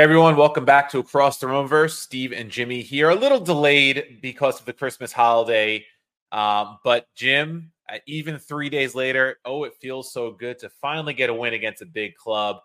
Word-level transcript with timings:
Hey 0.00 0.04
everyone, 0.04 0.34
welcome 0.34 0.64
back 0.64 0.88
to 0.92 0.98
Across 0.98 1.40
the 1.40 1.46
Roomverse. 1.46 1.90
Steve 1.90 2.32
and 2.32 2.50
Jimmy 2.50 2.80
here. 2.80 3.10
A 3.10 3.14
little 3.14 3.38
delayed 3.38 4.16
because 4.22 4.58
of 4.58 4.64
the 4.64 4.72
Christmas 4.72 5.12
holiday. 5.12 5.84
Um, 6.32 6.78
but 6.82 7.04
Jim, 7.14 7.70
uh, 7.86 7.98
even 8.06 8.38
three 8.38 8.70
days 8.70 8.94
later, 8.94 9.40
oh, 9.44 9.64
it 9.64 9.74
feels 9.78 10.10
so 10.10 10.30
good 10.30 10.58
to 10.60 10.70
finally 10.70 11.12
get 11.12 11.28
a 11.28 11.34
win 11.34 11.52
against 11.52 11.82
a 11.82 11.86
big 11.86 12.14
club. 12.14 12.60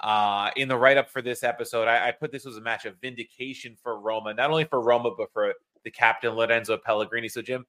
Uh, 0.00 0.50
in 0.56 0.66
the 0.66 0.76
write 0.76 0.96
up 0.96 1.08
for 1.08 1.22
this 1.22 1.44
episode, 1.44 1.86
I, 1.86 2.08
I 2.08 2.10
put 2.10 2.32
this 2.32 2.44
was 2.44 2.56
a 2.56 2.60
match 2.60 2.86
of 2.86 2.96
vindication 3.00 3.76
for 3.80 4.00
Roma, 4.00 4.34
not 4.34 4.50
only 4.50 4.64
for 4.64 4.80
Roma, 4.80 5.12
but 5.16 5.32
for 5.32 5.54
the 5.84 5.92
captain 5.92 6.32
Lorenzo 6.32 6.76
Pellegrini. 6.76 7.28
So, 7.28 7.40
Jim, 7.40 7.66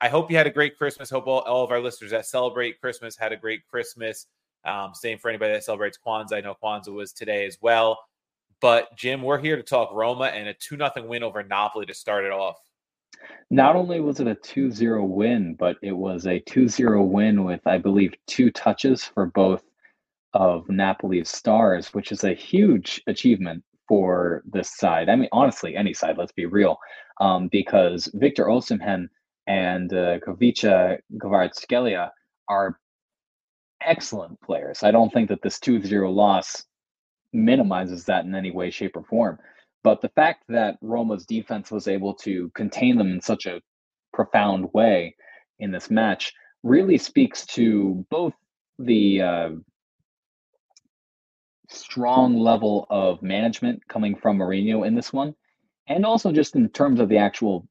I 0.00 0.08
hope 0.08 0.32
you 0.32 0.36
had 0.36 0.48
a 0.48 0.50
great 0.50 0.76
Christmas. 0.76 1.10
Hope 1.10 1.28
all, 1.28 1.42
all 1.42 1.62
of 1.62 1.70
our 1.70 1.78
listeners 1.78 2.10
that 2.10 2.26
celebrate 2.26 2.80
Christmas 2.80 3.16
had 3.16 3.30
a 3.30 3.36
great 3.36 3.64
Christmas. 3.68 4.26
Um, 4.64 4.94
same 4.94 5.18
for 5.18 5.28
anybody 5.28 5.52
that 5.52 5.62
celebrates 5.62 5.96
Kwanzaa. 6.04 6.38
I 6.38 6.40
know 6.40 6.56
Kwanzaa 6.60 6.92
was 6.92 7.12
today 7.12 7.46
as 7.46 7.56
well. 7.60 8.00
But 8.60 8.96
Jim, 8.96 9.22
we're 9.22 9.38
here 9.38 9.56
to 9.56 9.62
talk 9.62 9.90
Roma 9.92 10.24
and 10.24 10.48
a 10.48 10.54
2 10.54 10.76
0 10.76 10.90
win 11.06 11.22
over 11.22 11.42
Napoli 11.42 11.86
to 11.86 11.94
start 11.94 12.24
it 12.24 12.32
off. 12.32 12.56
Not 13.50 13.76
only 13.76 14.00
was 14.00 14.20
it 14.20 14.26
a 14.26 14.34
2 14.34 14.70
0 14.70 15.04
win, 15.04 15.54
but 15.54 15.76
it 15.82 15.92
was 15.92 16.26
a 16.26 16.40
2 16.40 16.68
0 16.68 17.02
win 17.04 17.44
with, 17.44 17.60
I 17.66 17.78
believe, 17.78 18.14
two 18.26 18.50
touches 18.50 19.04
for 19.04 19.26
both 19.26 19.62
of 20.32 20.68
Napoli's 20.68 21.30
stars, 21.30 21.94
which 21.94 22.10
is 22.10 22.24
a 22.24 22.34
huge 22.34 23.02
achievement 23.06 23.62
for 23.86 24.42
this 24.46 24.76
side. 24.76 25.08
I 25.08 25.16
mean, 25.16 25.28
honestly, 25.32 25.76
any 25.76 25.94
side, 25.94 26.16
let's 26.18 26.32
be 26.32 26.46
real, 26.46 26.78
um, 27.20 27.48
because 27.48 28.10
Victor 28.14 28.46
Osimhen 28.46 29.08
and 29.46 29.92
uh, 29.92 30.18
Khvicha 30.20 30.98
Kvaratskhelia 31.18 32.10
are 32.48 32.78
excellent 33.82 34.40
players. 34.40 34.82
I 34.82 34.90
don't 34.90 35.12
think 35.12 35.28
that 35.28 35.42
this 35.42 35.60
2 35.60 35.82
0 35.82 36.10
loss 36.10 36.64
minimizes 37.34 38.04
that 38.04 38.24
in 38.24 38.34
any 38.34 38.50
way, 38.50 38.70
shape, 38.70 38.96
or 38.96 39.02
form. 39.02 39.38
But 39.82 40.00
the 40.00 40.08
fact 40.10 40.44
that 40.48 40.78
Roma's 40.80 41.26
defense 41.26 41.70
was 41.70 41.88
able 41.88 42.14
to 42.14 42.50
contain 42.54 42.96
them 42.96 43.10
in 43.10 43.20
such 43.20 43.46
a 43.46 43.60
profound 44.12 44.72
way 44.72 45.16
in 45.58 45.72
this 45.72 45.90
match 45.90 46.32
really 46.62 46.96
speaks 46.96 47.44
to 47.46 48.06
both 48.10 48.32
the 48.78 49.20
uh, 49.20 49.50
strong 51.68 52.38
level 52.38 52.86
of 52.88 53.22
management 53.22 53.86
coming 53.88 54.14
from 54.14 54.38
Mourinho 54.38 54.86
in 54.86 54.94
this 54.94 55.12
one, 55.12 55.34
and 55.86 56.06
also 56.06 56.32
just 56.32 56.56
in 56.56 56.68
terms 56.70 57.00
of 57.00 57.08
the 57.08 57.18
actual 57.18 57.68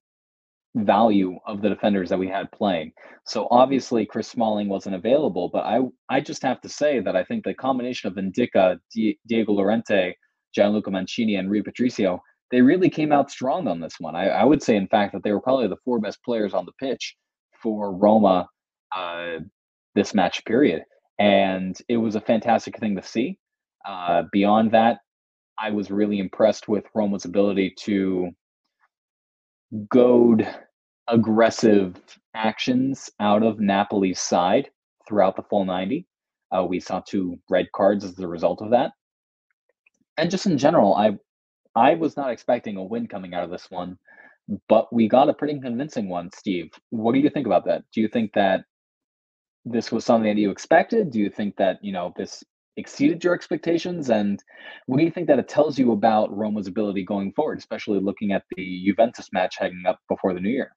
value 0.75 1.37
of 1.45 1.61
the 1.61 1.69
defenders 1.69 2.09
that 2.09 2.17
we 2.17 2.27
had 2.27 2.51
playing. 2.51 2.91
So 3.25 3.47
obviously 3.51 4.05
Chris 4.05 4.27
Smalling 4.27 4.69
wasn't 4.69 4.95
available, 4.95 5.49
but 5.49 5.65
I 5.65 5.81
I 6.09 6.19
just 6.19 6.41
have 6.43 6.61
to 6.61 6.69
say 6.69 6.99
that 6.99 7.15
I 7.15 7.23
think 7.23 7.43
the 7.43 7.53
combination 7.53 8.07
of 8.07 8.15
Ndicka, 8.15 8.79
Di- 8.93 9.19
Diego 9.27 9.53
Llorente, 9.53 10.15
Gianluca 10.53 10.91
Mancini, 10.91 11.35
and 11.35 11.49
Rui 11.49 11.61
Patricio, 11.61 12.21
they 12.51 12.61
really 12.61 12.89
came 12.89 13.11
out 13.11 13.31
strong 13.31 13.67
on 13.67 13.79
this 13.79 13.95
one. 13.99 14.15
I, 14.15 14.29
I, 14.29 14.43
would 14.43 14.61
say, 14.61 14.75
in 14.75 14.87
fact, 14.87 15.13
that 15.13 15.23
they 15.23 15.31
were 15.31 15.41
probably 15.41 15.67
the 15.67 15.77
four 15.83 15.99
best 15.99 16.23
players 16.23 16.53
on 16.53 16.65
the 16.65 16.71
pitch 16.79 17.15
for 17.61 17.95
Roma 17.95 18.47
uh, 18.95 19.39
this 19.95 20.13
match 20.13 20.43
period, 20.45 20.83
and 21.19 21.77
it 21.87 21.97
was 21.97 22.15
a 22.15 22.21
fantastic 22.21 22.79
thing 22.79 22.95
to 22.95 23.03
see. 23.03 23.37
Uh, 23.87 24.23
beyond 24.31 24.71
that, 24.71 24.99
I 25.59 25.71
was 25.71 25.91
really 25.91 26.19
impressed 26.19 26.67
with 26.67 26.85
Roma's 26.93 27.25
ability 27.25 27.73
to 27.81 28.31
goad 29.89 30.47
aggressive 31.07 31.95
actions 32.33 33.09
out 33.19 33.43
of 33.43 33.59
Napoli's 33.59 34.19
side 34.19 34.69
throughout 35.07 35.35
the 35.35 35.43
full 35.43 35.65
90. 35.65 36.07
Uh, 36.55 36.65
we 36.65 36.79
saw 36.79 37.01
two 37.01 37.37
red 37.49 37.71
cards 37.73 38.03
as 38.03 38.17
a 38.19 38.27
result 38.27 38.61
of 38.61 38.71
that. 38.71 38.91
And 40.17 40.29
just 40.29 40.45
in 40.45 40.57
general, 40.57 40.93
I 40.95 41.17
I 41.75 41.95
was 41.95 42.15
not 42.15 42.31
expecting 42.31 42.77
a 42.77 42.83
win 42.83 43.07
coming 43.07 43.33
out 43.33 43.43
of 43.43 43.49
this 43.49 43.71
one, 43.71 43.97
but 44.69 44.93
we 44.93 45.07
got 45.07 45.29
a 45.29 45.33
pretty 45.33 45.59
convincing 45.59 46.07
one, 46.07 46.29
Steve. 46.35 46.71
What 46.91 47.13
do 47.13 47.19
you 47.19 47.29
think 47.29 47.47
about 47.47 47.65
that? 47.65 47.83
Do 47.93 48.01
you 48.01 48.07
think 48.07 48.33
that 48.33 48.65
this 49.65 49.91
was 49.91 50.05
something 50.05 50.33
that 50.33 50.39
you 50.39 50.51
expected? 50.51 51.11
Do 51.11 51.19
you 51.19 51.31
think 51.31 51.55
that, 51.57 51.83
you 51.83 51.91
know, 51.91 52.13
this 52.15 52.43
exceeded 52.77 53.23
your 53.23 53.33
expectations? 53.33 54.09
And 54.11 54.43
what 54.85 54.97
do 54.97 55.03
you 55.03 55.11
think 55.11 55.27
that 55.27 55.39
it 55.39 55.47
tells 55.47 55.79
you 55.79 55.91
about 55.93 56.35
Roma's 56.35 56.67
ability 56.67 57.03
going 57.05 57.33
forward, 57.33 57.57
especially 57.57 57.99
looking 57.99 58.31
at 58.33 58.43
the 58.55 58.83
Juventus 58.85 59.29
match 59.33 59.55
hanging 59.57 59.85
up 59.87 59.99
before 60.09 60.33
the 60.33 60.39
new 60.39 60.49
year? 60.49 60.75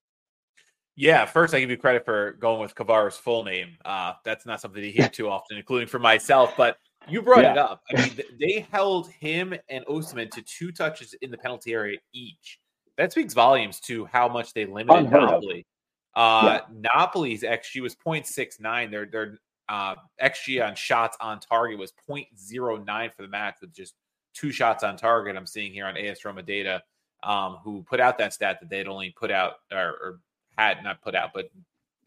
Yeah, 0.96 1.26
first 1.26 1.54
I 1.54 1.60
give 1.60 1.70
you 1.70 1.76
credit 1.76 2.04
for 2.04 2.32
going 2.40 2.60
with 2.60 2.74
Kvara's 2.74 3.16
full 3.16 3.44
name. 3.44 3.76
Uh, 3.84 4.14
that's 4.24 4.46
not 4.46 4.60
something 4.60 4.82
you 4.82 4.90
hear 4.90 5.08
too 5.12 5.28
often, 5.28 5.58
including 5.58 5.88
for 5.88 5.98
myself. 5.98 6.54
But 6.56 6.78
you 7.08 7.22
brought 7.22 7.42
yeah. 7.42 7.52
it 7.52 7.58
up. 7.58 7.82
I 7.94 8.02
mean, 8.02 8.20
they 8.40 8.66
held 8.72 9.10
him 9.10 9.54
and 9.68 9.84
Osimhen 9.86 10.30
to 10.32 10.42
two 10.42 10.72
touches 10.72 11.14
in 11.20 11.30
the 11.30 11.38
penalty 11.38 11.72
area 11.72 11.98
each. 12.12 12.58
That 12.96 13.12
speaks 13.12 13.34
volumes 13.34 13.78
to 13.80 14.06
how 14.06 14.26
much 14.26 14.54
they 14.54 14.64
limited 14.64 15.10
Napoli. 15.10 15.66
Uh, 16.14 16.60
yeah. 16.72 16.90
Napoli's 16.94 17.42
XG 17.42 17.82
was 17.82 17.94
0.69. 17.94 18.90
Their 18.90 19.04
their 19.04 19.38
uh, 19.68 19.96
XG 20.22 20.66
on 20.66 20.74
shots 20.74 21.16
on 21.20 21.40
target 21.40 21.78
was 21.78 21.92
0.09 22.08 23.14
for 23.14 23.22
the 23.22 23.28
match 23.28 23.56
with 23.60 23.74
just 23.74 23.94
two 24.32 24.50
shots 24.50 24.82
on 24.82 24.96
target. 24.96 25.36
I'm 25.36 25.46
seeing 25.46 25.72
here 25.72 25.84
on 25.84 25.96
AS 25.98 26.24
Roma 26.24 26.42
data, 26.42 26.82
um, 27.22 27.58
who 27.62 27.82
put 27.82 28.00
out 28.00 28.16
that 28.16 28.32
stat 28.32 28.58
that 28.60 28.70
they'd 28.70 28.88
only 28.88 29.14
put 29.18 29.30
out 29.30 29.54
or, 29.70 29.78
or 29.78 30.20
had 30.56 30.82
not 30.82 31.02
put 31.02 31.14
out, 31.14 31.30
but 31.34 31.50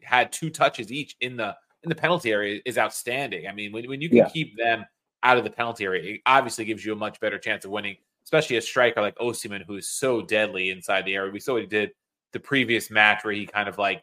had 0.02 0.32
two 0.32 0.50
touches 0.50 0.92
each 0.92 1.16
in 1.20 1.36
the 1.36 1.56
in 1.82 1.88
the 1.88 1.94
penalty 1.94 2.32
area 2.32 2.60
is 2.66 2.76
outstanding. 2.76 3.46
I 3.46 3.52
mean, 3.52 3.72
when, 3.72 3.88
when 3.88 4.00
you 4.00 4.08
can 4.08 4.18
yeah. 4.18 4.28
keep 4.28 4.56
them 4.56 4.84
out 5.22 5.38
of 5.38 5.44
the 5.44 5.50
penalty 5.50 5.84
area, 5.84 6.14
it 6.14 6.20
obviously 6.26 6.64
gives 6.64 6.84
you 6.84 6.92
a 6.92 6.96
much 6.96 7.18
better 7.20 7.38
chance 7.38 7.64
of 7.64 7.70
winning, 7.70 7.96
especially 8.24 8.56
a 8.56 8.62
striker 8.62 9.00
like 9.00 9.16
Osimhen, 9.16 9.64
who 9.66 9.76
is 9.76 9.88
so 9.88 10.20
deadly 10.20 10.70
inside 10.70 11.04
the 11.04 11.14
area. 11.14 11.32
We 11.32 11.40
saw 11.40 11.54
what 11.54 11.62
he 11.62 11.68
did 11.68 11.92
the 12.32 12.40
previous 12.40 12.90
match 12.90 13.24
where 13.24 13.32
he 13.32 13.46
kind 13.46 13.68
of 13.68 13.78
like 13.78 14.02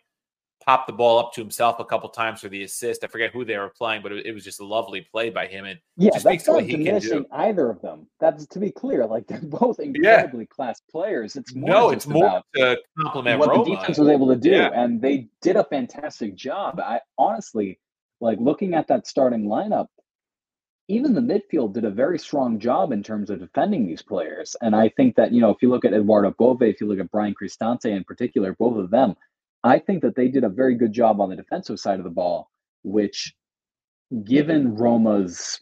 popped 0.66 0.88
the 0.88 0.94
ball 0.94 1.18
up 1.20 1.34
to 1.34 1.42
himself 1.42 1.80
a 1.80 1.86
couple 1.86 2.10
times 2.10 2.42
for 2.42 2.50
the 2.50 2.64
assist. 2.64 3.04
I 3.04 3.08
forget 3.08 3.32
who 3.32 3.46
they 3.46 3.58
were 3.58 3.70
playing, 3.70 4.02
but 4.04 4.12
it, 4.12 4.26
it 4.26 4.34
was 4.34 4.44
just 4.44 4.60
a 4.60 4.66
lovely 4.66 5.02
play 5.02 5.30
by 5.30 5.48
him. 5.48 5.66
And 5.66 5.80
yeah, 5.96 6.12
just 6.12 6.26
that's 6.26 6.48
not 6.48 6.68
diminishing 6.68 7.26
either 7.32 7.70
of 7.70 7.82
them. 7.82 8.08
That's 8.20 8.46
to 8.48 8.60
be 8.60 8.72
clear, 8.72 9.06
like 9.06 9.28
they're 9.28 9.40
both 9.44 9.80
incredibly 9.80 10.42
yeah. 10.42 10.56
class 10.56 10.82
players. 10.92 11.36
It's 11.36 11.56
more 11.56 11.70
no, 11.70 11.90
it's 11.92 12.08
more 12.08 12.42
to 12.56 12.78
compliment 13.00 13.40
what 13.40 13.50
Roma. 13.50 13.64
the 13.64 13.76
defense 13.76 13.98
was 13.98 14.10
able 14.10 14.28
to 14.28 14.36
do, 14.36 14.52
yeah. 14.52 14.72
and 14.74 15.02
they 15.02 15.30
did 15.42 15.56
a 15.56 15.64
fantastic 15.64 16.36
job. 16.36 16.80
I 16.80 17.00
honestly 17.18 17.80
like 18.20 18.40
looking 18.40 18.74
at 18.74 18.88
that 18.88 19.08
starting 19.08 19.46
lineup. 19.46 19.88
Even 20.90 21.14
the 21.14 21.22
midfield 21.22 21.74
did 21.74 21.84
a 21.84 21.90
very 21.90 22.18
strong 22.18 22.60
job 22.60 22.94
in 22.94 23.04
terms 23.04 23.30
of 23.30 23.40
defending 23.40 23.86
these 23.86 24.02
players. 24.02 24.56
And 24.62 24.74
I 24.74 24.88
think 24.96 25.18
that, 25.18 25.34
you 25.34 25.42
know, 25.42 25.50
if 25.50 25.62
you 25.62 25.70
look 25.70 25.84
at 25.84 25.94
Eduardo 25.94 26.32
Bove, 26.32 26.62
if 26.62 26.80
you 26.80 26.88
look 26.88 27.00
at 27.00 27.12
Bryan 27.12 27.36
Cristante 27.36 27.88
in 27.88 28.06
particular, 28.06 28.56
both 28.58 28.78
of 28.78 28.90
them, 28.90 29.14
I 29.64 29.80
think 29.80 30.02
that 30.04 30.16
they 30.16 30.28
did 30.28 30.44
a 30.44 30.50
very 30.50 30.76
good 30.76 30.94
job 30.94 31.20
on 31.20 31.30
the 31.30 31.36
defensive 31.36 31.80
side 31.80 32.00
of 32.00 32.04
the 32.04 32.10
ball, 32.10 32.50
which, 32.84 33.34
given 34.24 34.76
Roma's 34.76 35.60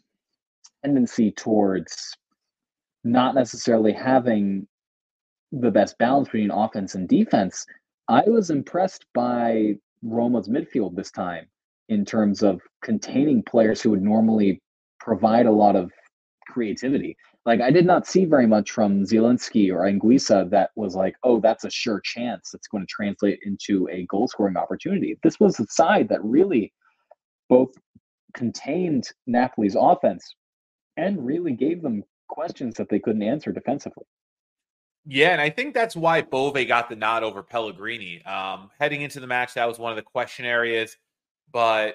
tendency 0.84 1.32
towards 1.32 2.16
not 3.04 3.34
necessarily 3.34 3.92
having 3.92 4.66
the 5.52 5.70
best 5.70 5.96
balance 5.98 6.28
between 6.28 6.50
offense 6.50 6.94
and 6.94 7.08
defense, 7.08 7.64
I 8.08 8.22
was 8.26 8.50
impressed 8.50 9.06
by 9.14 9.74
Roma's 10.02 10.48
midfield 10.48 10.94
this 10.94 11.10
time 11.10 11.46
in 11.88 12.04
terms 12.04 12.42
of 12.42 12.60
containing 12.82 13.42
players 13.42 13.80
who 13.80 13.90
would 13.90 14.02
normally 14.02 14.60
provide 15.00 15.46
a 15.46 15.52
lot 15.52 15.76
of 15.76 15.90
creativity. 16.48 17.16
Like 17.46 17.60
I 17.60 17.70
did 17.70 17.86
not 17.86 18.08
see 18.08 18.24
very 18.24 18.46
much 18.46 18.72
from 18.72 19.04
Zielinski 19.04 19.72
or 19.72 19.88
Anguissa 19.88 20.50
that 20.50 20.70
was 20.74 20.96
like, 20.96 21.14
oh, 21.22 21.40
that's 21.40 21.64
a 21.64 21.70
sure 21.70 22.00
chance 22.00 22.50
that's 22.50 22.66
going 22.66 22.82
to 22.82 22.90
translate 22.90 23.38
into 23.44 23.88
a 23.90 24.04
goal 24.06 24.26
scoring 24.26 24.56
opportunity. 24.56 25.16
This 25.22 25.38
was 25.38 25.58
a 25.60 25.66
side 25.68 26.08
that 26.08 26.22
really 26.24 26.72
both 27.48 27.70
contained 28.34 29.08
Napoli's 29.28 29.76
offense 29.78 30.34
and 30.96 31.24
really 31.24 31.52
gave 31.52 31.82
them 31.82 32.02
questions 32.28 32.74
that 32.74 32.88
they 32.88 32.98
couldn't 32.98 33.22
answer 33.22 33.52
defensively. 33.52 34.04
Yeah, 35.06 35.28
and 35.28 35.40
I 35.40 35.50
think 35.50 35.72
that's 35.72 35.94
why 35.94 36.22
Bove 36.22 36.58
got 36.66 36.88
the 36.88 36.96
nod 36.96 37.22
over 37.22 37.44
Pellegrini. 37.44 38.24
Um, 38.24 38.70
heading 38.80 39.02
into 39.02 39.20
the 39.20 39.28
match, 39.28 39.54
that 39.54 39.68
was 39.68 39.78
one 39.78 39.92
of 39.92 39.96
the 39.96 40.02
question 40.02 40.44
areas, 40.44 40.96
but 41.52 41.94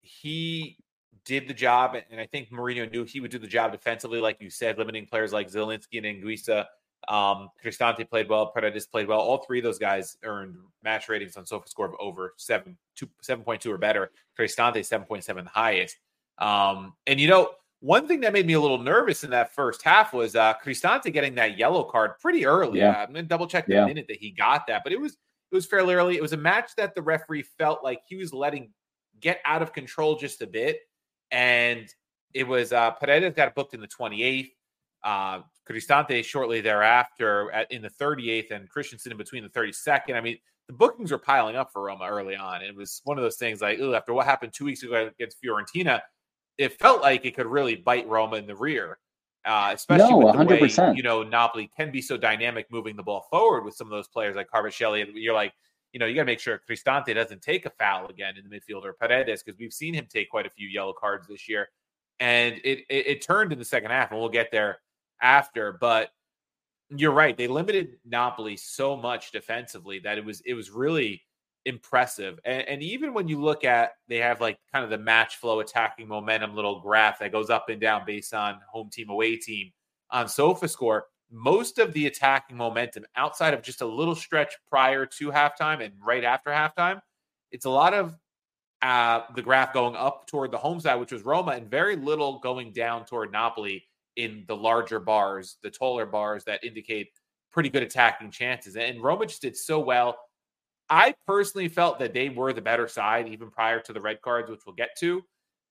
he 0.00 0.78
did 1.24 1.48
the 1.48 1.54
job, 1.54 1.96
and 2.10 2.20
I 2.20 2.26
think 2.26 2.50
Mourinho 2.50 2.90
knew 2.90 3.04
he 3.04 3.20
would 3.20 3.30
do 3.30 3.38
the 3.38 3.46
job 3.46 3.72
defensively, 3.72 4.20
like 4.20 4.40
you 4.40 4.50
said, 4.50 4.78
limiting 4.78 5.06
players 5.06 5.32
like 5.32 5.50
Zielinski 5.50 5.98
and 5.98 6.06
Anguissa. 6.06 6.66
Um, 7.08 7.48
Cristante 7.64 8.08
played 8.08 8.28
well, 8.28 8.52
Paredes 8.52 8.86
played 8.86 9.08
well. 9.08 9.20
All 9.20 9.38
three 9.38 9.58
of 9.58 9.64
those 9.64 9.78
guys 9.78 10.16
earned 10.22 10.56
match 10.82 11.08
ratings 11.08 11.36
on 11.36 11.44
SofaScore 11.44 11.86
of 11.86 11.94
over 11.98 12.34
seven, 12.36 12.76
two, 12.94 13.08
7.2 13.26 13.66
or 13.66 13.78
better. 13.78 14.10
Cristante 14.38 14.80
7.7 14.80 15.44
the 15.44 15.50
highest. 15.50 15.96
Um, 16.38 16.94
and 17.06 17.18
you 17.18 17.28
know, 17.28 17.50
one 17.80 18.06
thing 18.06 18.20
that 18.20 18.32
made 18.32 18.46
me 18.46 18.52
a 18.52 18.60
little 18.60 18.78
nervous 18.78 19.24
in 19.24 19.30
that 19.30 19.54
first 19.54 19.82
half 19.82 20.12
was 20.12 20.36
uh 20.36 20.54
Cristante 20.62 21.12
getting 21.12 21.34
that 21.36 21.58
yellow 21.58 21.84
card 21.84 22.18
pretty 22.20 22.44
early. 22.44 22.80
Yeah. 22.80 23.02
I'm 23.02 23.12
gonna 23.12 23.22
double 23.22 23.46
check 23.46 23.66
the 23.66 23.74
yeah. 23.74 23.86
minute 23.86 24.06
that 24.08 24.18
he 24.18 24.30
got 24.30 24.66
that, 24.66 24.82
but 24.84 24.92
it 24.92 25.00
was 25.00 25.12
it 25.12 25.54
was 25.54 25.66
fairly 25.66 25.94
early. 25.94 26.16
It 26.16 26.22
was 26.22 26.32
a 26.32 26.38
match 26.38 26.72
that 26.76 26.94
the 26.94 27.02
referee 27.02 27.42
felt 27.42 27.82
like 27.82 28.02
he 28.06 28.16
was 28.16 28.32
letting 28.32 28.72
get 29.20 29.40
out 29.44 29.62
of 29.62 29.72
control 29.72 30.16
just 30.16 30.42
a 30.42 30.46
bit 30.46 30.80
and 31.30 31.92
it 32.34 32.46
was 32.46 32.72
uh, 32.72 32.90
Paredes 32.92 33.34
got 33.34 33.54
booked 33.54 33.74
in 33.74 33.80
the 33.80 33.88
28th. 33.88 34.50
Uh, 35.02 35.40
Cristante 35.68 36.22
shortly 36.24 36.60
thereafter 36.60 37.50
at, 37.52 37.70
in 37.72 37.82
the 37.82 37.90
38th, 37.90 38.50
and 38.50 38.68
Kristensen 38.70 39.10
in 39.10 39.16
between 39.16 39.42
the 39.42 39.48
32nd. 39.48 40.14
I 40.14 40.20
mean, 40.20 40.38
the 40.66 40.74
bookings 40.74 41.10
were 41.10 41.18
piling 41.18 41.56
up 41.56 41.72
for 41.72 41.82
Roma 41.82 42.06
early 42.08 42.36
on. 42.36 42.62
It 42.62 42.76
was 42.76 43.00
one 43.04 43.18
of 43.18 43.22
those 43.24 43.36
things 43.36 43.60
like, 43.60 43.80
after 43.80 44.12
what 44.12 44.26
happened 44.26 44.52
two 44.52 44.64
weeks 44.64 44.82
ago 44.82 45.10
against 45.18 45.38
Fiorentina, 45.42 46.00
it 46.58 46.78
felt 46.78 47.02
like 47.02 47.24
it 47.24 47.34
could 47.34 47.46
really 47.46 47.76
bite 47.76 48.08
Roma 48.08 48.36
in 48.36 48.46
the 48.46 48.56
rear. 48.56 48.98
Uh, 49.46 49.70
especially 49.74 50.10
no, 50.10 50.18
with 50.18 50.34
the 50.34 50.44
100%. 50.44 50.88
way 50.90 50.94
you 50.94 51.02
know 51.02 51.22
Napoli 51.22 51.70
can 51.74 51.90
be 51.90 52.02
so 52.02 52.18
dynamic 52.18 52.66
moving 52.70 52.94
the 52.94 53.02
ball 53.02 53.26
forward 53.30 53.64
with 53.64 53.74
some 53.74 53.86
of 53.86 53.90
those 53.90 54.06
players 54.06 54.36
like 54.36 54.46
Kvaratskhelia. 54.54 55.06
You're 55.14 55.34
like, 55.34 55.54
you 55.92 55.98
know, 55.98 56.06
you 56.06 56.14
got 56.14 56.22
to 56.22 56.26
make 56.26 56.40
sure 56.40 56.60
Cristante 56.68 57.14
doesn't 57.14 57.42
take 57.42 57.66
a 57.66 57.70
foul 57.70 58.06
again 58.08 58.34
in 58.36 58.48
the 58.48 58.50
midfield 58.50 58.84
or 58.84 58.92
Paredes 58.92 59.42
because 59.42 59.58
we've 59.58 59.72
seen 59.72 59.94
him 59.94 60.06
take 60.08 60.30
quite 60.30 60.46
a 60.46 60.50
few 60.50 60.68
yellow 60.68 60.92
cards 60.92 61.26
this 61.26 61.48
year. 61.48 61.68
And 62.20 62.56
it, 62.64 62.80
it, 62.88 63.06
it 63.06 63.22
turned 63.22 63.52
in 63.52 63.58
the 63.58 63.64
second 63.64 63.90
half, 63.90 64.10
and 64.10 64.20
we'll 64.20 64.28
get 64.28 64.50
there 64.52 64.80
after. 65.22 65.72
But 65.80 66.10
you're 66.90 67.12
right; 67.12 67.36
they 67.36 67.48
limited 67.48 67.96
Napoli 68.04 68.56
so 68.56 68.96
much 68.96 69.32
defensively 69.32 70.00
that 70.00 70.18
it 70.18 70.24
was 70.24 70.42
it 70.44 70.54
was 70.54 70.70
really 70.70 71.22
impressive. 71.64 72.38
And, 72.44 72.62
and 72.68 72.82
even 72.82 73.14
when 73.14 73.28
you 73.28 73.40
look 73.40 73.64
at, 73.64 73.92
they 74.08 74.18
have 74.18 74.40
like 74.40 74.58
kind 74.72 74.84
of 74.84 74.90
the 74.90 74.98
match 74.98 75.36
flow 75.36 75.60
attacking 75.60 76.08
momentum 76.08 76.54
little 76.54 76.80
graph 76.80 77.18
that 77.20 77.32
goes 77.32 77.50
up 77.50 77.68
and 77.68 77.80
down 77.80 78.02
based 78.06 78.34
on 78.34 78.60
home 78.68 78.90
team 78.90 79.08
away 79.10 79.36
team 79.36 79.72
on 80.10 80.26
SofaScore 80.26 81.02
most 81.30 81.78
of 81.78 81.92
the 81.92 82.06
attacking 82.06 82.56
momentum 82.56 83.04
outside 83.16 83.54
of 83.54 83.62
just 83.62 83.80
a 83.80 83.86
little 83.86 84.14
stretch 84.14 84.54
prior 84.68 85.06
to 85.06 85.30
halftime 85.30 85.84
and 85.84 85.94
right 86.04 86.24
after 86.24 86.50
halftime, 86.50 87.00
it's 87.52 87.64
a 87.64 87.70
lot 87.70 87.94
of 87.94 88.14
uh, 88.82 89.22
the 89.34 89.42
graph 89.42 89.72
going 89.74 89.94
up 89.96 90.26
toward 90.26 90.50
the 90.50 90.58
home 90.58 90.80
side, 90.80 90.96
which 90.96 91.12
was 91.12 91.22
Roma, 91.24 91.52
and 91.52 91.70
very 91.70 91.96
little 91.96 92.38
going 92.40 92.72
down 92.72 93.04
toward 93.04 93.32
Napoli 93.32 93.84
in 94.16 94.44
the 94.48 94.56
larger 94.56 94.98
bars, 94.98 95.58
the 95.62 95.70
taller 95.70 96.06
bars 96.06 96.44
that 96.44 96.64
indicate 96.64 97.08
pretty 97.52 97.68
good 97.68 97.82
attacking 97.82 98.30
chances. 98.30 98.76
And 98.76 99.02
Roma 99.02 99.26
just 99.26 99.42
did 99.42 99.56
so 99.56 99.78
well. 99.80 100.18
I 100.90 101.14
personally 101.26 101.68
felt 101.68 101.98
that 102.00 102.14
they 102.14 102.28
were 102.30 102.52
the 102.52 102.62
better 102.62 102.88
side 102.88 103.28
even 103.28 103.50
prior 103.50 103.80
to 103.80 103.92
the 103.92 104.00
red 104.00 104.20
cards, 104.22 104.50
which 104.50 104.60
we'll 104.66 104.74
get 104.74 104.90
to. 105.00 105.22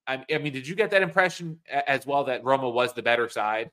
I 0.07 0.23
mean, 0.39 0.53
did 0.53 0.67
you 0.67 0.75
get 0.75 0.89
that 0.91 1.03
impression 1.03 1.59
as 1.69 2.07
well 2.07 2.23
that 2.25 2.43
Roma 2.43 2.67
was 2.69 2.93
the 2.93 3.03
better 3.03 3.29
side? 3.29 3.69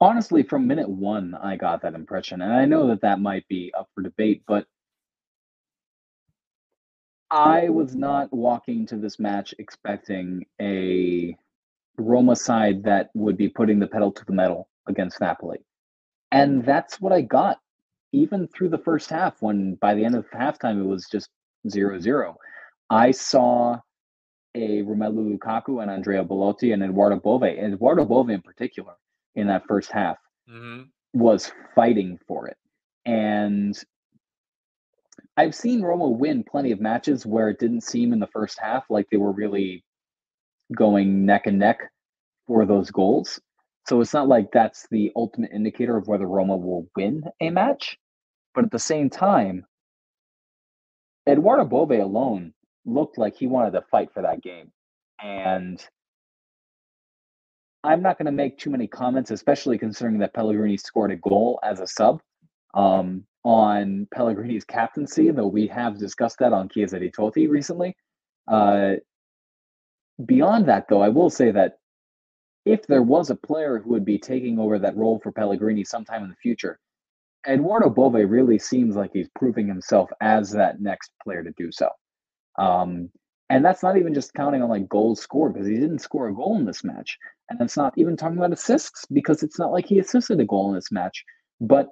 Honestly, 0.00 0.42
from 0.42 0.66
minute 0.66 0.88
one, 0.88 1.34
I 1.34 1.56
got 1.56 1.82
that 1.82 1.94
impression. 1.94 2.42
And 2.42 2.52
I 2.52 2.64
know 2.64 2.88
that 2.88 3.02
that 3.02 3.20
might 3.20 3.46
be 3.48 3.72
up 3.78 3.88
for 3.94 4.02
debate, 4.02 4.42
but 4.46 4.66
I 7.30 7.68
was 7.68 7.94
not 7.94 8.32
walking 8.32 8.86
to 8.86 8.96
this 8.96 9.20
match 9.20 9.54
expecting 9.58 10.44
a 10.60 11.36
Roma 11.96 12.34
side 12.34 12.82
that 12.84 13.10
would 13.14 13.36
be 13.36 13.48
putting 13.48 13.78
the 13.78 13.86
pedal 13.86 14.10
to 14.10 14.24
the 14.24 14.32
metal 14.32 14.68
against 14.88 15.20
Napoli. 15.20 15.58
And 16.32 16.64
that's 16.64 17.00
what 17.00 17.12
I 17.12 17.20
got, 17.20 17.58
even 18.12 18.48
through 18.48 18.70
the 18.70 18.78
first 18.78 19.10
half, 19.10 19.40
when 19.40 19.76
by 19.76 19.94
the 19.94 20.04
end 20.04 20.16
of 20.16 20.28
halftime 20.30 20.80
it 20.80 20.86
was 20.86 21.06
just 21.06 21.28
zero 21.68 22.00
zero. 22.00 22.36
I 22.88 23.12
saw 23.12 23.78
a 24.56 24.82
Romelu 24.82 25.38
Lukaku 25.38 25.82
and 25.82 25.90
Andrea 25.90 26.24
Belotti 26.24 26.72
and 26.72 26.82
Eduardo 26.82 27.20
Bove, 27.20 27.44
and 27.44 27.74
Eduardo 27.74 28.04
Bove 28.04 28.30
in 28.30 28.42
particular, 28.42 28.94
in 29.40 29.48
that 29.48 29.66
first 29.66 29.90
half 29.90 30.16
mm-hmm. 30.48 30.82
was 31.12 31.52
fighting 31.74 32.18
for 32.26 32.48
it. 32.48 32.56
And 33.04 33.76
I've 35.36 35.54
seen 35.54 35.82
Roma 35.82 36.08
win 36.08 36.44
plenty 36.44 36.70
of 36.72 36.80
matches 36.80 37.26
where 37.26 37.48
it 37.48 37.58
didn't 37.58 37.82
seem 37.82 38.12
in 38.12 38.20
the 38.20 38.26
first 38.26 38.58
half 38.60 38.84
like 38.90 39.06
they 39.10 39.16
were 39.16 39.32
really 39.32 39.84
going 40.76 41.24
neck 41.24 41.46
and 41.46 41.58
neck 41.58 41.80
for 42.46 42.66
those 42.66 42.90
goals. 42.90 43.40
So 43.88 44.00
it's 44.00 44.12
not 44.12 44.28
like 44.28 44.52
that's 44.52 44.86
the 44.90 45.10
ultimate 45.16 45.50
indicator 45.52 45.96
of 45.96 46.06
whether 46.06 46.26
Roma 46.26 46.56
will 46.56 46.86
win 46.96 47.24
a 47.40 47.50
match. 47.50 47.96
But 48.54 48.64
at 48.64 48.70
the 48.70 48.78
same 48.78 49.08
time, 49.08 49.64
Eduardo 51.28 51.64
Bove 51.64 51.92
alone 51.92 52.52
looked 52.84 53.18
like 53.18 53.36
he 53.36 53.46
wanted 53.46 53.72
to 53.72 53.84
fight 53.90 54.12
for 54.12 54.22
that 54.22 54.42
game. 54.42 54.72
And 55.22 55.84
I'm 57.82 58.02
not 58.02 58.18
going 58.18 58.26
to 58.26 58.32
make 58.32 58.58
too 58.58 58.70
many 58.70 58.86
comments, 58.86 59.30
especially 59.30 59.78
considering 59.78 60.18
that 60.18 60.34
Pellegrini 60.34 60.76
scored 60.76 61.12
a 61.12 61.16
goal 61.16 61.58
as 61.62 61.80
a 61.80 61.86
sub 61.86 62.20
um, 62.74 63.24
on 63.42 64.06
Pellegrini's 64.12 64.64
captaincy, 64.64 65.30
though 65.30 65.46
we 65.46 65.66
have 65.68 65.98
discussed 65.98 66.38
that 66.40 66.52
on 66.52 66.68
Chiesa 66.68 66.98
di 66.98 67.10
Totti 67.10 67.48
recently. 67.48 67.96
Uh, 68.46 68.94
beyond 70.24 70.68
that, 70.68 70.86
though, 70.88 71.00
I 71.00 71.08
will 71.08 71.30
say 71.30 71.50
that 71.50 71.78
if 72.66 72.86
there 72.86 73.02
was 73.02 73.30
a 73.30 73.34
player 73.36 73.78
who 73.78 73.90
would 73.90 74.04
be 74.04 74.18
taking 74.18 74.58
over 74.58 74.78
that 74.78 74.96
role 74.96 75.18
for 75.22 75.32
Pellegrini 75.32 75.84
sometime 75.84 76.22
in 76.22 76.28
the 76.28 76.36
future, 76.36 76.78
Eduardo 77.48 77.88
Bove 77.88 78.14
really 78.14 78.58
seems 78.58 78.96
like 78.96 79.12
he's 79.14 79.30
proving 79.34 79.66
himself 79.66 80.10
as 80.20 80.52
that 80.52 80.80
next 80.80 81.12
player 81.22 81.42
to 81.42 81.52
do 81.56 81.72
so. 81.72 81.88
Um, 82.58 83.10
And 83.50 83.64
that's 83.64 83.82
not 83.82 83.96
even 83.96 84.14
just 84.14 84.32
counting 84.32 84.62
on 84.62 84.68
like 84.68 84.88
goals 84.88 85.20
scored 85.20 85.54
because 85.54 85.66
he 85.68 85.74
didn't 85.74 85.98
score 85.98 86.28
a 86.28 86.34
goal 86.34 86.56
in 86.56 86.64
this 86.64 86.84
match. 86.84 87.18
And 87.48 87.60
it's 87.60 87.76
not 87.76 87.92
even 87.96 88.16
talking 88.16 88.38
about 88.38 88.52
assists 88.52 89.04
because 89.12 89.42
it's 89.42 89.58
not 89.58 89.72
like 89.72 89.86
he 89.86 89.98
assisted 89.98 90.38
a 90.38 90.44
goal 90.44 90.68
in 90.68 90.76
this 90.76 90.92
match. 90.92 91.24
But 91.60 91.88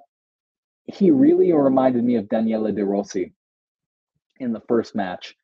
he 0.85 1.11
really 1.11 1.51
reminded 1.51 2.05
me 2.05 2.15
of 2.15 2.29
Daniele 2.29 2.71
De 2.71 2.83
Rossi 2.83 3.33
in 4.39 4.53
the 4.53 4.61
first 4.69 4.95
match, 4.95 5.35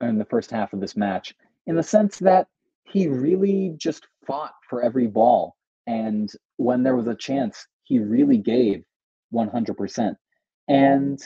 in 0.00 0.18
the 0.18 0.24
first 0.24 0.50
half 0.50 0.72
of 0.72 0.80
this 0.80 0.96
match, 0.96 1.34
in 1.66 1.76
the 1.76 1.82
sense 1.82 2.18
that 2.20 2.48
he 2.84 3.06
really 3.06 3.74
just 3.76 4.06
fought 4.26 4.54
for 4.70 4.82
every 4.82 5.06
ball. 5.06 5.54
And 5.86 6.30
when 6.56 6.82
there 6.82 6.96
was 6.96 7.08
a 7.08 7.14
chance, 7.14 7.66
he 7.84 7.98
really 7.98 8.38
gave 8.38 8.84
100%. 9.34 10.16
And 10.68 11.20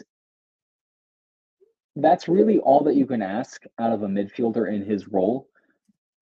that's 1.97 2.29
really 2.29 2.59
all 2.59 2.85
that 2.85 2.97
you 2.97 3.07
can 3.07 3.23
ask 3.23 3.63
out 3.79 3.93
of 3.93 4.03
a 4.03 4.07
midfielder 4.07 4.73
in 4.73 4.85
his 4.85 5.09
role. 5.09 5.49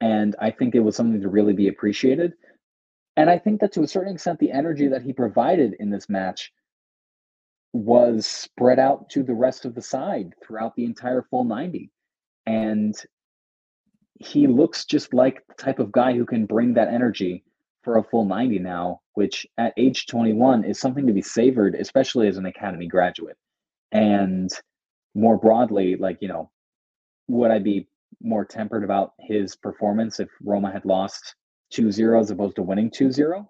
And 0.01 0.35
I 0.41 0.51
think 0.51 0.75
it 0.75 0.81
was 0.81 0.97
something 0.97 1.21
to 1.21 1.29
really 1.29 1.53
be 1.53 1.69
appreciated. 1.69 2.33
And 3.17 3.29
I 3.29 3.39
think 3.39 3.61
that 3.61 3.73
to 3.73 3.83
a 3.83 3.89
certain 3.89 4.15
extent, 4.15 4.39
the 4.39 4.53
energy 4.53 4.89
that 4.89 5.03
he 5.03 5.13
provided 5.13 5.75
in 5.79 5.91
this 5.91 6.09
match 6.09 6.53
was 7.73 8.27
spread 8.27 8.79
out 8.79 9.11
to 9.11 9.23
the 9.23 9.35
rest 9.35 9.65
of 9.65 9.75
the 9.75 9.83
side 9.83 10.35
throughout 10.43 10.75
the 10.75 10.85
entire 10.85 11.23
full 11.31 11.45
90. 11.45 11.91
And 12.47 12.95
he 14.19 14.47
looks 14.47 14.85
just 14.85 15.15
like 15.15 15.43
the 15.49 15.55
type 15.55 15.79
of 15.79 15.93
guy 15.93 16.15
who 16.15 16.27
can 16.27 16.47
bring 16.47 16.75
that 16.75 16.89
energy 16.89 17.45
for 17.83 17.97
a 17.97 18.05
full 18.05 18.25
90 18.25 18.59
now, 18.59 19.01
which 19.15 19.47
at 19.57 19.73
age 19.77 20.07
21 20.07 20.65
is 20.65 20.81
something 20.81 21.07
to 21.07 21.13
be 21.13 21.23
savored, 21.23 21.75
especially 21.75 22.29
as 22.29 22.37
an 22.37 22.47
academy 22.47 22.87
graduate. 22.87 23.37
And 23.93 24.51
more 25.15 25.37
broadly, 25.37 25.97
like, 25.97 26.19
you 26.21 26.29
know, 26.29 26.51
would 27.29 27.51
I 27.51 27.59
be 27.59 27.89
more 28.21 28.45
tempered 28.45 28.85
about 28.85 29.13
his 29.19 29.57
performance 29.57 30.21
if 30.21 30.29
Roma 30.43 30.71
had 30.71 30.85
lost 30.85 31.35
2 31.73 31.91
0 31.91 32.21
as 32.21 32.31
opposed 32.31 32.57
to 32.57 32.63
winning 32.63 32.91
2 32.91 33.13
0? 33.13 33.49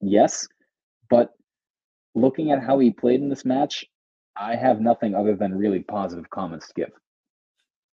Yes. 0.00 0.46
But 1.10 1.30
looking 2.14 2.52
at 2.52 2.62
how 2.62 2.78
he 2.78 2.90
played 2.90 3.20
in 3.20 3.28
this 3.28 3.44
match, 3.44 3.84
I 4.36 4.56
have 4.56 4.80
nothing 4.80 5.14
other 5.14 5.34
than 5.34 5.56
really 5.56 5.80
positive 5.80 6.30
comments 6.30 6.68
to 6.68 6.74
give. 6.74 6.90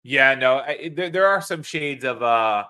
Yeah, 0.04 0.36
no, 0.36 0.60
I, 0.60 0.92
there, 0.94 1.10
there 1.10 1.26
are 1.26 1.42
some 1.42 1.64
shades 1.64 2.04
of 2.06 2.22
uh, 2.22 2.66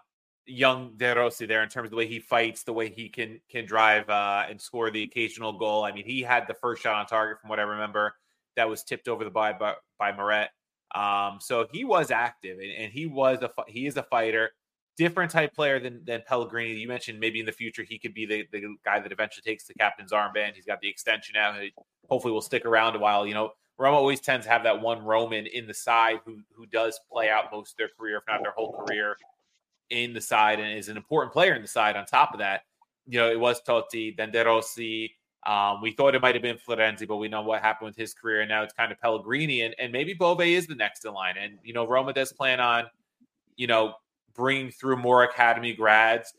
young 0.46 0.94
De 0.96 1.14
Rossi 1.14 1.46
there 1.46 1.64
in 1.64 1.70
terms 1.70 1.88
of 1.88 1.92
the 1.92 1.98
way 1.98 2.08
he 2.08 2.20
fights, 2.20 2.64
the 2.64 2.72
way 2.72 2.90
he 2.90 3.10
can 3.10 3.42
can 3.50 3.66
drive 3.66 4.10
uh, 4.10 4.46
and 4.50 4.62
score 4.62 4.90
the 4.90 5.04
occasional 5.04 5.54
goal. 5.54 5.84
I 5.84 5.92
mean, 5.92 6.06
he 6.06 6.22
had 6.22 6.48
the 6.48 6.54
first 6.54 6.82
shot 6.82 6.96
on 6.96 7.06
target, 7.08 7.42
from 7.42 7.50
what 7.50 7.60
I 7.60 7.64
remember, 7.64 8.16
that 8.56 8.70
was 8.70 8.84
tipped 8.84 9.08
over 9.08 9.24
the 9.24 9.30
by 9.30 9.54
by, 9.54 9.74
by 10.00 10.12
Meret. 10.12 10.48
Um, 10.94 11.40
so 11.42 11.68
he 11.72 11.84
was 11.84 12.10
active 12.10 12.60
and, 12.60 12.72
and, 12.72 12.94
he 12.94 13.06
was 13.06 13.42
a 13.42 13.50
he 13.68 13.86
is 13.86 13.98
a 13.98 14.04
fighter, 14.04 14.52
different 14.98 15.32
type 15.32 15.54
player 15.54 15.80
than 15.80 16.04
than 16.06 16.24
Pellegrini. 16.28 16.74
You 16.80 16.88
mentioned 16.88 17.20
maybe 17.20 17.40
in 17.40 17.46
the 17.46 17.52
future 17.52 17.84
he 17.84 18.00
could 18.00 18.14
be 18.14 18.26
the, 18.26 18.46
the 18.52 18.76
guy 18.86 19.00
that 19.00 19.12
eventually 19.12 19.44
takes 19.44 19.66
the 19.66 19.74
captain's 19.74 20.12
armband. 20.12 20.56
He's 20.56 20.66
got 20.66 20.80
the 20.82 20.90
extension 20.90 21.34
now. 21.36 21.54
He 21.54 21.74
hopefully 22.10 22.32
will 22.32 22.42
stick 22.42 22.66
around 22.66 22.96
a 22.96 23.00
while. 23.00 23.28
You 23.28 23.34
know, 23.34 23.52
Roma 23.78 23.98
always 23.98 24.22
tends 24.22 24.46
to 24.46 24.52
have 24.52 24.64
that 24.64 24.80
one 24.82 25.04
Roman 25.04 25.48
in 25.48 25.68
the 25.68 25.74
side 25.74 26.20
who 26.26 26.40
who 26.56 26.66
does 26.68 27.00
play 27.12 27.30
out 27.30 27.52
most 27.52 27.72
of 27.72 27.78
their 27.78 27.90
career, 28.00 28.18
if 28.18 28.24
not 28.28 28.42
their 28.42 28.54
whole 28.56 28.74
career, 28.74 29.18
in 29.90 30.14
the 30.14 30.22
side 30.22 30.60
and 30.60 30.78
is 30.78 30.90
an 30.90 30.98
important 30.98 31.34
player 31.34 31.56
in 31.56 31.62
the 31.62 31.68
side. 31.68 31.96
On 31.96 32.06
top 32.06 32.34
of 32.34 32.40
that, 32.40 32.62
you 33.08 33.20
know, 33.20 33.30
it 33.30 33.40
was 33.40 33.62
Totti, 33.62 34.16
then 34.16 34.32
De 34.32 34.44
Rossi, 34.44 35.16
um, 35.46 35.82
we 35.82 35.92
thought 35.92 36.16
it 36.16 36.22
might 36.22 36.34
have 36.34 36.42
been 36.42 36.58
Florenzi, 36.58 37.08
but 37.08 37.18
we 37.18 37.28
know 37.28 37.44
what 37.44 37.62
happened 37.62 37.88
with 37.88 37.96
his 37.96 38.14
career, 38.14 38.42
and 38.42 38.50
now 38.50 38.64
it's 38.64 38.74
kind 38.74 38.92
of 38.92 39.00
Pellegrini, 39.00 39.62
and, 39.62 39.76
and 39.78 39.92
maybe 39.92 40.14
Bove 40.14 40.42
is 40.42 40.66
the 40.66 40.76
next 40.76 41.06
in 41.06 41.14
line. 41.14 41.36
And 41.40 41.60
you 41.64 41.74
know, 41.74 41.88
Roma 41.88 42.14
does 42.14 42.34
plan 42.34 42.60
on, 42.60 42.86
you 43.56 43.68
know, 43.68 43.94
bringing 44.34 44.72
through 44.72 44.98
more 44.98 45.24
academy 45.24 45.74
grads 45.74 46.34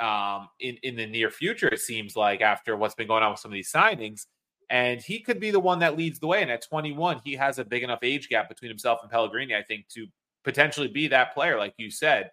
um, 0.00 0.48
in 0.60 0.78
in 0.82 0.96
the 0.96 1.06
near 1.06 1.30
future. 1.30 1.68
It 1.68 1.80
seems 1.80 2.16
like 2.16 2.40
after 2.40 2.76
what's 2.76 2.94
been 2.94 3.08
going 3.08 3.22
on 3.22 3.32
with 3.32 3.40
some 3.40 3.50
of 3.50 3.54
these 3.54 3.70
signings, 3.70 4.26
and 4.70 5.02
he 5.02 5.20
could 5.20 5.38
be 5.38 5.50
the 5.50 5.60
one 5.60 5.78
that 5.80 5.98
leads 5.98 6.18
the 6.18 6.26
way. 6.26 6.40
And 6.40 6.50
at 6.50 6.66
21, 6.66 7.20
he 7.24 7.34
has 7.34 7.58
a 7.58 7.64
big 7.64 7.82
enough 7.82 8.00
age 8.02 8.30
gap 8.30 8.48
between 8.48 8.70
himself 8.70 9.00
and 9.02 9.10
Pellegrini, 9.10 9.54
I 9.54 9.62
think, 9.62 9.86
to 9.88 10.06
potentially 10.44 10.88
be 10.88 11.08
that 11.08 11.34
player, 11.34 11.58
like 11.58 11.74
you 11.76 11.90
said. 11.90 12.30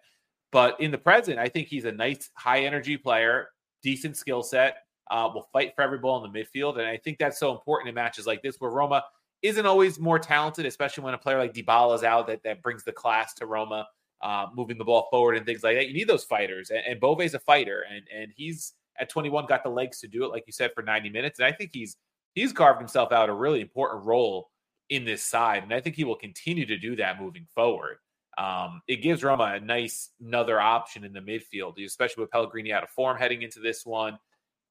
But 0.52 0.80
in 0.80 0.90
the 0.90 0.98
present, 0.98 1.38
I 1.38 1.48
think 1.48 1.68
he's 1.68 1.84
a 1.84 1.92
nice, 1.92 2.30
high 2.34 2.60
energy 2.60 2.96
player, 2.96 3.48
decent 3.82 4.16
skill 4.16 4.42
set 4.42 4.83
uh, 5.10 5.30
will 5.32 5.48
fight 5.52 5.74
for 5.74 5.82
every 5.82 5.98
ball 5.98 6.24
in 6.24 6.32
the 6.32 6.38
midfield. 6.38 6.78
And 6.78 6.86
I 6.86 6.96
think 6.96 7.18
that's 7.18 7.38
so 7.38 7.52
important 7.52 7.88
in 7.88 7.94
matches 7.94 8.26
like 8.26 8.42
this 8.42 8.56
where 8.58 8.70
Roma 8.70 9.04
isn't 9.42 9.66
always 9.66 9.98
more 9.98 10.18
talented, 10.18 10.64
especially 10.66 11.04
when 11.04 11.14
a 11.14 11.18
player 11.18 11.38
like 11.38 11.52
Dybala 11.52 11.94
is 11.96 12.04
out 12.04 12.26
that, 12.28 12.42
that 12.44 12.62
brings 12.62 12.84
the 12.84 12.92
class 12.92 13.34
to 13.34 13.46
Roma, 13.46 13.86
uh, 14.22 14.46
moving 14.54 14.78
the 14.78 14.84
ball 14.84 15.08
forward 15.10 15.36
and 15.36 15.44
things 15.44 15.62
like 15.62 15.76
that. 15.76 15.88
You 15.88 15.94
need 15.94 16.08
those 16.08 16.24
fighters. 16.24 16.70
And, 16.70 16.80
and 16.88 17.00
Bove's 17.00 17.34
a 17.34 17.38
fighter, 17.38 17.84
and, 17.90 18.02
and 18.14 18.32
he's 18.34 18.72
at 18.98 19.10
21 19.10 19.46
got 19.46 19.62
the 19.62 19.68
legs 19.68 20.00
to 20.00 20.08
do 20.08 20.24
it, 20.24 20.28
like 20.28 20.44
you 20.46 20.52
said, 20.52 20.70
for 20.74 20.82
90 20.82 21.10
minutes. 21.10 21.38
And 21.38 21.46
I 21.46 21.52
think 21.52 21.70
he's 21.74 21.96
he's 22.34 22.52
carved 22.52 22.80
himself 22.80 23.12
out 23.12 23.28
a 23.28 23.34
really 23.34 23.60
important 23.60 24.04
role 24.04 24.50
in 24.90 25.04
this 25.04 25.22
side. 25.22 25.62
And 25.62 25.72
I 25.72 25.80
think 25.80 25.96
he 25.96 26.04
will 26.04 26.16
continue 26.16 26.66
to 26.66 26.78
do 26.78 26.96
that 26.96 27.20
moving 27.20 27.46
forward. 27.54 27.98
Um, 28.36 28.82
it 28.88 28.96
gives 28.96 29.22
Roma 29.22 29.54
a 29.56 29.60
nice 29.60 30.10
another 30.24 30.60
option 30.60 31.04
in 31.04 31.12
the 31.12 31.20
midfield, 31.20 31.84
especially 31.84 32.22
with 32.22 32.30
Pellegrini 32.30 32.72
out 32.72 32.82
of 32.82 32.90
form 32.90 33.16
heading 33.16 33.42
into 33.42 33.60
this 33.60 33.86
one 33.86 34.18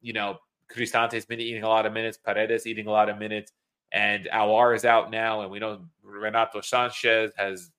you 0.03 0.13
know, 0.13 0.37
Cristante's 0.69 1.25
been 1.25 1.39
eating 1.39 1.63
a 1.63 1.67
lot 1.67 1.87
of 1.87 1.93
minutes, 1.93 2.17
Paredes 2.17 2.67
eating 2.67 2.87
a 2.87 2.91
lot 2.91 3.09
of 3.09 3.17
minutes, 3.17 3.51
and 3.91 4.25
Aouar 4.25 4.75
is 4.75 4.85
out 4.85 5.09
now. 5.09 5.41
And 5.41 5.49
we 5.49 5.59
know 5.59 5.81
Renato 6.03 6.59
Sanches 6.59 7.31
has 7.37 7.71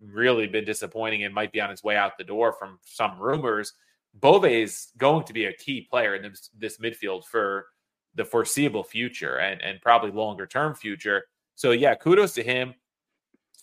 really 0.00 0.46
been 0.46 0.64
disappointing 0.64 1.24
and 1.24 1.34
might 1.34 1.52
be 1.52 1.60
on 1.60 1.70
his 1.70 1.82
way 1.82 1.96
out 1.96 2.16
the 2.16 2.24
door 2.24 2.52
from 2.52 2.78
some 2.84 3.18
rumors. 3.18 3.74
Bove 4.14 4.44
is 4.44 4.88
going 4.96 5.24
to 5.24 5.32
be 5.32 5.46
a 5.46 5.52
key 5.52 5.86
player 5.90 6.14
in 6.14 6.22
this, 6.22 6.50
this 6.56 6.78
midfield 6.78 7.24
for 7.24 7.66
the 8.14 8.24
foreseeable 8.24 8.84
future 8.84 9.38
and, 9.38 9.60
and 9.62 9.80
probably 9.80 10.10
longer 10.10 10.46
term 10.46 10.74
future. 10.74 11.24
So, 11.56 11.72
yeah, 11.72 11.94
kudos 11.94 12.34
to 12.34 12.42
him. 12.42 12.74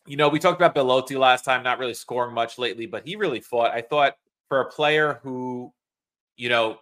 You 0.08 0.18
know, 0.18 0.30
we 0.30 0.40
talked 0.40 0.60
about 0.60 0.74
Belotti 0.74 1.16
last 1.18 1.46
time, 1.46 1.64
not 1.64 1.78
really 1.78 1.94
scoring 1.94 2.34
much 2.34 2.58
lately, 2.58 2.86
but 2.86 3.08
he 3.08 3.16
really 3.16 3.42
fought. 3.42 3.72
I 3.72 3.82
thought 3.82 4.16
for 4.48 4.62
a 4.62 4.70
player 4.72 5.20
who, 5.22 5.72
you 6.36 6.50
know, 6.50 6.80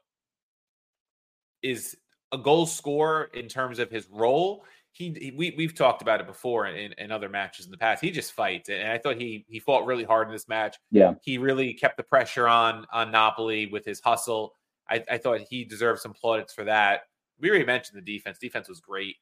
is 1.61 1.95
a 2.31 2.37
goal 2.37 2.65
scorer 2.65 3.29
in 3.33 3.47
terms 3.47 3.79
of 3.79 3.89
his 3.89 4.07
role. 4.09 4.63
He, 4.91 5.15
he, 5.19 5.31
we 5.31 5.53
we've 5.57 5.75
talked 5.75 6.01
about 6.01 6.21
it 6.21 6.27
before 6.27 6.67
in, 6.67 6.93
in 6.97 7.11
other 7.11 7.29
matches 7.29 7.65
in 7.65 7.71
the 7.71 7.77
past. 7.77 8.03
He 8.03 8.09
just 8.09 8.33
fights, 8.33 8.69
and 8.69 8.87
I 8.87 8.97
thought 8.97 9.17
he 9.17 9.45
he 9.47 9.59
fought 9.59 9.85
really 9.85 10.03
hard 10.03 10.27
in 10.27 10.33
this 10.33 10.47
match. 10.47 10.77
Yeah, 10.91 11.13
he 11.21 11.37
really 11.37 11.73
kept 11.73 11.97
the 11.97 12.03
pressure 12.03 12.47
on 12.47 12.85
on 12.91 13.11
Napoli 13.11 13.67
with 13.67 13.85
his 13.85 13.99
hustle. 13.99 14.55
I, 14.89 15.03
I 15.11 15.17
thought 15.17 15.41
he 15.41 15.63
deserved 15.63 16.01
some 16.01 16.13
plaudits 16.13 16.53
for 16.53 16.63
that. 16.63 17.01
We 17.39 17.49
already 17.49 17.65
mentioned 17.65 17.97
the 17.97 18.13
defense. 18.13 18.39
Defense 18.39 18.67
was 18.69 18.79
great. 18.79 19.17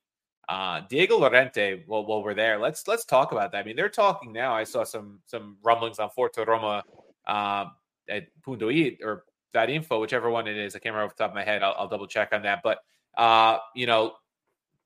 Uh, 0.47 0.81
Diego 0.89 1.17
Llorente. 1.17 1.83
well, 1.87 2.05
while 2.05 2.23
we're 2.23 2.35
there, 2.35 2.59
let's 2.59 2.87
let's 2.87 3.03
talk 3.03 3.31
about 3.31 3.51
that. 3.51 3.57
I 3.57 3.63
mean, 3.63 3.75
they're 3.75 3.89
talking 3.89 4.31
now. 4.31 4.55
I 4.55 4.63
saw 4.63 4.83
some 4.83 5.19
some 5.25 5.57
rumblings 5.63 5.99
on 5.99 6.09
Forte 6.11 6.43
Roma 6.45 6.83
uh, 7.27 7.65
at 8.07 8.27
Punto 8.43 8.69
It 8.69 8.99
or 9.03 9.25
info, 9.69 10.00
whichever 10.00 10.29
one 10.29 10.47
it 10.47 10.57
is. 10.57 10.75
I 10.75 10.79
can't 10.79 10.93
remember 10.93 11.12
off 11.12 11.17
the 11.17 11.24
top 11.24 11.31
of 11.31 11.35
my 11.35 11.43
head. 11.43 11.63
I'll, 11.63 11.75
I'll 11.77 11.88
double 11.88 12.07
check 12.07 12.29
on 12.33 12.43
that. 12.43 12.62
But 12.63 12.79
uh, 13.17 13.57
you 13.75 13.88
know, 13.88 14.13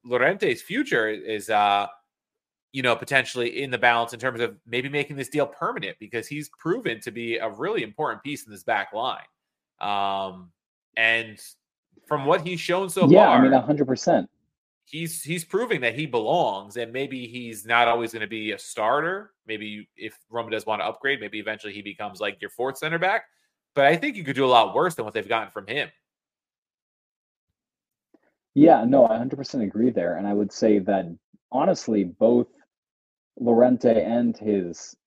Llorente's 0.06 0.62
future 0.62 1.10
is 1.10 1.50
uh, 1.50 1.88
you 2.72 2.84
know, 2.84 2.96
potentially 2.96 3.64
in 3.64 3.72
the 3.72 3.78
balance 3.78 4.14
in 4.14 4.20
terms 4.20 4.42
of 4.42 4.56
maybe 4.68 4.90
making 4.90 5.16
this 5.16 5.30
deal 5.30 5.48
permanent 5.48 5.98
because 6.00 6.28
he's 6.28 6.50
proven 6.50 7.00
to 7.02 7.12
be 7.12 7.38
a 7.38 7.50
really 7.50 7.84
important 7.84 8.24
piece 8.24 8.46
in 8.46 8.52
this 8.52 8.64
back 8.64 8.94
line. 8.94 9.24
Um, 9.82 10.52
and 10.96 11.40
from 12.08 12.26
what 12.26 12.42
he's 12.42 12.60
shown 12.60 12.90
so 12.90 13.10
yeah, 13.10 13.26
far, 13.26 13.36
yeah, 13.36 13.42
I 13.42 13.42
mean, 13.42 13.62
hundred 13.62 13.88
percent. 13.88 14.30
He's 14.86 15.24
he's 15.24 15.46
proving 15.46 15.82
that 15.82 15.96
he 15.96 16.06
belongs, 16.06 16.78
and 16.78 16.92
maybe 16.92 17.28
he's 17.28 17.66
not 17.66 17.88
always 17.88 18.12
going 18.12 18.22
to 18.22 18.28
be 18.28 18.52
a 18.52 18.60
starter. 18.60 19.32
Maybe 19.48 19.88
if 19.96 20.18
Roma 20.30 20.52
does 20.52 20.66
want 20.66 20.82
to 20.82 20.86
upgrade, 20.86 21.20
maybe 21.20 21.40
eventually 21.40 21.74
he 21.74 21.82
becomes 21.82 22.20
like 22.20 22.42
your 22.42 22.50
fourth 22.50 22.78
center 22.78 23.00
back 23.00 23.26
but 23.80 23.88
I 23.88 23.96
think 23.96 24.18
you 24.18 24.26
could 24.26 24.36
do 24.36 24.44
a 24.44 24.48
lot 24.48 24.76
worse 24.76 24.96
than 24.96 25.06
what 25.06 25.14
they've 25.14 25.26
gotten 25.26 25.52
from 25.52 25.66
him. 25.66 25.88
Yeah, 28.54 28.84
no, 28.84 29.06
I 29.06 29.12
100% 29.12 29.64
agree 29.64 29.90
there. 29.90 30.18
And 30.18 30.28
I 30.28 30.34
would 30.34 30.52
say 30.52 30.80
that 30.80 31.06
honestly, 31.50 32.04
both 32.04 32.48
Llorente 33.40 34.04
and 34.04 34.38
his 34.38 34.98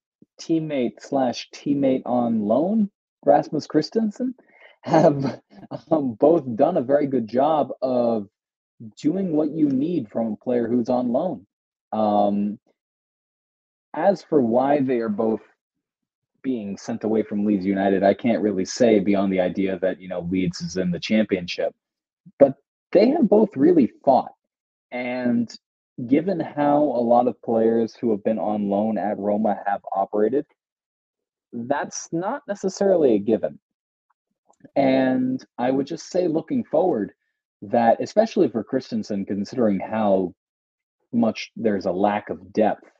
teammate 0.41 1.01
slash 1.01 1.51
teammate 1.55 2.01
on 2.07 2.47
loan, 2.47 2.91
Rasmus 3.27 3.67
Kristensen, 3.67 4.33
have 4.85 5.43
um, 5.91 6.15
both 6.15 6.45
done 6.57 6.79
a 6.79 6.83
very 6.83 7.07
good 7.07 7.29
job 7.29 7.73
of 7.83 8.27
doing 9.03 9.37
what 9.37 9.51
you 9.51 9.69
need 9.69 10.09
from 10.09 10.33
a 10.33 10.37
player 10.43 10.67
who's 10.67 10.89
on 10.89 11.13
loan. 11.13 11.47
Um, 11.93 12.59
as 13.93 14.23
for 14.23 14.41
why 14.41 14.81
they 14.81 15.01
are 15.01 15.11
both 15.11 15.43
being 16.43 16.77
sent 16.77 17.05
away 17.05 17.23
from 17.23 17.45
Leeds 17.45 17.67
United, 17.67 18.03
I 18.03 18.15
can't 18.15 18.43
really 18.43 18.65
say 18.65 18.99
beyond 18.99 19.33
the 19.33 19.41
idea 19.41 19.79
that, 19.81 20.01
you 20.01 20.09
know, 20.09 20.21
Leeds 20.31 20.61
is 20.61 20.77
in 20.77 20.91
the 20.91 21.01
championship. 21.01 21.75
But 22.39 22.55
they 22.93 23.09
have 23.11 23.29
both 23.29 23.57
really 23.57 23.91
fought. 24.05 24.33
And 24.91 25.53
given 26.07 26.41
how 26.41 26.79
a 26.79 27.03
lot 27.03 27.29
of 27.29 27.41
players 27.43 27.95
who 27.95 28.11
have 28.11 28.25
been 28.25 28.39
on 28.39 28.69
loan 28.69 28.99
at 28.99 29.19
Roma 29.19 29.59
have 29.67 29.81
operated, 29.95 30.47
that's 31.53 32.09
not 32.13 32.43
necessarily 32.49 33.15
a 33.15 33.19
given. 33.19 33.59
And 34.77 35.45
I 35.59 35.71
would 35.71 35.87
just 35.87 36.11
say, 36.11 36.29
looking 36.29 36.65
forward, 36.65 37.13
that 37.63 38.01
especially 38.01 38.49
for 38.49 38.65
Kristensen, 38.65 39.27
considering 39.27 39.81
how 39.81 40.35
much 41.13 41.51
there's 41.57 41.87
a 41.87 41.93
lack 41.93 42.31
of 42.31 42.53
depth 42.53 42.91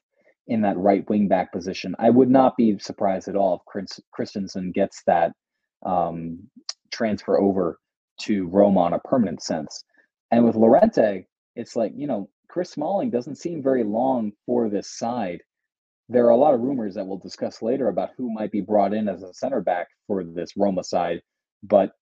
in 0.49 0.63
that 0.63 0.77
right 0.77 1.09
wing 1.09 1.29
back 1.29 1.53
position, 1.53 1.95
I 1.99 2.11
would 2.11 2.31
not 2.31 2.57
be 2.57 2.79
surprised 2.79 3.29
at 3.29 3.37
all 3.37 3.57
if 3.57 3.61
Chris, 3.67 4.01
Kristensen 4.19 4.73
gets 4.73 5.03
that 5.07 5.33
um, 5.85 6.39
transfer 6.91 7.39
over 7.39 7.79
to 8.21 8.47
Roma 8.49 8.81
on 8.81 8.93
a 8.93 8.99
permanent 9.01 9.43
sense. 9.43 9.85
And 10.31 10.45
with 10.45 10.57
Llorente, 10.57 11.27
it's 11.57 11.77
like, 11.77 11.93
you 11.97 12.07
know, 12.07 12.29
Chris 12.49 12.71
Smalling 12.71 13.11
doesn't 13.11 13.37
seem 13.37 13.63
very 13.63 13.85
long 13.85 14.33
for 14.47 14.69
this 14.69 14.91
side. 14.91 15.41
There 16.09 16.27
are 16.27 16.31
a 16.31 16.37
lot 16.37 16.55
of 16.55 16.61
rumors 16.61 16.95
that 16.95 17.07
we'll 17.07 17.19
discuss 17.19 17.63
later 17.63 17.89
about 17.89 18.11
who 18.17 18.33
might 18.33 18.53
be 18.53 18.61
brought 18.61 18.93
in 18.93 19.09
as 19.09 19.23
a 19.23 19.33
center 19.33 19.61
back 19.61 19.89
for 20.07 20.23
this 20.25 20.57
Roma 20.57 20.85
side. 20.85 21.23
But 21.63 21.93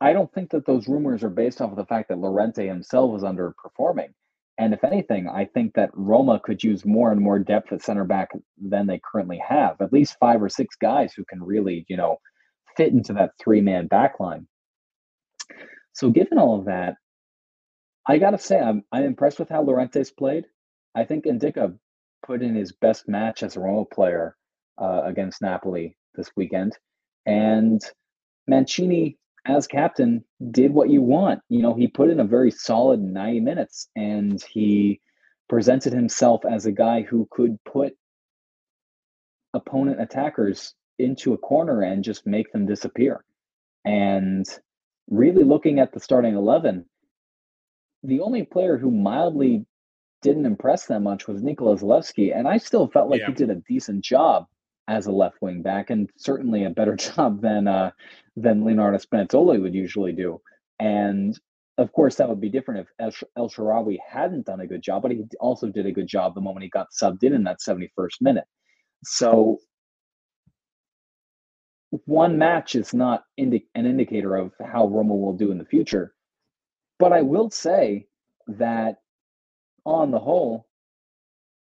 I 0.00 0.12
don't 0.12 0.32
think 0.32 0.50
that 0.50 0.66
those 0.66 0.88
rumors 0.88 1.22
are 1.22 1.30
based 1.30 1.60
off 1.60 1.70
of 1.70 1.76
the 1.76 1.84
fact 1.84 2.08
that 2.08 2.18
Llorente 2.18 2.66
himself 2.66 3.16
is 3.16 3.22
underperforming. 3.22 4.12
And 4.60 4.74
if 4.74 4.84
anything, 4.84 5.26
I 5.26 5.46
think 5.46 5.72
that 5.72 5.88
Roma 5.94 6.38
could 6.38 6.62
use 6.62 6.84
more 6.84 7.10
and 7.10 7.20
more 7.20 7.38
depth 7.38 7.72
at 7.72 7.82
center 7.82 8.04
back 8.04 8.28
than 8.60 8.86
they 8.86 9.00
currently 9.02 9.38
have. 9.38 9.80
At 9.80 9.90
least 9.90 10.18
five 10.20 10.42
or 10.42 10.50
six 10.50 10.76
guys 10.76 11.14
who 11.14 11.24
can 11.24 11.42
really, 11.42 11.86
you 11.88 11.96
know, 11.96 12.18
fit 12.76 12.92
into 12.92 13.14
that 13.14 13.30
three 13.42 13.62
man 13.62 13.86
back 13.86 14.20
line. 14.20 14.46
So, 15.94 16.10
given 16.10 16.36
all 16.36 16.58
of 16.58 16.66
that, 16.66 16.96
I 18.06 18.18
gotta 18.18 18.36
say 18.36 18.60
I'm 18.60 18.84
I'm 18.92 19.04
impressed 19.04 19.38
with 19.38 19.48
how 19.48 19.64
Llorente's 19.64 20.10
played. 20.10 20.44
I 20.94 21.04
think 21.04 21.24
Ndicka 21.24 21.78
put 22.26 22.42
in 22.42 22.54
his 22.54 22.72
best 22.72 23.08
match 23.08 23.42
as 23.42 23.56
a 23.56 23.60
Roma 23.60 23.86
player 23.86 24.36
uh, 24.76 25.04
against 25.06 25.40
Napoli 25.40 25.96
this 26.16 26.30
weekend, 26.36 26.76
and 27.24 27.80
Mancini 28.46 29.16
as 29.46 29.66
captain 29.66 30.24
did 30.50 30.72
what 30.72 30.90
you 30.90 31.02
want. 31.02 31.40
You 31.48 31.62
know, 31.62 31.74
he 31.74 31.86
put 31.86 32.10
in 32.10 32.20
a 32.20 32.24
very 32.24 32.50
solid 32.50 33.00
90 33.00 33.40
minutes 33.40 33.88
and 33.96 34.42
he 34.42 35.00
presented 35.48 35.92
himself 35.92 36.42
as 36.44 36.66
a 36.66 36.72
guy 36.72 37.02
who 37.02 37.26
could 37.30 37.58
put 37.64 37.94
opponent 39.54 40.00
attackers 40.00 40.74
into 40.98 41.32
a 41.32 41.38
corner 41.38 41.82
and 41.82 42.04
just 42.04 42.26
make 42.26 42.52
them 42.52 42.66
disappear. 42.66 43.24
And 43.84 44.46
really 45.08 45.42
looking 45.42 45.80
at 45.80 45.92
the 45.92 46.00
starting 46.00 46.34
11, 46.34 46.84
the 48.02 48.20
only 48.20 48.44
player 48.44 48.76
who 48.76 48.90
mildly 48.90 49.66
didn't 50.22 50.46
impress 50.46 50.86
that 50.86 51.00
much 51.00 51.26
was 51.26 51.42
Nikola 51.42 51.76
Zalewski. 51.76 52.36
And 52.36 52.46
I 52.46 52.58
still 52.58 52.88
felt 52.88 53.10
like 53.10 53.20
yeah. 53.20 53.28
he 53.28 53.32
did 53.32 53.50
a 53.50 53.62
decent 53.66 54.04
job 54.04 54.46
as 54.90 55.06
a 55.06 55.12
left 55.12 55.40
wing 55.40 55.62
back 55.62 55.90
and 55.90 56.10
certainly 56.16 56.64
a 56.64 56.70
better 56.70 56.96
job 57.08 57.40
than 57.40 57.68
uh, 57.68 57.90
than 58.36 58.64
Leonardo 58.64 58.98
Spinazzola 58.98 59.60
would 59.62 59.74
usually 59.74 60.12
do. 60.12 60.40
And 60.80 61.38
of 61.78 61.92
course, 61.92 62.16
that 62.16 62.28
would 62.28 62.40
be 62.40 62.50
different 62.50 62.86
if 62.98 63.22
El 63.36 63.48
Shaarawy 63.48 63.98
hadn't 64.06 64.46
done 64.46 64.60
a 64.60 64.66
good 64.66 64.82
job, 64.82 65.02
but 65.02 65.12
he 65.12 65.22
also 65.38 65.68
did 65.68 65.86
a 65.86 65.92
good 65.92 66.08
job 66.08 66.34
the 66.34 66.40
moment 66.40 66.64
he 66.64 66.68
got 66.68 66.88
subbed 66.90 67.22
in 67.22 67.32
in 67.32 67.44
that 67.44 67.60
71st 67.66 68.20
minute. 68.20 68.44
So 69.04 69.60
one 72.04 72.36
match 72.36 72.74
is 72.74 72.92
not 72.92 73.24
indi- 73.36 73.68
an 73.74 73.86
indicator 73.86 74.36
of 74.36 74.52
how 74.62 74.88
Roma 74.88 75.14
will 75.14 75.32
do 75.32 75.52
in 75.52 75.58
the 75.58 75.64
future. 75.64 76.14
But 76.98 77.12
I 77.12 77.22
will 77.22 77.50
say 77.50 78.06
that 78.46 78.96
on 79.86 80.10
the 80.10 80.18
whole, 80.18 80.66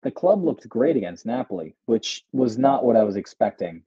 the 0.08 0.12
club 0.12 0.42
looked 0.42 0.70
great 0.70 0.96
against 0.96 1.26
Napoli, 1.26 1.76
which 1.86 2.24
was 2.32 2.58
not 2.58 2.86
what 2.86 2.96
I 2.96 3.04
was 3.04 3.18
expecting 3.18 3.84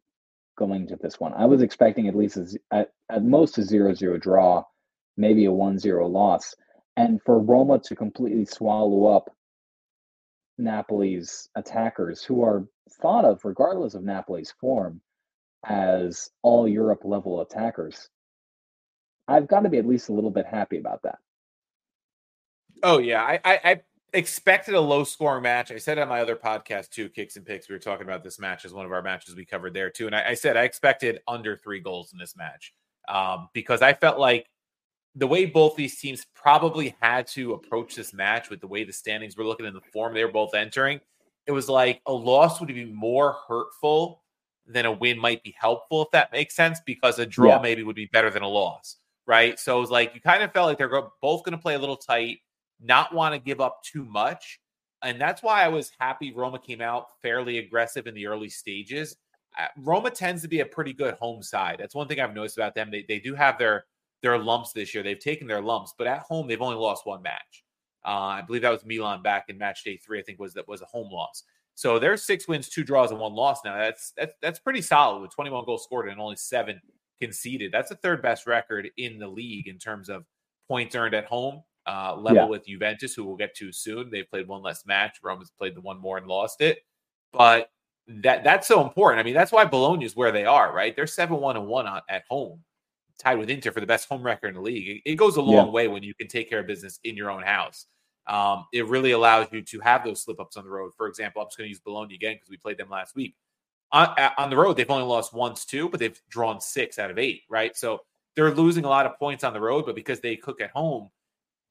going 0.54 0.86
to 0.88 0.96
this 0.96 1.18
one. 1.18 1.32
I 1.32 1.46
was 1.46 1.62
expecting 1.62 2.08
at 2.08 2.14
least 2.14 2.36
a, 2.36 2.58
at, 2.70 2.92
at 3.08 3.24
most 3.24 3.56
a 3.56 3.62
0 3.62 3.94
0 3.94 4.18
draw, 4.18 4.64
maybe 5.16 5.46
a 5.46 5.50
1 5.50 5.78
0 5.78 6.06
loss. 6.08 6.54
And 6.94 7.22
for 7.22 7.38
Roma 7.38 7.78
to 7.84 7.96
completely 7.96 8.44
swallow 8.44 9.16
up 9.16 9.34
Napoli's 10.58 11.48
attackers, 11.56 12.22
who 12.22 12.42
are 12.42 12.66
thought 13.00 13.24
of, 13.24 13.42
regardless 13.42 13.94
of 13.94 14.04
Napoli's 14.04 14.52
form, 14.60 15.00
as 15.64 16.28
all 16.42 16.68
Europe 16.68 17.00
level 17.04 17.40
attackers, 17.40 18.10
I've 19.26 19.48
got 19.48 19.60
to 19.60 19.70
be 19.70 19.78
at 19.78 19.86
least 19.86 20.10
a 20.10 20.12
little 20.12 20.30
bit 20.30 20.44
happy 20.44 20.76
about 20.76 21.04
that. 21.04 21.16
Oh 22.82 22.98
yeah, 22.98 23.22
I, 23.22 23.40
I, 23.42 23.60
I 23.64 23.80
expected 24.12 24.74
a 24.74 24.80
low 24.80 25.04
scoring 25.04 25.42
match. 25.42 25.70
I 25.70 25.78
said 25.78 25.98
on 25.98 26.08
my 26.08 26.20
other 26.20 26.36
podcast 26.36 26.90
too, 26.90 27.08
Kicks 27.08 27.36
and 27.36 27.46
Picks. 27.46 27.68
We 27.68 27.74
were 27.74 27.80
talking 27.80 28.06
about 28.06 28.22
this 28.24 28.38
match 28.38 28.64
as 28.64 28.72
one 28.72 28.86
of 28.86 28.92
our 28.92 29.02
matches 29.02 29.36
we 29.36 29.44
covered 29.44 29.74
there 29.74 29.90
too, 29.90 30.06
and 30.06 30.14
I, 30.14 30.30
I 30.30 30.34
said 30.34 30.56
I 30.56 30.62
expected 30.62 31.20
under 31.28 31.56
three 31.56 31.80
goals 31.80 32.12
in 32.12 32.18
this 32.18 32.36
match 32.36 32.74
um, 33.08 33.48
because 33.52 33.82
I 33.82 33.92
felt 33.92 34.18
like 34.18 34.46
the 35.14 35.26
way 35.26 35.44
both 35.44 35.76
these 35.76 35.98
teams 35.98 36.26
probably 36.34 36.96
had 37.00 37.26
to 37.28 37.54
approach 37.54 37.96
this 37.96 38.14
match 38.14 38.48
with 38.48 38.60
the 38.60 38.68
way 38.68 38.84
the 38.84 38.92
standings 38.92 39.36
were 39.36 39.44
looking 39.44 39.66
in 39.66 39.74
the 39.74 39.80
form 39.92 40.14
they 40.14 40.24
were 40.24 40.30
both 40.30 40.54
entering, 40.54 41.00
it 41.46 41.52
was 41.52 41.68
like 41.68 42.00
a 42.06 42.12
loss 42.12 42.60
would 42.60 42.68
be 42.68 42.84
more 42.84 43.36
hurtful 43.48 44.22
than 44.66 44.86
a 44.86 44.92
win 44.92 45.18
might 45.18 45.42
be 45.42 45.54
helpful, 45.58 46.02
if 46.02 46.10
that 46.12 46.30
makes 46.30 46.54
sense, 46.54 46.80
because 46.86 47.18
a 47.18 47.26
draw 47.26 47.56
yeah. 47.56 47.60
maybe 47.60 47.82
would 47.82 47.96
be 47.96 48.06
better 48.06 48.30
than 48.30 48.42
a 48.42 48.48
loss, 48.48 48.96
right? 49.26 49.58
So 49.58 49.78
it 49.78 49.80
was 49.80 49.90
like 49.90 50.14
you 50.14 50.20
kind 50.20 50.42
of 50.44 50.52
felt 50.52 50.68
like 50.68 50.78
they're 50.78 50.88
both 51.20 51.44
going 51.44 51.52
to 51.52 51.58
play 51.58 51.74
a 51.74 51.78
little 51.78 51.96
tight 51.96 52.38
not 52.82 53.14
want 53.14 53.34
to 53.34 53.38
give 53.38 53.60
up 53.60 53.82
too 53.82 54.04
much. 54.04 54.60
And 55.02 55.20
that's 55.20 55.42
why 55.42 55.64
I 55.64 55.68
was 55.68 55.92
happy 55.98 56.32
Roma 56.32 56.58
came 56.58 56.80
out 56.80 57.06
fairly 57.22 57.58
aggressive 57.58 58.06
in 58.06 58.14
the 58.14 58.26
early 58.26 58.50
stages. 58.50 59.16
Uh, 59.58 59.66
Roma 59.78 60.10
tends 60.10 60.42
to 60.42 60.48
be 60.48 60.60
a 60.60 60.66
pretty 60.66 60.92
good 60.92 61.14
home 61.14 61.42
side. 61.42 61.76
That's 61.78 61.94
one 61.94 62.06
thing 62.06 62.20
I've 62.20 62.34
noticed 62.34 62.58
about 62.58 62.74
them. 62.74 62.90
They, 62.90 63.04
they 63.08 63.18
do 63.18 63.34
have 63.34 63.58
their 63.58 63.84
their 64.22 64.38
lumps 64.38 64.72
this 64.72 64.94
year. 64.94 65.02
They've 65.02 65.18
taken 65.18 65.46
their 65.46 65.62
lumps, 65.62 65.94
but 65.96 66.06
at 66.06 66.20
home 66.20 66.46
they've 66.46 66.60
only 66.60 66.76
lost 66.76 67.06
one 67.06 67.22
match. 67.22 67.64
Uh, 68.04 68.10
I 68.10 68.42
believe 68.42 68.62
that 68.62 68.70
was 68.70 68.84
Milan 68.84 69.22
back 69.22 69.46
in 69.48 69.56
match 69.58 69.82
day 69.82 69.96
three. 69.96 70.18
I 70.18 70.22
think 70.22 70.38
was 70.38 70.54
that 70.54 70.68
was 70.68 70.82
a 70.82 70.86
home 70.86 71.10
loss. 71.10 71.44
So 71.74 71.98
they're 71.98 72.18
six 72.18 72.46
wins, 72.46 72.68
two 72.68 72.84
draws, 72.84 73.10
and 73.10 73.18
one 73.18 73.32
loss 73.32 73.60
now. 73.64 73.76
That's 73.78 74.12
that's 74.16 74.34
that's 74.42 74.58
pretty 74.58 74.82
solid 74.82 75.22
with 75.22 75.34
21 75.34 75.64
goals 75.64 75.84
scored 75.84 76.08
and 76.08 76.20
only 76.20 76.36
seven 76.36 76.80
conceded. 77.20 77.72
That's 77.72 77.88
the 77.88 77.96
third 77.96 78.20
best 78.20 78.46
record 78.46 78.90
in 78.98 79.18
the 79.18 79.28
league 79.28 79.66
in 79.66 79.78
terms 79.78 80.10
of 80.10 80.24
points 80.68 80.94
earned 80.94 81.14
at 81.14 81.24
home 81.24 81.62
uh, 81.90 82.14
level 82.14 82.42
yeah. 82.42 82.48
with 82.48 82.66
Juventus, 82.66 83.14
who 83.14 83.24
we'll 83.24 83.36
get 83.36 83.56
to 83.56 83.72
soon. 83.72 84.10
They've 84.10 84.30
played 84.30 84.46
one 84.46 84.62
less 84.62 84.86
match. 84.86 85.18
Roma's 85.24 85.50
played 85.50 85.74
the 85.74 85.80
one 85.80 85.98
more 85.98 86.18
and 86.18 86.26
lost 86.26 86.60
it. 86.60 86.78
But 87.32 87.70
that 88.06 88.44
that's 88.44 88.68
so 88.68 88.82
important. 88.82 89.20
I 89.20 89.24
mean, 89.24 89.34
that's 89.34 89.50
why 89.50 89.64
Bologna 89.64 90.04
is 90.04 90.14
where 90.14 90.30
they 90.30 90.44
are, 90.44 90.72
right? 90.72 90.94
They're 90.94 91.06
seven 91.08 91.38
one 91.38 91.56
and 91.56 91.66
one 91.66 91.86
at 92.08 92.22
home, 92.28 92.62
tied 93.18 93.38
with 93.38 93.50
Inter 93.50 93.72
for 93.72 93.80
the 93.80 93.86
best 93.86 94.08
home 94.08 94.22
record 94.22 94.48
in 94.48 94.54
the 94.54 94.60
league. 94.60 94.88
It, 94.88 95.12
it 95.12 95.16
goes 95.16 95.36
a 95.36 95.42
long 95.42 95.66
yeah. 95.66 95.72
way 95.72 95.88
when 95.88 96.04
you 96.04 96.14
can 96.14 96.28
take 96.28 96.48
care 96.48 96.60
of 96.60 96.66
business 96.68 97.00
in 97.02 97.16
your 97.16 97.30
own 97.30 97.42
house. 97.42 97.86
Um, 98.28 98.66
it 98.72 98.86
really 98.86 99.10
allows 99.10 99.48
you 99.50 99.62
to 99.62 99.80
have 99.80 100.04
those 100.04 100.22
slip 100.22 100.40
ups 100.40 100.56
on 100.56 100.64
the 100.64 100.70
road. 100.70 100.92
For 100.96 101.08
example, 101.08 101.42
I'm 101.42 101.48
just 101.48 101.58
going 101.58 101.66
to 101.66 101.70
use 101.70 101.80
Bologna 101.80 102.14
again 102.14 102.34
because 102.34 102.50
we 102.50 102.56
played 102.56 102.78
them 102.78 102.88
last 102.88 103.16
week. 103.16 103.34
On, 103.90 104.06
on 104.38 104.50
the 104.50 104.56
road, 104.56 104.76
they've 104.76 104.88
only 104.88 105.06
lost 105.06 105.34
once, 105.34 105.64
two, 105.64 105.88
but 105.88 105.98
they've 105.98 106.20
drawn 106.28 106.60
six 106.60 107.00
out 107.00 107.10
of 107.10 107.18
eight, 107.18 107.42
right? 107.50 107.76
So 107.76 108.00
they're 108.36 108.54
losing 108.54 108.84
a 108.84 108.88
lot 108.88 109.06
of 109.06 109.18
points 109.18 109.42
on 109.42 109.52
the 109.52 109.60
road, 109.60 109.84
but 109.86 109.96
because 109.96 110.20
they 110.20 110.36
cook 110.36 110.60
at 110.60 110.70
home, 110.70 111.10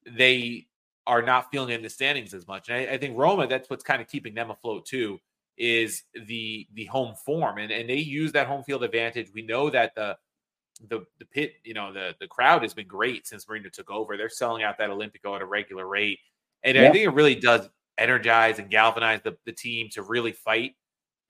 they 0.06 0.68
are 1.08 1.22
not 1.22 1.50
feeling 1.52 1.74
in 1.74 1.82
the 1.82 1.90
standings 1.90 2.34
as 2.34 2.48
much. 2.48 2.70
And 2.70 2.78
I, 2.78 2.94
I, 2.94 2.98
think 2.98 3.18
Roma, 3.18 3.48
that's 3.48 3.70
what's 3.70 3.84
kind 3.84 4.02
of 4.02 4.08
keeping 4.08 4.36
them 4.36 4.52
afloat 4.52 4.86
too, 4.86 5.20
is 5.58 6.04
the 6.26 6.68
the 6.74 6.86
home 6.86 7.16
form. 7.26 7.58
And 7.58 7.72
and 7.72 7.90
they 7.90 7.98
use 7.98 8.32
that 8.34 8.48
home 8.48 8.64
field 8.64 8.84
advantage. 8.84 9.32
We 9.34 9.42
know 9.42 9.70
that 9.70 9.96
the 9.96 10.18
the 10.88 11.02
the 11.18 11.26
pit, 11.26 11.54
you 11.64 11.74
know, 11.74 11.92
the 11.92 12.16
the 12.20 12.28
crowd 12.28 12.62
has 12.62 12.74
been 12.74 12.88
great 12.88 13.28
since 13.28 13.46
Mourinho 13.46 13.72
took 13.72 13.90
over. 13.90 14.18
They're 14.18 14.30
selling 14.30 14.64
out 14.64 14.78
that 14.78 14.90
Olimpico 14.90 15.36
at 15.36 15.42
a 15.42 15.46
regular 15.46 15.88
rate. 15.88 16.20
And 16.64 16.76
yeah. 16.76 16.88
I 16.88 16.92
think 16.92 17.06
it 17.06 17.14
really 17.14 17.36
does 17.36 17.70
energize 17.98 18.60
and 18.60 18.70
galvanize 18.70 19.22
the, 19.24 19.38
the 19.46 19.52
team 19.52 19.90
to 19.92 20.04
really 20.04 20.32
fight. 20.32 20.76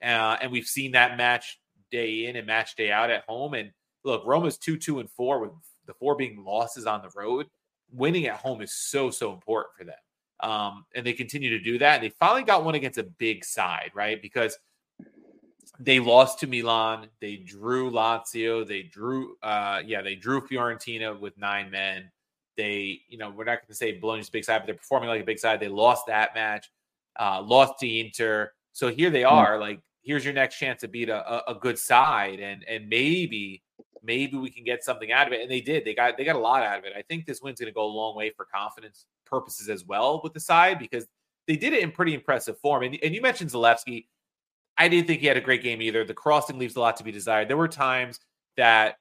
Uh, 0.02 0.36
and 0.40 0.52
we've 0.52 0.66
seen 0.66 0.92
that 0.92 1.16
match 1.16 1.58
day 1.90 2.26
in 2.26 2.36
and 2.36 2.46
match 2.46 2.76
day 2.76 2.90
out 2.90 3.10
at 3.10 3.24
home. 3.24 3.54
And 3.54 3.70
look, 4.04 4.24
Roma's 4.24 4.58
two, 4.58 4.76
two, 4.76 5.00
and 5.00 5.10
four 5.10 5.40
with 5.40 5.50
the 5.86 5.94
four 5.94 6.16
being 6.16 6.44
losses 6.44 6.86
on 6.86 7.02
the 7.02 7.10
road 7.14 7.46
winning 7.92 8.26
at 8.26 8.36
home 8.36 8.60
is 8.62 8.72
so 8.72 9.10
so 9.10 9.32
important 9.32 9.74
for 9.76 9.84
them. 9.84 9.94
Um, 10.42 10.86
and 10.94 11.04
they 11.04 11.12
continue 11.12 11.50
to 11.50 11.58
do 11.58 11.78
that. 11.78 11.96
And 11.96 12.04
they 12.04 12.14
finally 12.18 12.44
got 12.44 12.64
one 12.64 12.74
against 12.74 12.98
a 12.98 13.02
big 13.02 13.44
side, 13.44 13.90
right? 13.94 14.20
Because 14.20 14.56
they 15.78 15.98
lost 15.98 16.38
to 16.40 16.46
Milan, 16.46 17.08
they 17.20 17.36
drew 17.36 17.90
Lazio, 17.90 18.66
they 18.66 18.82
drew, 18.82 19.36
uh, 19.42 19.80
yeah, 19.84 20.02
they 20.02 20.14
drew 20.14 20.40
Fiorentina 20.40 21.18
with 21.18 21.36
nine 21.38 21.70
men. 21.70 22.10
They, 22.56 23.00
you 23.08 23.16
know, 23.16 23.30
we're 23.30 23.44
not 23.44 23.60
going 23.60 23.68
to 23.68 23.74
say 23.74 23.98
Bologna's 23.98 24.28
big 24.28 24.44
side, 24.44 24.58
but 24.58 24.66
they're 24.66 24.74
performing 24.74 25.08
like 25.08 25.22
a 25.22 25.24
big 25.24 25.38
side. 25.38 25.60
They 25.60 25.68
lost 25.68 26.06
that 26.06 26.34
match, 26.34 26.70
uh, 27.18 27.42
lost 27.42 27.78
to 27.80 27.88
Inter. 27.88 28.52
So 28.72 28.88
here 28.88 29.10
they 29.10 29.22
hmm. 29.22 29.28
are. 29.28 29.52
Mm-hmm. 29.52 29.62
Like, 29.62 29.80
here's 30.02 30.24
your 30.24 30.34
next 30.34 30.58
chance 30.58 30.80
to 30.80 30.88
beat 30.88 31.08
a, 31.08 31.50
a, 31.50 31.52
a 31.52 31.54
good 31.54 31.78
side, 31.78 32.40
and 32.40 32.64
and 32.64 32.88
maybe 32.88 33.62
maybe 34.02 34.36
we 34.36 34.50
can 34.50 34.64
get 34.64 34.84
something 34.84 35.12
out 35.12 35.26
of 35.26 35.32
it. 35.32 35.42
And 35.42 35.50
they 35.50 35.60
did. 35.60 35.84
They 35.84 35.94
got 35.94 36.16
they 36.16 36.24
got 36.24 36.36
a 36.36 36.40
lot 36.40 36.62
out 36.62 36.78
of 36.78 36.84
it. 36.84 36.92
I 36.96 37.02
think 37.02 37.26
this 37.26 37.40
win's 37.42 37.60
going 37.60 37.70
to 37.70 37.74
go 37.74 37.84
a 37.84 37.86
long 37.86 38.16
way 38.16 38.30
for 38.30 38.44
confidence 38.44 39.06
purposes 39.24 39.68
as 39.68 39.84
well 39.84 40.20
with 40.22 40.32
the 40.32 40.40
side 40.40 40.78
because 40.78 41.06
they 41.46 41.56
did 41.56 41.72
it 41.72 41.82
in 41.82 41.90
pretty 41.90 42.14
impressive 42.14 42.58
form. 42.58 42.82
And, 42.82 42.98
and 43.02 43.14
you 43.14 43.22
mentioned 43.22 43.50
Zalewski. 43.50 44.06
I 44.78 44.88
didn't 44.88 45.06
think 45.06 45.20
he 45.20 45.26
had 45.26 45.36
a 45.36 45.42
great 45.42 45.62
game 45.62 45.82
either. 45.82 46.04
The 46.04 46.14
crossing 46.14 46.58
leaves 46.58 46.76
a 46.76 46.80
lot 46.80 46.96
to 46.98 47.04
be 47.04 47.12
desired. 47.12 47.48
There 47.48 47.56
were 47.56 47.68
times 47.68 48.20
that 48.56 48.96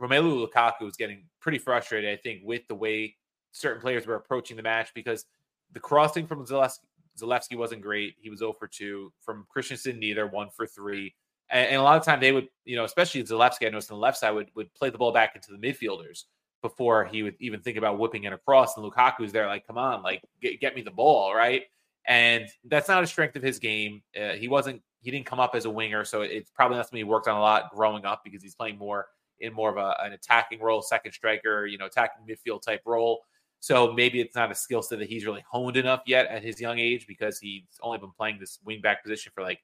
Romelu 0.00 0.46
Lukaku 0.46 0.82
was 0.82 0.96
getting 0.96 1.24
pretty 1.40 1.58
frustrated, 1.58 2.10
I 2.10 2.20
think, 2.20 2.42
with 2.44 2.66
the 2.68 2.74
way 2.74 3.16
certain 3.52 3.80
players 3.80 4.06
were 4.06 4.16
approaching 4.16 4.56
the 4.56 4.62
match 4.62 4.92
because 4.94 5.24
the 5.72 5.80
crossing 5.80 6.26
from 6.26 6.44
Zalewski, 6.46 6.80
Zalewski 7.18 7.56
wasn't 7.56 7.82
great. 7.82 8.14
He 8.20 8.30
was 8.30 8.40
0 8.40 8.52
for 8.52 8.68
2. 8.68 9.12
From 9.20 9.46
Kristensen, 9.54 9.98
neither, 9.98 10.26
1 10.26 10.48
for 10.50 10.66
3. 10.66 11.14
And, 11.50 11.68
and 11.68 11.76
a 11.76 11.82
lot 11.82 11.96
of 11.96 12.04
time 12.04 12.20
they 12.20 12.32
would, 12.32 12.48
you 12.64 12.76
know, 12.76 12.84
especially 12.84 13.22
Zalewski, 13.22 13.66
I 13.66 13.70
noticed 13.70 13.90
on 13.90 13.98
the 13.98 14.02
left 14.02 14.18
side, 14.18 14.32
would, 14.32 14.50
would 14.54 14.72
play 14.74 14.90
the 14.90 14.98
ball 14.98 15.12
back 15.12 15.34
into 15.36 15.52
the 15.52 15.58
midfielders 15.58 16.24
before 16.62 17.04
he 17.04 17.22
would 17.22 17.36
even 17.40 17.60
think 17.60 17.76
about 17.76 17.98
whipping 17.98 18.24
it 18.24 18.32
across. 18.32 18.76
And 18.76 18.84
Lukaku's 18.84 19.32
there, 19.32 19.46
like, 19.46 19.66
come 19.66 19.78
on, 19.78 20.02
like, 20.02 20.22
get, 20.40 20.60
get 20.60 20.74
me 20.74 20.82
the 20.82 20.90
ball, 20.90 21.34
right? 21.34 21.62
And 22.06 22.46
that's 22.64 22.88
not 22.88 23.02
a 23.02 23.06
strength 23.06 23.36
of 23.36 23.42
his 23.42 23.58
game. 23.58 24.02
Uh, 24.18 24.32
he 24.32 24.48
wasn't, 24.48 24.82
he 25.00 25.10
didn't 25.10 25.26
come 25.26 25.40
up 25.40 25.54
as 25.54 25.64
a 25.66 25.70
winger. 25.70 26.04
So 26.04 26.22
it's 26.22 26.50
probably 26.50 26.76
not 26.76 26.86
something 26.86 26.98
he 26.98 27.04
worked 27.04 27.28
on 27.28 27.36
a 27.36 27.40
lot 27.40 27.70
growing 27.74 28.04
up 28.04 28.22
because 28.24 28.42
he's 28.42 28.54
playing 28.54 28.78
more 28.78 29.06
in 29.40 29.52
more 29.52 29.70
of 29.70 29.76
a, 29.76 29.94
an 30.02 30.12
attacking 30.12 30.60
role, 30.60 30.80
second 30.80 31.12
striker, 31.12 31.66
you 31.66 31.76
know, 31.76 31.86
attacking 31.86 32.24
midfield 32.26 32.62
type 32.62 32.80
role. 32.86 33.22
So 33.60 33.92
maybe 33.92 34.20
it's 34.20 34.34
not 34.34 34.50
a 34.50 34.54
skill 34.54 34.82
set 34.82 34.98
that 34.98 35.08
he's 35.08 35.24
really 35.24 35.44
honed 35.50 35.76
enough 35.76 36.02
yet 36.06 36.26
at 36.26 36.42
his 36.42 36.60
young 36.60 36.78
age 36.78 37.06
because 37.06 37.38
he's 37.38 37.64
only 37.82 37.98
been 37.98 38.12
playing 38.12 38.38
this 38.38 38.58
wing 38.64 38.80
back 38.82 39.02
position 39.02 39.32
for 39.34 39.42
like 39.42 39.60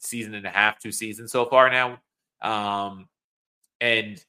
season 0.00 0.34
and 0.34 0.46
a 0.46 0.50
half, 0.50 0.78
two 0.78 0.92
seasons 0.92 1.32
so 1.32 1.46
far 1.46 1.70
now. 1.70 1.98
Um, 2.42 3.08
and 3.80 4.22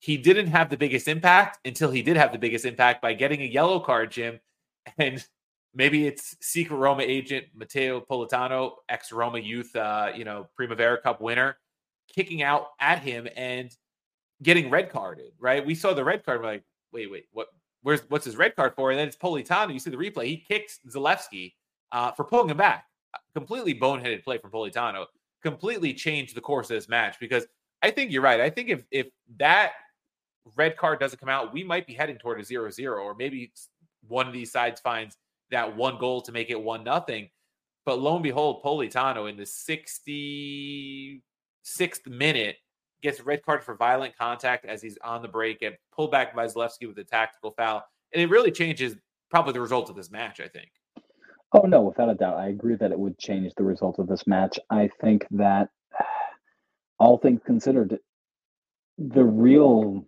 he 0.00 0.16
didn't 0.16 0.48
have 0.48 0.70
the 0.70 0.76
biggest 0.76 1.08
impact 1.08 1.58
until 1.66 1.90
he 1.90 2.02
did 2.02 2.16
have 2.16 2.32
the 2.32 2.38
biggest 2.38 2.64
impact 2.64 3.02
by 3.02 3.12
getting 3.12 3.42
a 3.42 3.46
yellow 3.46 3.80
card, 3.80 4.10
Jim. 4.10 4.40
And 4.98 5.22
maybe 5.74 6.06
it's 6.06 6.36
secret 6.40 6.76
Roma 6.76 7.02
agent 7.02 7.46
Matteo 7.54 8.00
Politano, 8.00 8.72
ex 8.88 9.12
Roma 9.12 9.38
youth, 9.38 9.76
uh, 9.76 10.10
you 10.16 10.24
know, 10.24 10.48
Primavera 10.56 11.00
Cup 11.00 11.20
winner, 11.20 11.58
kicking 12.12 12.42
out 12.42 12.68
at 12.80 13.00
him 13.00 13.28
and 13.36 13.70
getting 14.42 14.70
red 14.70 14.90
carded. 14.90 15.32
Right? 15.38 15.64
We 15.64 15.74
saw 15.74 15.92
the 15.92 16.02
red 16.02 16.24
card. 16.24 16.40
We're 16.40 16.46
like, 16.46 16.64
wait, 16.92 17.10
wait, 17.10 17.26
what? 17.32 17.48
Where's 17.82 18.00
what's 18.08 18.24
his 18.24 18.36
red 18.36 18.56
card 18.56 18.74
for? 18.74 18.90
And 18.90 18.98
then 18.98 19.06
it's 19.06 19.16
Politano. 19.16 19.72
You 19.72 19.78
see 19.78 19.90
the 19.90 19.96
replay. 19.96 20.26
He 20.26 20.38
kicks 20.38 20.80
Zalewski 20.88 21.52
uh, 21.92 22.12
for 22.12 22.24
pulling 22.24 22.50
him 22.50 22.56
back. 22.56 22.86
Completely 23.34 23.74
boneheaded 23.74 24.24
play 24.24 24.38
from 24.38 24.50
Politano. 24.50 25.06
Completely 25.42 25.94
changed 25.94 26.34
the 26.34 26.40
course 26.40 26.70
of 26.70 26.76
this 26.76 26.88
match 26.88 27.18
because 27.18 27.46
I 27.82 27.90
think 27.90 28.12
you're 28.12 28.22
right. 28.22 28.40
I 28.40 28.50
think 28.50 28.68
if 28.68 28.84
if 28.90 29.08
that 29.38 29.72
red 30.56 30.76
card 30.76 31.00
doesn't 31.00 31.18
come 31.18 31.28
out, 31.28 31.52
we 31.52 31.64
might 31.64 31.86
be 31.86 31.94
heading 31.94 32.18
toward 32.18 32.40
a 32.40 32.44
zero 32.44 32.70
zero, 32.70 33.02
or 33.02 33.14
maybe 33.14 33.52
one 34.08 34.26
of 34.26 34.32
these 34.32 34.52
sides 34.52 34.80
finds 34.80 35.16
that 35.50 35.76
one 35.76 35.98
goal 35.98 36.20
to 36.22 36.32
make 36.32 36.50
it 36.50 36.60
one 36.60 36.84
nothing. 36.84 37.28
But 37.84 37.98
lo 38.00 38.14
and 38.14 38.22
behold, 38.22 38.62
Politano 38.62 39.28
in 39.28 39.36
the 39.36 39.44
66th 39.44 41.20
minute 42.06 42.56
gets 43.02 43.20
a 43.20 43.22
red 43.22 43.42
card 43.44 43.64
for 43.64 43.74
violent 43.74 44.16
contact 44.16 44.66
as 44.66 44.82
he's 44.82 44.98
on 45.02 45.22
the 45.22 45.28
break 45.28 45.62
and 45.62 45.74
pulled 45.92 46.10
back 46.10 46.34
by 46.34 46.46
Zalewski 46.46 46.86
with 46.86 46.98
a 46.98 47.04
tactical 47.04 47.52
foul. 47.52 47.82
And 48.12 48.22
it 48.22 48.28
really 48.28 48.50
changes 48.50 48.96
probably 49.30 49.54
the 49.54 49.60
result 49.60 49.88
of 49.88 49.96
this 49.96 50.10
match, 50.10 50.40
I 50.40 50.48
think. 50.48 50.70
Oh, 51.52 51.62
no, 51.62 51.82
without 51.82 52.10
a 52.10 52.14
doubt. 52.14 52.36
I 52.36 52.48
agree 52.48 52.76
that 52.76 52.92
it 52.92 52.98
would 52.98 53.18
change 53.18 53.52
the 53.56 53.64
result 53.64 53.98
of 53.98 54.06
this 54.06 54.26
match. 54.26 54.58
I 54.70 54.88
think 55.00 55.26
that 55.32 55.68
all 56.98 57.18
things 57.18 57.40
considered, 57.44 57.98
the 58.98 59.24
real 59.24 60.04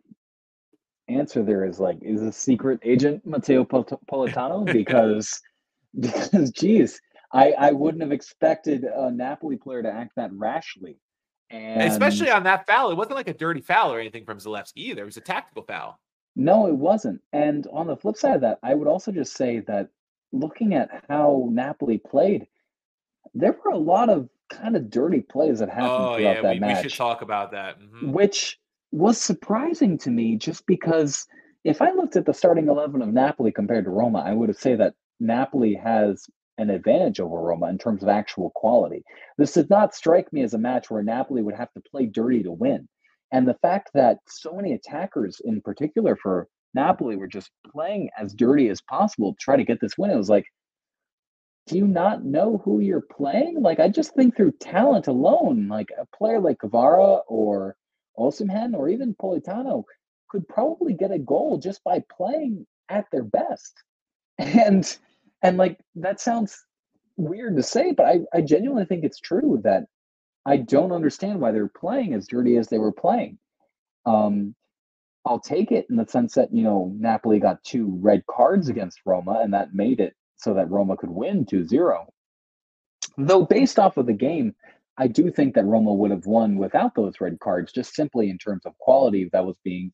answer 1.09 1.43
there 1.43 1.65
is 1.65 1.81
like, 1.81 1.99
is 2.03 2.23
a 2.23 2.33
secret 2.33 2.81
agent 2.85 3.27
Matteo 3.27 3.65
Politano? 3.65 4.65
Because, 4.73 5.41
because, 5.99 6.51
geez, 6.53 7.01
I, 7.33 7.53
I 7.53 7.73
wouldn't 7.73 8.03
have 8.03 8.13
expected 8.13 8.85
a 8.85 9.11
Napoli 9.11 9.57
player 9.57 9.83
to 9.83 9.93
act 9.93 10.13
that 10.17 10.33
rashly. 10.33 10.99
And 11.51 11.83
especially 11.83 12.31
on 12.31 12.45
that 12.45 12.67
foul, 12.67 12.91
it 12.91 12.97
wasn't 12.97 13.17
like 13.17 13.29
a 13.29 13.35
dirty 13.35 13.61
foul 13.61 13.93
or 13.93 14.01
anything 14.01 14.25
from 14.25 14.39
Zalewski 14.39 14.79
either. 14.79 15.03
It 15.03 15.07
was 15.07 15.19
a 15.19 15.23
tactical 15.23 15.65
foul. 15.65 15.99
No, 16.35 16.67
it 16.67 16.75
wasn't. 16.75 17.21
And 17.33 17.67
on 17.73 17.87
the 17.87 17.97
flip 17.97 18.17
side 18.17 18.37
of 18.37 18.41
that, 18.41 18.59
I 18.63 18.75
would 18.75 18.89
also 18.89 19.13
just 19.13 19.35
say 19.35 19.61
that 19.61 19.89
looking 20.33 20.75
at 20.75 20.89
how 21.09 21.49
Napoli 21.51 21.99
played, 21.99 22.47
there 23.35 23.57
were 23.65 23.73
a 23.73 23.79
lot 23.79 24.09
of 24.09 24.29
kind 24.51 24.77
of 24.77 24.91
dirty 24.91 25.21
plays 25.21 25.59
that 25.61 25.69
happened 25.69 25.91
oh, 25.91 26.17
throughout 26.17 26.37
yeah, 26.37 26.43
that 26.43 26.55
we, 26.55 26.61
match. 26.61 26.85
We 26.85 26.91
should 26.91 26.99
talk 26.99 27.23
about 27.23 27.53
that. 27.53 27.81
Mm-hmm. 27.81 28.13
Which 28.13 28.59
was 28.91 29.19
surprising 29.19 29.97
to 29.99 30.11
me 30.11 30.37
just 30.37 30.67
because 30.67 31.27
if 31.65 31.81
I 31.81 31.93
looked 31.93 32.17
at 32.17 32.27
the 32.27 32.35
starting 32.35 32.69
11 32.69 33.01
of 33.03 33.09
Napoli 33.09 33.53
compared 33.53 33.85
to 33.85 33.91
Roma, 33.91 34.21
I 34.21 34.33
would 34.33 34.49
have 34.49 34.59
say 34.59 34.75
that 34.77 34.95
Napoli 35.21 35.75
has 35.75 36.27
an 36.59 36.71
advantage 36.71 37.21
over 37.21 37.37
Roma 37.37 37.69
in 37.69 37.79
terms 37.79 38.03
of 38.03 38.09
actual 38.09 38.51
quality. 38.55 39.03
This 39.39 39.53
did 39.53 39.71
not 39.71 39.95
strike 39.95 40.33
me 40.33 40.43
as 40.43 40.55
a 40.55 40.59
match 40.59 40.91
where 40.91 41.03
Napoli 41.03 41.43
would 41.43 41.55
have 41.55 41.73
to 41.73 41.83
play 41.91 42.07
dirty 42.07 42.43
to 42.43 42.53
win. 42.53 42.89
And 43.33 43.49
the 43.49 43.57
fact 43.63 43.91
that 43.95 44.19
so 44.29 44.53
many 44.53 44.75
attackers, 44.75 45.41
in 45.43 45.63
particular 45.63 46.17
for 46.17 46.49
Napoli, 46.75 47.17
were 47.17 47.27
just 47.27 47.51
playing 47.71 48.11
as 48.19 48.35
dirty 48.35 48.69
as 48.69 48.81
possible 48.81 49.33
to 49.33 49.39
try 49.39 49.57
to 49.57 49.65
get 49.65 49.81
this 49.81 49.99
win, 49.99 50.11
it 50.11 50.17
was 50.17 50.31
like, 50.31 50.47
do 51.67 51.77
you 51.77 51.87
not 51.87 52.25
know 52.25 52.61
who 52.65 52.81
you're 52.81 53.01
playing? 53.03 53.61
Like, 53.63 53.79
I 53.79 53.89
just 53.89 54.15
think 54.15 54.37
through 54.37 54.53
talent 54.53 55.07
alone, 55.07 55.69
like 55.69 55.91
a 55.99 56.07
player 56.17 56.41
like 56.41 56.59
Kvara 56.59 57.21
or 57.29 57.77
Osimhen 58.19 58.75
or 58.75 58.89
even 58.89 59.15
Politano 59.15 59.85
could 60.29 60.49
probably 60.49 60.95
get 60.95 61.13
a 61.13 61.19
goal 61.19 61.59
just 61.59 61.85
by 61.85 62.03
playing 62.17 62.67
at 62.89 63.07
their 63.13 63.25
best. 63.25 63.75
And 64.39 64.99
and 65.43 65.57
like 65.57 65.79
that 65.97 66.21
sounds 66.21 66.65
weird 67.17 67.57
to 67.57 67.63
say, 67.63 67.93
but 67.93 68.07
I, 68.07 68.21
I 68.33 68.41
genuinely 68.41 68.87
think 68.87 69.05
it's 69.05 69.21
true 69.21 69.61
that 69.63 69.85
I 70.47 70.57
don't 70.57 70.91
understand 70.91 71.41
why 71.41 71.53
they're 71.53 71.69
playing 71.69 72.15
as 72.15 72.27
dirty 72.27 72.57
as 72.57 72.69
they 72.69 72.79
were 72.79 72.93
playing. 72.93 73.39
Um, 74.07 74.55
I'll 75.25 75.41
take 75.41 75.71
it 75.71 75.87
in 75.89 75.97
the 75.97 76.07
sense 76.07 76.35
that, 76.35 76.53
you 76.53 76.65
know, 76.65 76.93
Napoli 76.99 77.39
got 77.39 77.63
two 77.63 77.97
red 78.01 78.25
cards 78.27 78.69
against 78.69 79.01
Roma, 79.07 79.41
and 79.43 79.55
that 79.55 79.75
made 79.75 80.01
it 80.01 80.15
so 80.37 80.55
that 80.55 80.71
Roma 80.71 80.97
could 80.97 81.11
win 81.11 81.47
2 81.47 81.67
0. 81.67 82.13
Though, 83.17 83.45
based 83.45 83.79
off 83.79 83.97
of 83.97 84.07
the 84.07 84.13
game, 84.13 84.55
I 84.99 85.07
do 85.07 85.31
think 85.31 85.55
that 85.55 85.65
Roma 85.65 85.93
would 85.93 86.11
have 86.11 86.27
won 86.27 86.57
without 86.57 86.95
those 86.95 87.21
red 87.21 87.39
cards, 87.41 87.73
just 87.73 87.95
simply 87.95 88.31
in 88.31 88.39
terms 88.39 88.67
of 88.67 88.77
quality 88.79 89.29
that 89.33 89.47
was 89.47 89.57
being 89.65 89.93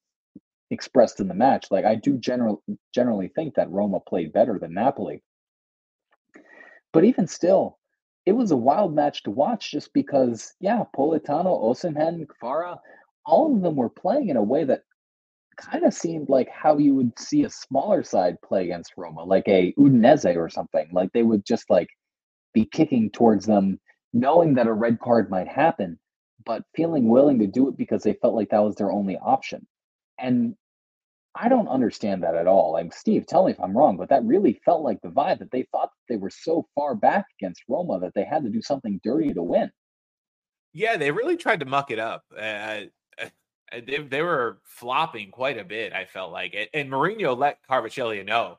expressed 0.71 1.21
in 1.21 1.29
the 1.29 1.35
match. 1.35 1.67
Like, 1.71 1.85
I 1.85 1.95
do 1.95 2.17
general, 2.17 2.63
generally 2.95 3.29
think 3.29 3.55
that 3.55 3.71
Roma 3.71 4.01
played 4.01 4.33
better 4.33 4.59
than 4.59 4.75
Napoli. 4.75 5.23
But 6.93 7.05
even 7.05 7.27
still, 7.27 7.79
it 8.25 8.33
was 8.33 8.51
a 8.51 8.57
wild 8.57 8.95
match 8.95 9.23
to 9.25 9.31
watch 9.31 9.71
just 9.71 9.93
because, 9.93 10.55
yeah, 10.61 10.85
Politano, 10.97 11.63
Osimhen, 11.63 12.27
Kvara, 12.27 12.79
all 13.25 13.55
of 13.55 13.63
them 13.63 13.77
were 13.77 13.91
playing 13.91 14.31
in 14.31 14.37
a 14.37 14.43
way 14.43 14.65
that 14.65 14.83
kind 15.59 15.85
of 15.85 15.93
seemed 15.93 16.29
like 16.29 16.49
how 16.49 16.79
you 16.79 16.95
would 16.95 17.19
see 17.19 17.45
a 17.45 17.51
smaller 17.51 18.03
side 18.03 18.37
play 18.43 18.65
against 18.65 18.95
Roma, 18.97 19.25
like 19.25 19.47
a 19.49 19.75
Udinese 19.79 20.37
or 20.37 20.49
something. 20.49 20.89
Like 20.93 21.13
they 21.13 21.23
would 21.23 21.45
just 21.45 21.69
like 21.69 21.89
be 22.55 22.65
kicking 22.65 23.11
towards 23.11 23.47
them, 23.47 23.79
knowing 24.13 24.55
that 24.55 24.67
a 24.67 24.73
red 24.73 24.99
card 25.01 25.31
might 25.31 25.49
happen, 25.49 25.99
but 26.45 26.63
feeling 26.75 27.09
willing 27.09 27.39
to 27.41 27.47
do 27.47 27.69
it 27.69 27.77
because 27.77 28.03
they 28.03 28.15
felt 28.15 28.35
like 28.35 28.51
that 28.51 28.63
was 28.63 28.77
their 28.77 28.91
only 28.91 29.19
option. 29.19 29.67
And 30.19 30.55
I 31.35 31.49
don't 31.49 31.69
understand 31.69 32.23
that 32.23 32.35
at 32.35 32.47
all. 32.47 32.77
I'm 32.77 32.91
Steve, 32.91 33.27
tell 33.27 33.45
me 33.45 33.53
if 33.53 33.61
I'm 33.61 33.77
wrong, 33.77 33.97
but 33.97 34.09
that 34.09 34.25
really 34.25 34.61
felt 34.65 34.83
like 34.83 35.01
the 35.03 35.09
vibe 35.09 35.39
that 35.41 35.51
they 35.51 35.67
thought 35.71 35.91
they 36.09 36.17
were 36.17 36.31
so 36.31 36.67
far 36.75 36.95
back 36.95 37.27
against 37.41 37.63
Roma 37.69 38.01
that 38.01 38.13
they 38.15 38.25
had 38.25 38.43
to 38.45 38.51
do 38.51 38.63
something 38.63 39.01
dirty 39.05 39.33
to 39.35 39.43
win. 39.43 39.71
Yeah, 40.73 40.97
they 40.97 41.11
really 41.11 41.37
tried 41.37 41.61
to 41.61 41.67
muck 41.67 41.91
it 41.91 41.99
up. 41.99 42.25
Uh 42.37 42.83
they, 43.73 43.99
they 43.99 44.23
were 44.23 44.59
flopping 44.65 45.31
quite 45.31 45.59
a 45.59 45.65
bit. 45.65 45.93
I 45.93 46.05
felt 46.05 46.33
like 46.33 46.55
it, 46.55 46.71
and 46.75 46.91
Mourinho 46.91 47.37
let 47.37 47.59
Kvaratskhelia 47.69 48.25
know. 48.27 48.59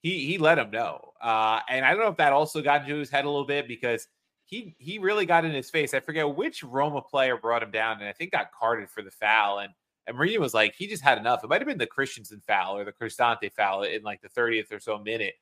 He 0.00 0.26
he 0.26 0.38
let 0.38 0.58
him 0.58 0.70
know, 0.70 1.12
uh, 1.22 1.60
and 1.68 1.84
I 1.84 1.90
don't 1.90 2.00
know 2.00 2.10
if 2.10 2.18
that 2.18 2.32
also 2.32 2.60
got 2.60 2.82
into 2.82 2.96
his 2.96 3.10
head 3.10 3.24
a 3.24 3.28
little 3.28 3.46
bit 3.46 3.66
because 3.66 4.06
he 4.44 4.76
he 4.78 4.98
really 4.98 5.26
got 5.26 5.44
in 5.44 5.52
his 5.52 5.70
face. 5.70 5.94
I 5.94 6.00
forget 6.00 6.36
which 6.36 6.62
Roma 6.62 7.00
player 7.00 7.36
brought 7.38 7.62
him 7.62 7.70
down, 7.70 8.00
and 8.00 8.08
I 8.08 8.12
think 8.12 8.32
got 8.32 8.52
carded 8.52 8.90
for 8.90 9.02
the 9.02 9.10
foul. 9.10 9.60
And 9.60 9.72
and 10.06 10.16
Mourinho 10.16 10.38
was 10.38 10.54
like, 10.54 10.74
he 10.74 10.86
just 10.86 11.02
had 11.02 11.18
enough. 11.18 11.42
It 11.42 11.48
might 11.48 11.60
have 11.60 11.68
been 11.68 11.78
the 11.78 11.86
Kristensen 11.86 12.42
foul 12.44 12.76
or 12.76 12.84
the 12.84 12.92
Cristante 12.92 13.50
foul 13.52 13.82
in 13.84 14.02
like 14.02 14.20
the 14.20 14.28
30th 14.28 14.70
or 14.72 14.78
so 14.78 14.98
minute. 14.98 15.34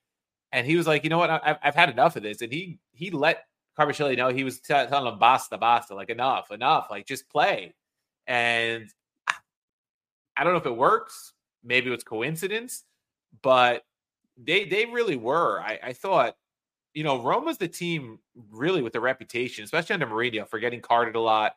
And 0.53 0.66
he 0.66 0.77
was 0.77 0.87
like, 0.87 1.03
you 1.03 1.11
know 1.11 1.18
what? 1.18 1.31
I've, 1.31 1.57
I've 1.62 1.75
had 1.75 1.90
enough 1.90 2.16
of 2.16 2.22
this. 2.22 2.42
And 2.42 2.53
he 2.53 2.79
he 2.92 3.11
let 3.11 3.44
Kvaratskhelia 3.79 4.16
know 4.16 4.29
he 4.29 4.44
was 4.44 4.61
t- 4.61 4.75
telling 4.75 5.12
him, 5.12 5.18
basta, 5.18 5.59
basta, 5.59 5.94
like 5.94 6.11
enough, 6.11 6.51
enough, 6.51 6.88
like 6.90 7.07
just 7.07 7.29
play. 7.29 7.75
And 8.27 8.88
I 10.37 10.45
don't 10.45 10.53
know 10.53 10.59
if 10.59 10.66
it 10.66 10.77
works. 10.77 11.33
Maybe 11.64 11.88
it 11.88 11.90
was 11.90 12.05
coincidence, 12.05 12.85
but 13.42 13.85
they 14.37 14.64
they 14.64 14.87
really 14.87 15.16
were. 15.16 15.61
I, 15.61 15.79
I 15.83 15.92
thought, 15.92 16.37
you 16.95 17.05
know, 17.05 17.23
Roma's 17.23 17.59
the 17.59 17.68
team 17.68 18.18
really 18.51 18.83
with 18.83 18.92
the 18.92 19.01
reputation, 19.01 19.64
especially 19.64 19.95
under 19.95 20.07
Mourinho, 20.07 20.49
for 20.49 20.59
getting 20.59 20.81
carded 20.81 21.14
a 21.14 21.21
lot 21.21 21.57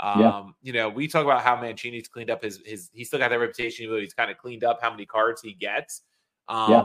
um, 0.00 0.20
yeah. 0.20 0.44
you 0.62 0.72
know, 0.72 0.88
we 0.88 1.08
talk 1.08 1.24
about 1.24 1.42
how 1.42 1.56
Mancini's 1.56 2.08
cleaned 2.08 2.30
up 2.30 2.42
his 2.42 2.60
his 2.64 2.90
he 2.92 3.04
still 3.04 3.18
got 3.18 3.30
that 3.30 3.40
reputation, 3.40 3.88
but 3.88 4.00
he's 4.00 4.14
kind 4.14 4.30
of 4.30 4.36
cleaned 4.36 4.64
up 4.64 4.80
how 4.82 4.90
many 4.90 5.06
cards 5.06 5.40
he 5.40 5.54
gets. 5.54 6.02
Um, 6.48 6.70
yeah. 6.70 6.84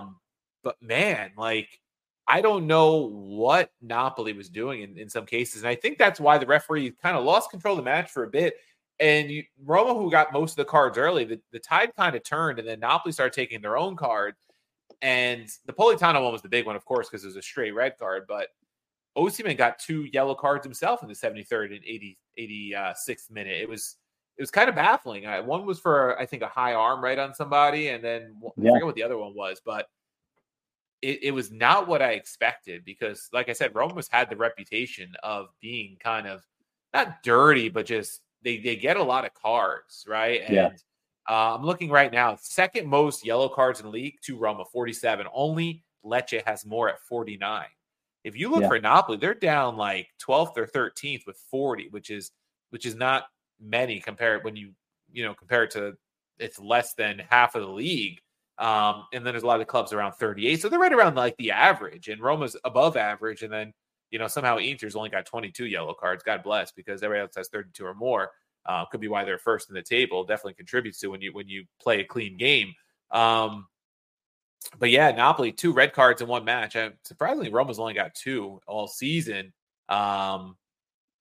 but 0.64 0.82
man, 0.82 1.32
like 1.38 1.80
I 2.28 2.42
don't 2.42 2.68
know 2.68 3.10
what 3.10 3.72
Napoli 3.82 4.34
was 4.34 4.50
doing 4.50 4.84
in, 4.84 4.98
in 4.98 5.10
some 5.10 5.26
cases. 5.26 5.64
And 5.64 5.70
I 5.70 5.76
think 5.76 5.98
that's 5.98 6.20
why 6.20 6.38
the 6.38 6.46
referee 6.46 6.92
kind 7.02 7.18
of 7.18 7.26
lost 7.26 7.52
control 7.52 7.78
of 7.78 7.84
the 7.84 7.90
match 7.90 8.10
for 8.10 8.24
a 8.24 8.30
bit. 8.30 8.54
And 9.02 9.32
you, 9.32 9.44
Roma, 9.66 9.96
who 9.96 10.12
got 10.12 10.32
most 10.32 10.52
of 10.52 10.58
the 10.58 10.66
cards 10.66 10.98
early, 10.98 11.26
the, 11.26 11.42
the 11.52 11.60
tide 11.60 11.92
kind 11.98 12.16
of 12.16 12.24
turned, 12.24 12.60
and 12.60 12.68
then 12.68 12.80
Napoli 12.80 13.12
started 13.12 13.34
taking 13.34 13.60
their 13.60 13.78
own 13.78 13.96
card. 13.96 14.36
And 15.02 15.50
the 15.66 15.74
Politano 15.74 16.24
one 16.24 16.32
was 16.32 16.44
the 16.44 16.50
big 16.50 16.68
one, 16.68 16.76
of 16.76 16.86
course, 16.86 17.10
because 17.10 17.24
it 17.24 17.28
was 17.28 17.36
a 17.36 17.42
straight 17.42 17.72
red 17.72 17.98
card. 17.98 18.26
But 18.28 18.50
Osimhen 19.18 19.58
got 19.58 19.80
two 19.80 20.06
yellow 20.14 20.36
cards 20.36 20.64
himself 20.64 21.02
in 21.02 21.10
the 21.10 21.16
73rd 21.16 21.76
and 21.76 21.84
80, 21.84 22.18
86th 22.40 23.32
minute. 23.32 23.58
It 23.60 23.68
was 23.68 23.98
it 24.38 24.42
was 24.42 24.52
kind 24.52 24.70
of 24.70 24.76
baffling. 24.76 25.24
one 25.46 25.66
was 25.66 25.80
for 25.80 26.20
I 26.20 26.26
think 26.26 26.44
a 26.44 26.48
high 26.48 26.74
arm 26.74 27.04
right 27.04 27.20
on 27.20 27.34
somebody, 27.34 27.90
and 27.90 28.04
then 28.04 28.36
yeah. 28.58 28.70
I 28.70 28.74
forget 28.74 28.86
what 28.86 28.96
the 28.96 29.04
other 29.04 29.18
one 29.18 29.36
was, 29.36 29.62
but 29.64 29.88
it, 31.02 31.24
it, 31.24 31.32
was 31.32 31.52
not 31.52 31.88
what 31.88 32.02
I 32.02 32.12
expected 32.12 32.86
because, 32.86 33.28
like 33.34 33.50
I 33.50 33.54
said, 33.54 33.74
Roma's 33.74 34.08
had 34.08 34.30
the 34.30 34.36
reputation 34.36 35.16
of 35.24 35.48
being 35.60 35.98
kind 36.00 36.28
of 36.28 36.44
not 36.94 37.24
dirty, 37.24 37.70
but 37.70 37.88
just 37.88 38.22
they 38.44 38.58
they 38.58 38.76
get 38.76 38.98
a 38.98 39.04
lot 39.04 39.26
of 39.26 39.34
cards, 39.34 40.06
right? 40.08 40.42
And 40.46 40.56
yeah. 40.56 40.70
uh, 41.30 41.56
I'm 41.56 41.64
looking 41.64 41.90
right 41.90 42.12
now, 42.12 42.38
second 42.40 42.88
most 42.88 43.26
yellow 43.26 43.50
cards 43.50 43.80
in 43.80 43.86
the 43.86 43.92
league 43.92 44.16
to 44.24 44.38
Roma, 44.38 44.66
47. 44.66 45.28
Only 45.34 45.84
Lecce 46.06 46.46
has 46.46 46.66
more 46.66 46.90
at 46.90 47.00
49. 47.02 47.66
If 48.24 48.38
you 48.38 48.50
look 48.50 48.62
yeah. 48.62 48.68
for 48.68 48.80
Napoli, 48.80 49.18
they're 49.18 49.34
down 49.34 49.78
like 49.78 50.08
12th 50.26 50.58
or 50.58 50.68
13th 50.68 51.26
with 51.26 51.38
40, 51.50 51.90
which 51.90 52.10
is 52.10 52.32
which 52.70 52.86
is 52.86 52.96
not 52.96 53.26
many 53.60 54.00
compared 54.00 54.44
when 54.44 54.56
you 54.56 54.72
you 55.12 55.24
know 55.24 55.34
compare 55.34 55.64
it 55.64 55.72
to 55.72 55.96
it's 56.40 56.60
less 56.60 56.94
than 56.94 57.22
half 57.30 57.56
of 57.56 57.62
the 57.62 57.70
league. 57.70 58.20
Um, 58.58 59.06
and 59.14 59.26
then 59.26 59.34
there's 59.34 59.44
a 59.44 59.48
lot 59.48 59.62
of 59.62 59.68
clubs 59.68 59.94
around 59.94 60.14
38. 60.14 60.62
So 60.62 60.70
they're 60.70 60.80
right 60.80 60.94
around 60.94 61.16
like 61.16 61.38
the 61.38 61.52
average, 61.52 62.10
and 62.10 62.22
Roma's 62.22 62.56
above 62.64 62.98
average. 62.98 63.44
And 63.44 63.52
then, 63.52 63.74
you 64.12 64.20
know, 64.20 64.28
somehow 64.28 64.58
Inter's 64.58 64.96
only 64.96 65.10
got 65.10 65.26
22 65.26 65.66
yellow 65.66 65.94
cards. 65.94 66.24
God 66.24 66.44
bless, 66.44 66.72
because 66.72 67.02
everybody 67.02 67.24
else 67.24 67.36
has 67.36 67.50
32 67.50 67.86
or 67.86 67.96
more. 67.96 68.32
Uh, 68.66 68.86
could 68.86 69.02
be 69.02 69.08
why 69.08 69.24
they're 69.24 69.40
first 69.40 69.70
in 69.70 69.74
the 69.76 69.82
table. 69.82 70.24
Definitely 70.24 70.54
contributes 70.54 71.00
to 71.00 71.08
when 71.08 71.22
you 71.22 71.34
when 71.34 71.48
you 71.48 71.66
play 71.82 72.02
a 72.02 72.06
clean 72.06 72.38
game. 72.38 72.74
Um, 73.10 73.68
but 74.78 74.92
yeah, 74.92 75.10
Napoli 75.12 75.52
two 75.52 75.74
red 75.74 75.94
cards 75.94 76.22
in 76.22 76.28
one 76.28 76.46
match. 76.46 76.76
I, 76.76 76.92
surprisingly, 77.04 77.50
Roma's 77.50 77.80
only 77.80 77.96
got 77.96 78.14
two 78.14 78.60
all 78.68 78.88
season. 78.88 79.52
Um, 79.90 80.58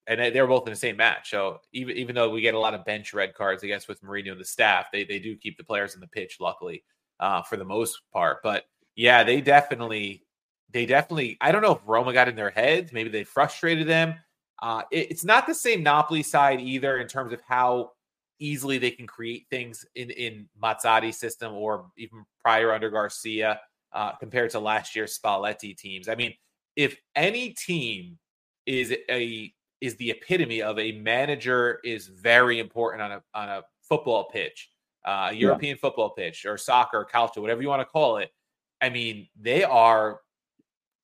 and 0.07 0.35
they 0.35 0.41
were 0.41 0.49
both 0.49 0.67
in 0.67 0.73
the 0.73 0.79
same 0.79 0.97
match. 0.97 1.31
So 1.31 1.61
even 1.73 1.97
even 1.97 2.15
though 2.15 2.29
we 2.29 2.41
get 2.41 2.55
a 2.55 2.59
lot 2.59 2.75
of 2.75 2.85
bench 2.85 3.15
red 3.15 3.33
cards, 3.33 3.63
I 3.65 3.69
guess 3.69 3.89
with 3.89 4.03
Mourinho 4.03 4.33
and 4.33 4.41
the 4.41 4.45
staff, 4.45 4.87
they 4.93 5.05
they 5.05 5.19
do 5.19 5.37
keep 5.37 5.57
the 5.57 5.65
players 5.65 5.95
in 5.95 6.01
the 6.01 6.09
pitch. 6.09 6.39
Luckily, 6.41 6.83
uh, 7.21 7.43
for 7.43 7.57
the 7.57 7.65
most 7.65 8.01
part. 8.13 8.39
But 8.43 8.65
yeah, 8.97 9.23
they 9.23 9.41
definitely, 9.41 10.25
they 10.73 10.87
definitely. 10.87 11.37
I 11.41 11.53
don't 11.53 11.63
know 11.63 11.75
if 11.75 11.81
Roma 11.87 12.13
got 12.13 12.29
in 12.29 12.37
their 12.37 12.51
heads. 12.51 12.93
Maybe 12.93 13.11
they 13.11 13.25
frustrated 13.25 13.87
them. 13.87 14.15
Uh, 14.63 14.83
it, 14.91 15.11
it's 15.11 15.25
not 15.25 15.47
the 15.47 15.55
same 15.55 15.83
Napoli 15.83 16.23
side 16.23 16.61
either 16.61 16.99
in 16.99 17.09
terms 17.09 17.33
of 17.33 17.41
how 17.47 17.93
easily 18.39 18.79
they 18.79 18.91
can 18.91 19.07
create 19.07 19.47
things 19.51 19.85
in 19.95 20.11
in 20.11 20.49
Mazzarri's 20.63 21.17
system 21.17 21.55
or 21.55 21.87
even 21.97 22.25
prior 22.43 22.73
under 22.73 22.91
Garcia 22.91 23.61
uh, 23.93 24.13
compared 24.13 24.51
to 24.51 24.61
last 24.61 24.95
year's 24.95 25.19
Spalletti 25.19 25.77
teams. 25.77 26.09
I 26.09 26.15
mean, 26.15 26.35
if 26.77 26.97
any 27.17 27.51
team 27.51 28.19
is 28.67 28.95
a 29.11 29.53
is 29.81 29.97
the 29.97 30.11
epitome 30.11 30.63
of 30.63 30.79
a 30.79 30.93
manager 30.93 31.81
is 31.85 32.07
very 32.07 32.59
important 32.59 33.03
on 33.03 33.13
a 33.13 33.23
on 33.35 33.49
a 33.49 33.63
football 33.83 34.25
pitch 34.31 34.71
uh, 35.05 35.31
European 35.35 35.77
yeah. 35.77 35.81
football 35.81 36.11
pitch 36.11 36.45
or 36.45 36.59
soccer, 36.59 37.05
culture, 37.05 37.41
whatever 37.41 37.63
you 37.63 37.69
want 37.69 37.81
to 37.81 37.87
call 37.87 38.19
it. 38.19 38.31
I 38.81 38.89
mean, 38.89 39.29
they 39.41 39.65
are 39.65 40.21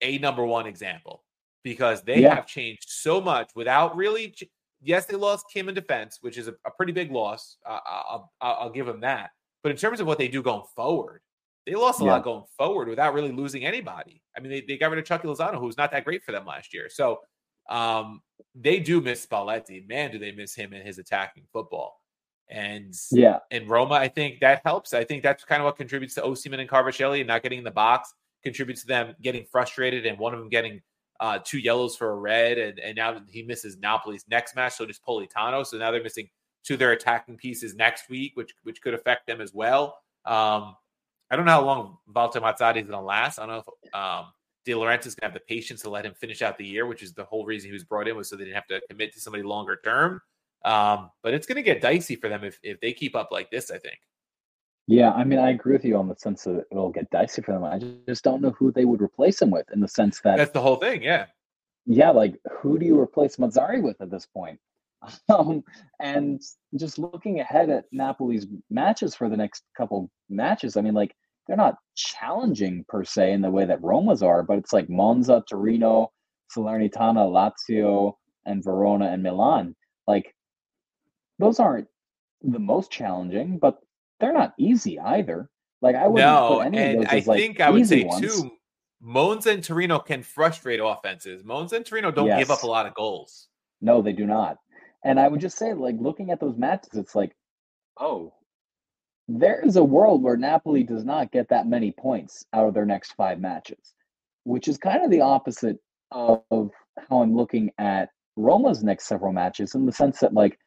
a 0.00 0.18
number 0.18 0.44
one 0.44 0.66
example 0.66 1.24
because 1.62 2.02
they 2.02 2.20
yeah. 2.20 2.34
have 2.34 2.46
changed 2.46 2.86
so 2.88 3.20
much 3.20 3.50
without 3.54 3.96
really. 3.96 4.30
Ch- 4.30 4.44
yes, 4.82 5.06
they 5.06 5.16
lost 5.16 5.46
Kim 5.52 5.68
in 5.68 5.74
defense, 5.74 6.18
which 6.20 6.38
is 6.38 6.48
a, 6.48 6.54
a 6.64 6.70
pretty 6.70 6.92
big 6.92 7.10
loss. 7.10 7.56
Uh, 7.66 7.78
I'll, 7.84 8.32
I'll, 8.40 8.70
give 8.70 8.86
them 8.86 9.00
that. 9.00 9.30
But 9.62 9.72
in 9.72 9.78
terms 9.78 10.00
of 10.00 10.06
what 10.06 10.18
they 10.18 10.28
do 10.28 10.42
going 10.42 10.62
forward, 10.74 11.22
they 11.66 11.74
lost 11.74 12.00
a 12.00 12.04
yeah. 12.04 12.12
lot 12.12 12.24
going 12.24 12.44
forward 12.56 12.88
without 12.88 13.14
really 13.14 13.32
losing 13.32 13.64
anybody. 13.64 14.22
I 14.36 14.40
mean, 14.40 14.50
they, 14.50 14.60
they 14.60 14.76
got 14.76 14.90
rid 14.90 15.00
of 15.00 15.04
Chucky 15.04 15.26
Lozano, 15.26 15.58
who 15.58 15.66
was 15.66 15.76
not 15.76 15.90
that 15.90 16.04
great 16.04 16.22
for 16.22 16.32
them 16.32 16.46
last 16.46 16.72
year. 16.72 16.88
So 16.88 17.20
um, 17.68 18.20
they 18.54 18.78
do 18.78 19.00
miss 19.00 19.26
Spalletti. 19.26 19.86
Man, 19.88 20.12
do 20.12 20.18
they 20.18 20.32
miss 20.32 20.54
him 20.54 20.72
and 20.72 20.86
his 20.86 20.98
attacking 20.98 21.44
football. 21.52 22.00
And 22.48 22.94
yeah, 23.10 23.40
in 23.50 23.66
Roma, 23.66 23.94
I 23.94 24.06
think 24.06 24.38
that 24.40 24.62
helps. 24.64 24.94
I 24.94 25.02
think 25.02 25.24
that's 25.24 25.44
kind 25.44 25.60
of 25.60 25.66
what 25.66 25.76
contributes 25.76 26.14
to 26.14 26.22
Osimhen 26.22 26.60
and 26.60 26.70
Kvaratskhelia 26.70 27.26
not 27.26 27.42
getting 27.42 27.58
in 27.58 27.64
the 27.64 27.72
box, 27.72 28.14
contributes 28.46 28.82
to 28.82 28.86
them 28.86 29.14
getting 29.20 29.44
frustrated 29.44 30.06
and 30.06 30.18
one 30.18 30.32
of 30.32 30.38
them 30.38 30.48
getting 30.48 30.80
uh, 31.18 31.38
two 31.44 31.58
yellows 31.58 31.96
for 31.96 32.12
a 32.12 32.14
red. 32.14 32.58
And, 32.58 32.78
and 32.78 32.96
now 32.96 33.20
he 33.28 33.42
misses 33.42 33.76
Napoli's 33.76 34.24
next 34.28 34.54
match. 34.54 34.74
So 34.74 34.86
does 34.86 35.00
Politano. 35.06 35.66
So 35.66 35.76
now 35.76 35.90
they're 35.90 36.02
missing 36.02 36.28
two 36.64 36.74
of 36.74 36.78
their 36.78 36.92
attacking 36.92 37.36
pieces 37.36 37.74
next 37.74 38.08
week, 38.08 38.32
which 38.34 38.52
which 38.62 38.80
could 38.80 38.94
affect 38.94 39.26
them 39.26 39.40
as 39.40 39.52
well. 39.52 39.98
Um, 40.24 40.76
I 41.30 41.34
don't 41.34 41.44
know 41.44 41.52
how 41.52 41.64
long 41.64 41.98
Walter 42.14 42.40
Mazzarri 42.40 42.82
is 42.82 42.86
going 42.86 43.00
to 43.00 43.00
last. 43.00 43.38
I 43.38 43.46
don't 43.46 43.56
know 43.56 43.64
if 43.66 43.94
um, 43.94 44.26
De 44.64 44.72
Laurentiis 44.72 45.06
is 45.06 45.14
going 45.16 45.28
to 45.28 45.32
have 45.32 45.34
the 45.34 45.54
patience 45.54 45.82
to 45.82 45.90
let 45.90 46.06
him 46.06 46.14
finish 46.14 46.42
out 46.42 46.56
the 46.56 46.66
year, 46.66 46.86
which 46.86 47.02
is 47.02 47.12
the 47.14 47.24
whole 47.24 47.44
reason 47.44 47.68
he 47.68 47.72
was 47.72 47.84
brought 47.84 48.06
in 48.06 48.16
was 48.16 48.28
so 48.28 48.36
they 48.36 48.44
didn't 48.44 48.54
have 48.54 48.66
to 48.68 48.80
commit 48.88 49.12
to 49.14 49.20
somebody 49.20 49.42
longer 49.42 49.80
term. 49.84 50.20
Um, 50.64 51.10
but 51.22 51.34
it's 51.34 51.46
going 51.46 51.56
to 51.56 51.62
get 51.62 51.80
dicey 51.80 52.16
for 52.16 52.28
them 52.28 52.44
if, 52.44 52.58
if 52.62 52.80
they 52.80 52.92
keep 52.92 53.16
up 53.16 53.30
like 53.32 53.50
this, 53.50 53.70
I 53.70 53.78
think. 53.78 53.98
Yeah, 54.88 55.10
I 55.12 55.24
mean, 55.24 55.40
I 55.40 55.50
agree 55.50 55.72
with 55.72 55.84
you 55.84 55.96
on 55.96 56.08
the 56.08 56.14
sense 56.14 56.44
that 56.44 56.64
it'll 56.70 56.90
get 56.90 57.10
dicey 57.10 57.42
for 57.42 57.52
them. 57.52 57.64
I 57.64 57.80
just 58.06 58.22
don't 58.22 58.40
know 58.40 58.52
who 58.52 58.70
they 58.70 58.84
would 58.84 59.02
replace 59.02 59.42
him 59.42 59.50
with 59.50 59.66
in 59.72 59.80
the 59.80 59.88
sense 59.88 60.20
that 60.20 60.36
that's 60.36 60.52
the 60.52 60.60
whole 60.60 60.76
thing. 60.76 61.02
Yeah. 61.02 61.26
Yeah. 61.86 62.10
Like, 62.10 62.36
who 62.60 62.78
do 62.78 62.86
you 62.86 62.98
replace 62.98 63.36
Mazzarri 63.36 63.82
with 63.82 64.00
at 64.00 64.10
this 64.10 64.26
point? 64.26 64.60
Um, 65.28 65.62
and 66.00 66.40
just 66.76 66.98
looking 66.98 67.38
ahead 67.38 67.70
at 67.70 67.84
Napoli's 67.92 68.46
matches 68.70 69.14
for 69.14 69.28
the 69.28 69.36
next 69.36 69.62
couple 69.76 70.10
matches, 70.28 70.76
I 70.76 70.80
mean, 70.80 70.94
like, 70.94 71.14
they're 71.46 71.56
not 71.56 71.76
challenging 71.94 72.84
per 72.88 73.04
se 73.04 73.32
in 73.32 73.40
the 73.40 73.50
way 73.50 73.64
that 73.66 73.82
Roma's 73.82 74.22
are, 74.22 74.42
but 74.42 74.58
it's 74.58 74.72
like 74.72 74.90
Monza, 74.90 75.44
Torino, 75.48 76.10
Salernitana, 76.56 77.30
Lazio, 77.30 78.14
and 78.46 78.64
Verona 78.64 79.06
and 79.06 79.22
Milan. 79.22 79.76
Like, 80.08 80.34
those 81.38 81.60
aren't 81.60 81.88
the 82.42 82.58
most 82.58 82.90
challenging, 82.90 83.58
but 83.58 83.78
they're 84.20 84.32
not 84.32 84.54
easy 84.58 84.98
either. 84.98 85.48
Like 85.82 85.94
I 85.94 86.06
wouldn't 86.06 86.30
no, 86.30 86.56
put 86.56 86.66
any 86.66 86.78
and 86.78 86.98
of 86.98 87.04
those 87.04 87.12
I 87.12 87.16
as, 87.16 87.26
like, 87.26 87.38
think 87.38 87.60
I 87.60 87.70
would 87.70 87.86
say 87.86 88.04
ones. 88.04 88.20
too. 88.20 88.50
Monza 89.00 89.50
and 89.50 89.62
Torino 89.62 89.98
can 89.98 90.22
frustrate 90.22 90.80
offenses. 90.82 91.44
Monza 91.44 91.76
and 91.76 91.86
Torino 91.86 92.10
don't 92.10 92.26
yes. 92.26 92.38
give 92.38 92.50
up 92.50 92.62
a 92.62 92.66
lot 92.66 92.86
of 92.86 92.94
goals. 92.94 93.48
No, 93.80 94.00
they 94.00 94.12
do 94.12 94.26
not. 94.26 94.56
And 95.04 95.20
I 95.20 95.28
would 95.28 95.40
just 95.40 95.58
say, 95.58 95.74
like 95.74 95.96
looking 96.00 96.30
at 96.30 96.40
those 96.40 96.56
matches, 96.56 96.94
it's 96.94 97.14
like, 97.14 97.36
oh, 98.00 98.32
there 99.28 99.60
is 99.64 99.76
a 99.76 99.84
world 99.84 100.22
where 100.22 100.36
Napoli 100.36 100.82
does 100.82 101.04
not 101.04 101.30
get 101.30 101.48
that 101.50 101.66
many 101.66 101.92
points 101.92 102.44
out 102.52 102.66
of 102.66 102.74
their 102.74 102.86
next 102.86 103.12
five 103.12 103.38
matches, 103.38 103.94
which 104.44 104.66
is 104.66 104.78
kind 104.78 105.04
of 105.04 105.10
the 105.10 105.20
opposite 105.20 105.76
of 106.10 106.42
how 106.50 107.22
I'm 107.22 107.36
looking 107.36 107.70
at 107.78 108.08
Roma's 108.36 108.82
next 108.82 109.06
several 109.06 109.32
matches 109.32 109.74
in 109.74 109.86
the 109.86 109.92
sense 109.92 110.20
that 110.20 110.32
like 110.32 110.58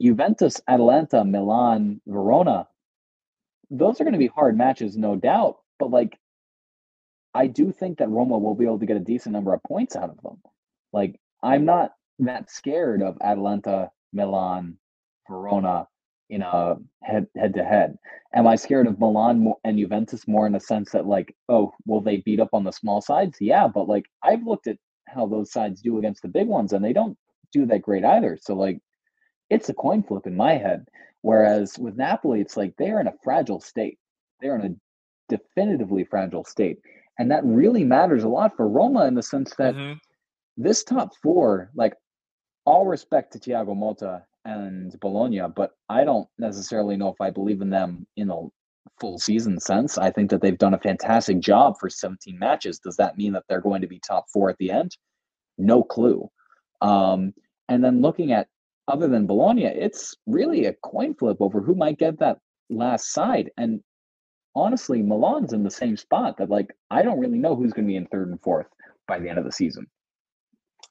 Juventus, 0.00 0.60
Atalanta, 0.66 1.24
Milan, 1.24 2.00
Verona, 2.06 2.68
those 3.70 4.00
are 4.00 4.04
going 4.04 4.14
to 4.14 4.18
be 4.18 4.28
hard 4.28 4.56
matches, 4.56 4.96
no 4.96 5.16
doubt. 5.16 5.58
But 5.78 5.90
like, 5.90 6.18
I 7.34 7.46
do 7.46 7.70
think 7.70 7.98
that 7.98 8.08
Roma 8.08 8.38
will 8.38 8.54
be 8.54 8.64
able 8.64 8.80
to 8.80 8.86
get 8.86 8.96
a 8.96 9.00
decent 9.00 9.32
number 9.32 9.54
of 9.54 9.62
points 9.62 9.94
out 9.94 10.10
of 10.10 10.20
them. 10.22 10.38
Like, 10.92 11.20
I'm 11.42 11.64
not 11.64 11.92
that 12.18 12.50
scared 12.50 13.02
of 13.02 13.18
Atalanta, 13.20 13.90
Milan, 14.12 14.76
Verona 15.28 15.86
in 16.28 16.42
a 16.42 16.76
head 17.02 17.26
head 17.36 17.54
to 17.54 17.64
head. 17.64 17.96
Am 18.34 18.46
I 18.46 18.54
scared 18.56 18.86
of 18.86 18.98
Milan 19.00 19.52
and 19.64 19.78
Juventus 19.78 20.28
more 20.28 20.46
in 20.46 20.52
the 20.52 20.60
sense 20.60 20.90
that 20.92 21.06
like, 21.06 21.34
oh, 21.48 21.72
will 21.86 22.00
they 22.00 22.18
beat 22.18 22.40
up 22.40 22.50
on 22.52 22.64
the 22.64 22.70
small 22.72 23.00
sides? 23.00 23.38
Yeah, 23.40 23.68
but 23.68 23.88
like 23.88 24.06
I've 24.22 24.44
looked 24.44 24.66
at 24.66 24.78
how 25.08 25.26
those 25.26 25.52
sides 25.52 25.82
do 25.82 25.98
against 25.98 26.22
the 26.22 26.28
big 26.28 26.46
ones, 26.46 26.72
and 26.72 26.84
they 26.84 26.92
don't 26.92 27.16
do 27.52 27.66
that 27.66 27.82
great 27.82 28.04
either. 28.04 28.38
So 28.40 28.54
like, 28.54 28.80
it's 29.50 29.68
a 29.68 29.74
coin 29.74 30.02
flip 30.02 30.26
in 30.26 30.36
my 30.36 30.52
head. 30.54 30.86
Whereas 31.22 31.78
with 31.78 31.96
Napoli, 31.96 32.40
it's 32.40 32.56
like 32.56 32.74
they're 32.78 33.00
in 33.00 33.06
a 33.06 33.14
fragile 33.22 33.60
state. 33.60 33.98
They're 34.40 34.58
in 34.58 34.64
a 34.72 35.36
definitively 35.36 36.04
fragile 36.04 36.44
state. 36.44 36.78
And 37.18 37.30
that 37.30 37.44
really 37.44 37.84
matters 37.84 38.24
a 38.24 38.28
lot 38.28 38.56
for 38.56 38.68
Roma 38.68 39.06
in 39.06 39.14
the 39.14 39.22
sense 39.22 39.54
that 39.58 39.74
mm-hmm. 39.74 39.98
this 40.56 40.82
top 40.82 41.10
four, 41.22 41.70
like 41.74 41.94
all 42.64 42.86
respect 42.86 43.32
to 43.32 43.38
Thiago 43.38 43.76
Motta 43.76 44.22
and 44.46 44.98
Bologna, 45.00 45.42
but 45.54 45.72
I 45.88 46.04
don't 46.04 46.28
necessarily 46.38 46.96
know 46.96 47.08
if 47.08 47.20
I 47.20 47.30
believe 47.30 47.60
in 47.60 47.68
them 47.68 48.06
in 48.16 48.30
a 48.30 48.46
full 48.98 49.18
season 49.18 49.60
sense. 49.60 49.98
I 49.98 50.10
think 50.10 50.30
that 50.30 50.40
they've 50.40 50.56
done 50.56 50.74
a 50.74 50.78
fantastic 50.78 51.40
job 51.40 51.74
for 51.78 51.90
17 51.90 52.38
matches. 52.38 52.78
Does 52.78 52.96
that 52.96 53.18
mean 53.18 53.32
that 53.32 53.44
they're 53.48 53.60
going 53.60 53.82
to 53.82 53.88
be 53.88 54.00
top 54.00 54.26
four 54.32 54.48
at 54.48 54.56
the 54.58 54.70
end? 54.70 54.96
No 55.58 55.82
clue. 55.82 56.30
Um, 56.80 57.34
and 57.68 57.84
then 57.84 58.00
looking 58.00 58.32
at 58.32 58.48
other 58.90 59.08
than 59.08 59.26
Bologna, 59.26 59.64
it's 59.64 60.16
really 60.26 60.66
a 60.66 60.74
coin 60.74 61.14
flip 61.14 61.38
over 61.40 61.60
who 61.60 61.74
might 61.74 61.98
get 61.98 62.18
that 62.18 62.38
last 62.68 63.12
side. 63.12 63.50
And 63.56 63.80
honestly, 64.54 65.02
Milan's 65.02 65.52
in 65.52 65.62
the 65.62 65.70
same 65.70 65.96
spot 65.96 66.36
that 66.38 66.50
like 66.50 66.74
I 66.90 67.02
don't 67.02 67.20
really 67.20 67.38
know 67.38 67.56
who's 67.56 67.72
going 67.72 67.86
to 67.86 67.90
be 67.90 67.96
in 67.96 68.06
third 68.06 68.28
and 68.28 68.40
fourth 68.42 68.66
by 69.06 69.18
the 69.18 69.28
end 69.28 69.38
of 69.38 69.44
the 69.44 69.52
season. 69.52 69.86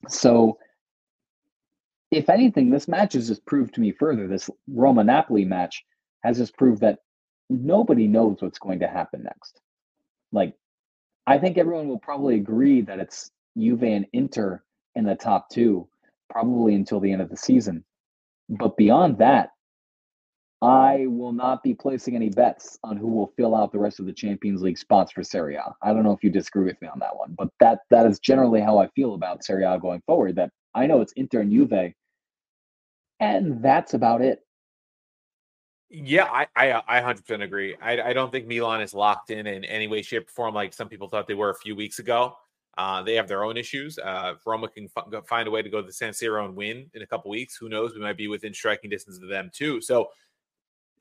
So, 0.07 0.57
if 2.11 2.29
anything, 2.29 2.69
this 2.69 2.87
match 2.87 3.13
has 3.13 3.27
just 3.27 3.45
proved 3.45 3.75
to 3.75 3.81
me 3.81 3.91
further. 3.91 4.27
This 4.27 4.49
Roma 4.67 5.03
Napoli 5.03 5.45
match 5.45 5.83
has 6.23 6.37
just 6.37 6.57
proved 6.57 6.81
that 6.81 6.99
nobody 7.49 8.07
knows 8.07 8.37
what's 8.39 8.59
going 8.59 8.79
to 8.79 8.87
happen 8.87 9.23
next. 9.23 9.59
Like, 10.31 10.53
I 11.27 11.37
think 11.37 11.57
everyone 11.57 11.87
will 11.87 11.99
probably 11.99 12.35
agree 12.35 12.81
that 12.81 12.99
it's 12.99 13.31
Juve 13.57 13.83
and 13.83 14.05
Inter 14.13 14.63
in 14.95 15.05
the 15.05 15.15
top 15.15 15.49
two, 15.49 15.87
probably 16.29 16.75
until 16.75 16.99
the 16.99 17.11
end 17.11 17.21
of 17.21 17.29
the 17.29 17.37
season. 17.37 17.83
But 18.49 18.75
beyond 18.77 19.19
that, 19.19 19.51
I 20.61 21.05
will 21.07 21.31
not 21.31 21.63
be 21.63 21.73
placing 21.73 22.15
any 22.15 22.29
bets 22.29 22.77
on 22.83 22.97
who 22.97 23.07
will 23.07 23.31
fill 23.37 23.55
out 23.55 23.71
the 23.71 23.79
rest 23.79 23.99
of 23.99 24.05
the 24.05 24.11
Champions 24.11 24.61
League 24.61 24.77
spots 24.77 25.11
for 25.11 25.23
Serie 25.23 25.55
A. 25.55 25.73
I 25.81 25.93
don't 25.93 26.03
know 26.03 26.11
if 26.11 26.23
you 26.23 26.29
disagree 26.29 26.65
with 26.65 26.81
me 26.81 26.89
on 26.89 26.99
that 26.99 27.15
one, 27.15 27.33
but 27.37 27.49
that 27.59 27.79
that 27.91 28.05
is 28.05 28.19
generally 28.19 28.59
how 28.59 28.77
I 28.77 28.87
feel 28.89 29.13
about 29.13 29.43
Serie 29.43 29.63
A 29.63 29.79
going 29.79 30.01
forward. 30.05 30.35
That 30.35 30.51
I 30.75 30.85
know 30.85 30.99
it's 30.99 31.13
Inter 31.13 31.41
and 31.41 31.51
Juve, 31.51 31.93
and 33.21 33.63
that's 33.63 33.93
about 33.93 34.21
it. 34.21 34.39
Yeah, 35.89 36.25
I 36.25 36.47
I, 36.57 36.83
I 36.87 37.01
100% 37.01 37.41
agree. 37.41 37.77
I, 37.81 38.01
I 38.01 38.13
don't 38.13 38.31
think 38.31 38.45
Milan 38.45 38.81
is 38.81 38.93
locked 38.93 39.31
in 39.31 39.47
in 39.47 39.63
any 39.63 39.87
way, 39.87 40.01
shape, 40.01 40.27
or 40.27 40.31
form 40.31 40.55
like 40.55 40.73
some 40.73 40.89
people 40.89 41.07
thought 41.07 41.27
they 41.27 41.35
were 41.35 41.51
a 41.51 41.55
few 41.55 41.75
weeks 41.75 41.99
ago. 41.99 42.35
Uh, 42.79 43.03
they 43.03 43.13
have 43.13 43.27
their 43.27 43.43
own 43.43 43.57
issues. 43.57 43.99
Uh, 43.99 44.35
if 44.37 44.47
Roma 44.47 44.69
can 44.69 44.87
f- 44.95 45.27
find 45.27 45.49
a 45.49 45.51
way 45.51 45.61
to 45.61 45.69
go 45.69 45.81
to 45.81 45.85
the 45.85 45.91
San 45.91 46.13
Siro 46.13 46.45
and 46.45 46.55
win 46.55 46.89
in 46.93 47.01
a 47.01 47.05
couple 47.05 47.29
weeks, 47.29 47.57
who 47.57 47.67
knows? 47.67 47.93
We 47.93 47.99
might 47.99 48.15
be 48.15 48.29
within 48.29 48.53
striking 48.53 48.89
distance 48.89 49.19
of 49.21 49.27
them 49.27 49.51
too. 49.53 49.81
So 49.81 50.07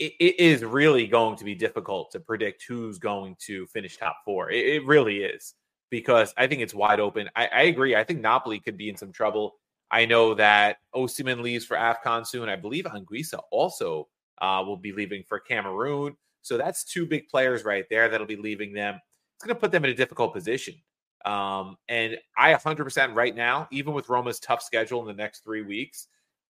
it, 0.01 0.13
it 0.19 0.41
is 0.41 0.65
really 0.65 1.07
going 1.07 1.37
to 1.37 1.45
be 1.45 1.55
difficult 1.55 2.11
to 2.11 2.19
predict 2.19 2.65
who's 2.67 2.99
going 2.99 3.37
to 3.47 3.65
finish 3.69 3.97
top 3.97 4.17
four. 4.25 4.51
It, 4.51 4.67
it 4.67 4.87
really 4.87 5.19
is 5.19 5.55
because 5.89 6.35
I 6.37 6.49
think 6.49 6.63
it's 6.63 6.75
wide 6.75 6.99
open. 6.99 7.31
I, 7.37 7.47
I, 7.47 7.63
agree. 7.63 7.95
I 7.95 8.03
think 8.03 8.23
Napoli 8.23 8.59
could 8.59 8.77
be 8.77 8.89
in 8.89 8.97
some 8.97 9.13
trouble. 9.13 9.55
I 9.89 10.05
know 10.05 10.35
that 10.35 10.79
Osimhen 10.97 11.43
leaves 11.43 11.65
for 11.65 11.77
AFCON 11.77 12.27
soon. 12.27 12.49
I 12.49 12.57
believe 12.57 12.87
Anguissa 12.87 13.39
also 13.53 14.09
uh, 14.43 14.65
will 14.67 14.77
be 14.77 14.91
leaving 14.91 15.23
for 15.29 15.39
Cameroon. 15.39 16.17
So 16.43 16.59
that's 16.59 16.83
two 16.83 17.07
big 17.07 17.29
players 17.29 17.63
right 17.65 17.85
there 17.89 18.09
that'll 18.09 18.27
be 18.27 18.35
leaving 18.35 18.73
them. 18.73 18.99
It's 19.37 19.45
going 19.45 19.55
to 19.55 19.61
put 19.61 19.71
them 19.71 19.85
in 19.85 19.93
a 19.93 19.95
difficult 19.95 20.35
position. 20.35 20.75
Um, 21.25 21.77
and 21.89 22.17
I 22.37 22.55
100% 22.55 23.15
right 23.15 23.35
now, 23.35 23.69
even 23.71 23.93
with 23.93 24.09
Roma's 24.09 24.41
tough 24.41 24.63
schedule 24.63 25.01
in 25.01 25.07
the 25.07 25.21
next 25.21 25.45
three 25.45 25.63
weeks, 25.63 26.07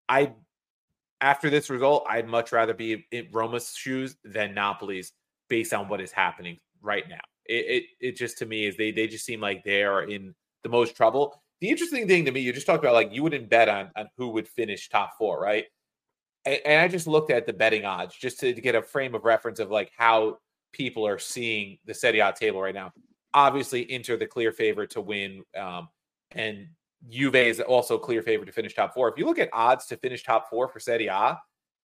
I 0.09 0.33
after 1.21 1.49
this 1.49 1.69
result, 1.69 2.05
I'd 2.07 2.27
much 2.27 2.51
rather 2.51 2.73
be 2.73 3.07
in 3.11 3.27
Roma's 3.31 3.73
shoes 3.75 4.17
than 4.23 4.53
Napoli's 4.53 5.13
based 5.49 5.73
on 5.73 5.89
what 5.89 6.01
is 6.01 6.11
happening 6.11 6.59
right 6.81 7.07
now. 7.09 7.21
It, 7.45 7.65
it, 7.65 7.83
it 7.99 8.17
just 8.17 8.37
to 8.39 8.45
me 8.45 8.65
is 8.65 8.75
they 8.77 8.91
they 8.91 9.07
just 9.07 9.25
seem 9.25 9.41
like 9.41 9.63
they 9.63 9.83
are 9.83 10.03
in 10.03 10.35
the 10.63 10.69
most 10.69 10.95
trouble. 10.95 11.41
The 11.61 11.69
interesting 11.69 12.07
thing 12.07 12.25
to 12.25 12.31
me, 12.31 12.41
you 12.41 12.53
just 12.53 12.67
talked 12.67 12.83
about 12.83 12.93
like 12.93 13.13
you 13.13 13.23
wouldn't 13.23 13.49
bet 13.49 13.69
on 13.69 13.89
on 13.95 14.09
who 14.17 14.29
would 14.29 14.47
finish 14.47 14.89
top 14.89 15.17
four, 15.17 15.41
right? 15.41 15.65
And, 16.45 16.59
and 16.65 16.81
I 16.81 16.87
just 16.87 17.07
looked 17.07 17.31
at 17.31 17.45
the 17.45 17.53
betting 17.53 17.85
odds 17.85 18.15
just 18.15 18.39
to, 18.41 18.53
to, 18.53 18.61
get 18.61 18.75
a 18.75 18.81
frame 18.81 19.15
of 19.15 19.25
reference 19.25 19.59
of 19.59 19.71
like 19.71 19.91
how 19.97 20.37
people 20.71 21.07
are 21.07 21.19
seeing 21.19 21.79
the 21.85 21.93
Serie 21.93 22.19
A 22.19 22.33
table 22.33 22.61
right 22.61 22.75
now. 22.75 22.91
Obviously, 23.33 23.91
Inter 23.91 24.17
the 24.17 24.25
clear 24.25 24.51
favorite 24.51 24.89
to 24.91 25.01
win, 25.01 25.43
um, 25.57 25.89
and 26.31 26.67
Juve 27.09 27.35
is 27.35 27.59
also 27.59 27.97
clear 27.97 28.21
favorite 28.21 28.47
to 28.47 28.51
finish 28.51 28.73
top 28.73 28.93
four. 28.93 29.09
If 29.09 29.17
you 29.17 29.25
look 29.25 29.39
at 29.39 29.49
odds 29.53 29.85
to 29.87 29.97
finish 29.97 30.23
top 30.23 30.49
four 30.49 30.67
for 30.67 30.79
Serie 30.79 31.07
A, 31.07 31.37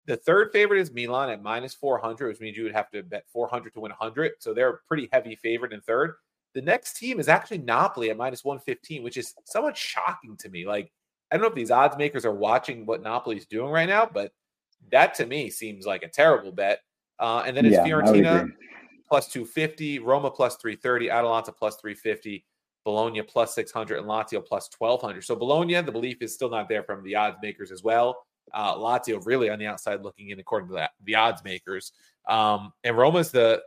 the 0.06 0.18
third 0.18 0.52
favorite 0.52 0.80
is 0.80 0.92
Milan 0.92 1.30
at 1.30 1.42
minus 1.42 1.74
400, 1.74 2.28
which 2.28 2.40
means 2.40 2.58
you 2.58 2.64
would 2.64 2.76
have 2.76 2.90
to 2.92 3.04
bet 3.04 3.26
400 3.32 3.74
to 3.74 3.80
win 3.80 3.92
100. 3.92 4.34
So 4.40 4.54
they're 4.54 4.70
a 4.70 4.78
pretty 4.88 5.10
heavy 5.12 5.36
favorite 5.36 5.74
in 5.74 5.82
third. 5.82 6.16
The 6.54 6.62
next 6.62 6.98
team 6.98 7.20
is 7.20 7.28
actually 7.28 7.58
Napoli 7.60 8.12
at 8.12 8.18
minus 8.18 8.46
115, 8.46 9.04
which 9.04 9.18
is 9.18 9.34
somewhat 9.46 9.76
shocking 9.76 10.38
to 10.38 10.50
me. 10.50 10.66
Like, 10.66 10.92
I 11.32 11.36
don't 11.36 11.42
know 11.42 11.50
if 11.50 11.56
these 11.56 11.72
odds 11.72 11.98
makers 11.98 12.24
are 12.24 12.34
watching 12.34 12.86
what 12.86 13.02
Napoli's 13.02 13.48
doing 13.48 13.72
right 13.72 13.90
now, 13.90 14.08
but 14.12 14.32
that 14.92 15.16
to 15.16 15.26
me 15.26 15.50
seems 15.50 15.86
like 15.86 16.04
a 16.04 16.08
terrible 16.08 16.52
bet. 16.52 16.80
Uh, 17.20 17.44
and 17.46 17.58
then 17.58 17.66
it's 17.66 17.76
yeah, 17.76 17.86
Fiorentina 17.86 18.48
plus 19.16 19.30
250, 19.30 20.00
Roma 20.00 20.30
plus 20.30 20.58
330, 20.58 21.10
Atalanta 21.10 21.54
plus 21.54 21.78
350, 21.78 22.44
Bologna 22.84 23.22
plus 23.22 23.56
600 23.56 23.98
and 23.98 24.06
Lazio 24.06 24.46
plus 24.46 24.70
1200. 24.78 25.24
So 25.24 25.38
Bologna, 25.38 25.80
the 25.80 25.92
belief 25.94 26.18
is 26.20 26.34
still 26.34 26.50
not 26.50 26.68
there 26.68 26.84
from 26.84 27.02
the 27.02 27.16
odds 27.16 27.38
makers 27.42 27.72
as 27.72 27.82
well. 27.82 28.18
Uh, 28.54 28.76
Lazio 28.76 29.26
really 29.26 29.50
on 29.50 29.58
the 29.58 29.68
outside 29.68 30.02
looking 30.04 30.32
in 30.32 30.40
according 30.42 30.68
to 30.68 30.76
that, 30.76 30.92
the 31.06 31.16
odds 31.16 31.46
makers. 31.46 31.94
Um, 32.28 32.74
and 32.84 32.98
Roma's 32.98 33.32
the 33.32 33.62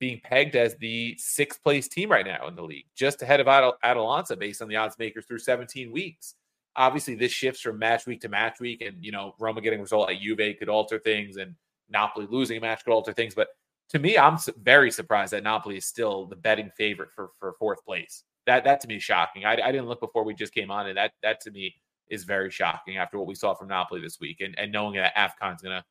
being 0.00 0.20
pegged 0.24 0.56
as 0.56 0.74
the 0.78 1.14
sixth 1.18 1.62
place 1.62 1.86
team 1.86 2.10
right 2.10 2.26
now 2.26 2.48
in 2.48 2.56
the 2.56 2.62
league, 2.64 2.86
just 2.96 3.22
ahead 3.22 3.38
of 3.38 3.46
Atal- 3.46 3.74
Atalanta 3.84 4.36
based 4.36 4.60
on 4.60 4.66
the 4.66 4.74
odds 4.74 4.98
makers 4.98 5.24
through 5.24 5.38
17 5.38 5.92
weeks. 5.92 6.34
Obviously, 6.74 7.14
this 7.14 7.30
shifts 7.30 7.60
from 7.60 7.78
match 7.78 8.06
week 8.06 8.22
to 8.22 8.28
match 8.28 8.58
week, 8.58 8.82
and 8.82 9.04
you 9.04 9.12
know 9.12 9.36
Roma 9.38 9.60
getting 9.60 9.78
a 9.78 9.82
result 9.82 10.10
at 10.10 10.20
Juve 10.20 10.58
could 10.58 10.68
alter 10.68 10.98
things, 10.98 11.36
and 11.36 11.54
Napoli 11.88 12.26
losing 12.28 12.58
a 12.58 12.60
match 12.60 12.84
could 12.84 12.92
alter 12.92 13.12
things. 13.12 13.36
But 13.36 13.50
to 13.90 13.98
me, 13.98 14.18
I'm 14.18 14.38
very 14.58 14.90
surprised 14.90 15.32
that 15.32 15.42
Napoli 15.42 15.78
is 15.78 15.86
still 15.86 16.26
the 16.26 16.36
betting 16.36 16.70
favorite 16.76 17.10
for 17.10 17.30
for 17.38 17.54
fourth 17.58 17.84
place. 17.84 18.24
That 18.46 18.64
that 18.64 18.80
to 18.82 18.88
me 18.88 18.96
is 18.96 19.02
shocking. 19.02 19.44
I, 19.44 19.52
I 19.52 19.72
didn't 19.72 19.86
look 19.86 20.00
before 20.00 20.24
we 20.24 20.34
just 20.34 20.54
came 20.54 20.70
on, 20.70 20.86
and 20.86 20.96
that 20.96 21.12
that 21.22 21.40
to 21.42 21.50
me 21.50 21.74
is 22.08 22.24
very 22.24 22.50
shocking 22.50 22.96
after 22.96 23.18
what 23.18 23.26
we 23.26 23.34
saw 23.34 23.54
from 23.54 23.68
Napoli 23.68 24.00
this 24.00 24.20
week, 24.20 24.40
and 24.40 24.58
and 24.58 24.70
knowing 24.72 24.96
that 24.96 25.16
Afcon's 25.16 25.62
to 25.62 25.84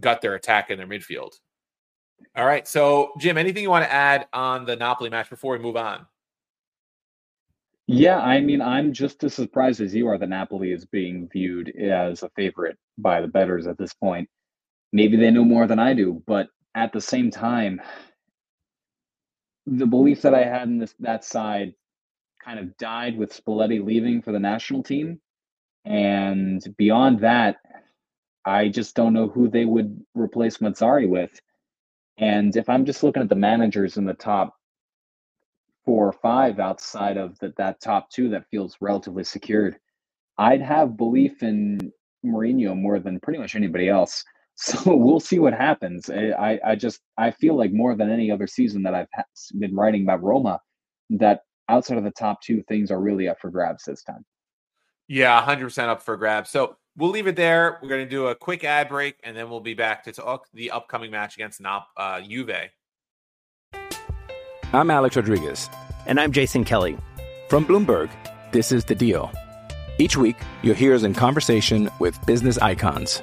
gut 0.00 0.20
their 0.20 0.34
attack 0.34 0.70
in 0.70 0.78
their 0.78 0.86
midfield. 0.86 1.32
All 2.34 2.46
right, 2.46 2.66
so 2.66 3.12
Jim, 3.18 3.36
anything 3.36 3.62
you 3.62 3.70
want 3.70 3.84
to 3.84 3.92
add 3.92 4.26
on 4.32 4.64
the 4.64 4.76
Napoli 4.76 5.10
match 5.10 5.28
before 5.28 5.52
we 5.52 5.58
move 5.58 5.76
on? 5.76 6.06
Yeah, 7.86 8.18
I 8.18 8.40
mean, 8.40 8.60
I'm 8.60 8.92
just 8.92 9.22
as 9.22 9.34
surprised 9.34 9.80
as 9.80 9.94
you 9.94 10.08
are 10.08 10.18
that 10.18 10.28
Napoli 10.28 10.72
is 10.72 10.84
being 10.84 11.28
viewed 11.28 11.74
as 11.76 12.22
a 12.22 12.30
favorite 12.30 12.78
by 12.98 13.20
the 13.20 13.28
betters 13.28 13.66
at 13.66 13.78
this 13.78 13.94
point. 13.94 14.28
Maybe 14.92 15.16
they 15.16 15.30
know 15.30 15.44
more 15.44 15.66
than 15.66 15.78
I 15.78 15.94
do, 15.94 16.22
but 16.26 16.48
at 16.76 16.92
the 16.92 17.00
same 17.00 17.30
time, 17.30 17.80
the 19.66 19.86
belief 19.86 20.22
that 20.22 20.34
I 20.34 20.44
had 20.44 20.68
in 20.68 20.78
this 20.78 20.94
that 21.00 21.24
side 21.24 21.74
kind 22.44 22.60
of 22.60 22.76
died 22.76 23.18
with 23.18 23.32
Spalletti 23.32 23.84
leaving 23.84 24.22
for 24.22 24.30
the 24.30 24.38
national 24.38 24.84
team. 24.84 25.20
And 25.84 26.62
beyond 26.76 27.20
that, 27.20 27.56
I 28.44 28.68
just 28.68 28.94
don't 28.94 29.14
know 29.14 29.26
who 29.26 29.48
they 29.48 29.64
would 29.64 30.00
replace 30.14 30.58
Mazzarri 30.58 31.08
with. 31.08 31.40
And 32.18 32.54
if 32.54 32.68
I'm 32.68 32.84
just 32.84 33.02
looking 33.02 33.22
at 33.22 33.28
the 33.28 33.34
managers 33.34 33.96
in 33.96 34.04
the 34.04 34.14
top 34.14 34.54
four 35.84 36.06
or 36.06 36.12
five 36.12 36.60
outside 36.60 37.16
of 37.16 37.38
the, 37.38 37.52
that 37.56 37.80
top 37.80 38.10
two 38.10 38.28
that 38.30 38.48
feels 38.50 38.76
relatively 38.80 39.24
secured, 39.24 39.78
I'd 40.38 40.62
have 40.62 40.96
belief 40.96 41.42
in 41.42 41.92
Mourinho 42.24 42.76
more 42.76 43.00
than 43.00 43.18
pretty 43.18 43.38
much 43.38 43.56
anybody 43.56 43.88
else. 43.88 44.24
So 44.56 44.78
we'll 44.96 45.20
see 45.20 45.38
what 45.38 45.52
happens. 45.52 46.10
I, 46.10 46.58
I 46.64 46.74
just 46.74 47.00
I 47.16 47.30
feel 47.30 47.56
like 47.56 47.72
more 47.72 47.94
than 47.94 48.10
any 48.10 48.30
other 48.30 48.46
season 48.46 48.82
that 48.82 48.94
I've 48.94 49.08
been 49.58 49.74
writing 49.74 50.02
about 50.02 50.22
Roma, 50.22 50.60
that 51.10 51.42
outside 51.68 51.98
of 51.98 52.04
the 52.04 52.10
top 52.10 52.40
two, 52.42 52.62
things 52.68 52.90
are 52.90 53.00
really 53.00 53.28
up 53.28 53.38
for 53.40 53.50
grabs 53.50 53.84
this 53.84 54.02
time. 54.02 54.24
Yeah, 55.08 55.40
100% 55.44 55.88
up 55.88 56.02
for 56.02 56.16
grabs. 56.16 56.50
So 56.50 56.76
we'll 56.96 57.10
leave 57.10 57.28
it 57.28 57.36
there. 57.36 57.78
We're 57.80 57.88
going 57.88 58.04
to 58.04 58.10
do 58.10 58.26
a 58.26 58.34
quick 58.34 58.64
ad 58.64 58.88
break, 58.88 59.16
and 59.22 59.36
then 59.36 59.48
we'll 59.48 59.60
be 59.60 59.74
back 59.74 60.02
to 60.04 60.12
talk 60.12 60.46
the 60.52 60.72
upcoming 60.72 61.12
match 61.12 61.36
against 61.36 61.60
Nop, 61.60 61.84
uh, 61.96 62.20
Juve. 62.20 62.70
I'm 64.72 64.90
Alex 64.90 65.14
Rodriguez. 65.14 65.70
And 66.06 66.18
I'm 66.18 66.32
Jason 66.32 66.64
Kelly. 66.64 66.98
From 67.48 67.64
Bloomberg, 67.64 68.10
this 68.50 68.72
is 68.72 68.84
The 68.84 68.96
Deal. 68.96 69.30
Each 69.98 70.16
week, 70.16 70.36
you'll 70.62 70.74
hear 70.74 70.94
us 70.94 71.04
in 71.04 71.14
conversation 71.14 71.88
with 72.00 72.24
business 72.26 72.58
icons. 72.58 73.22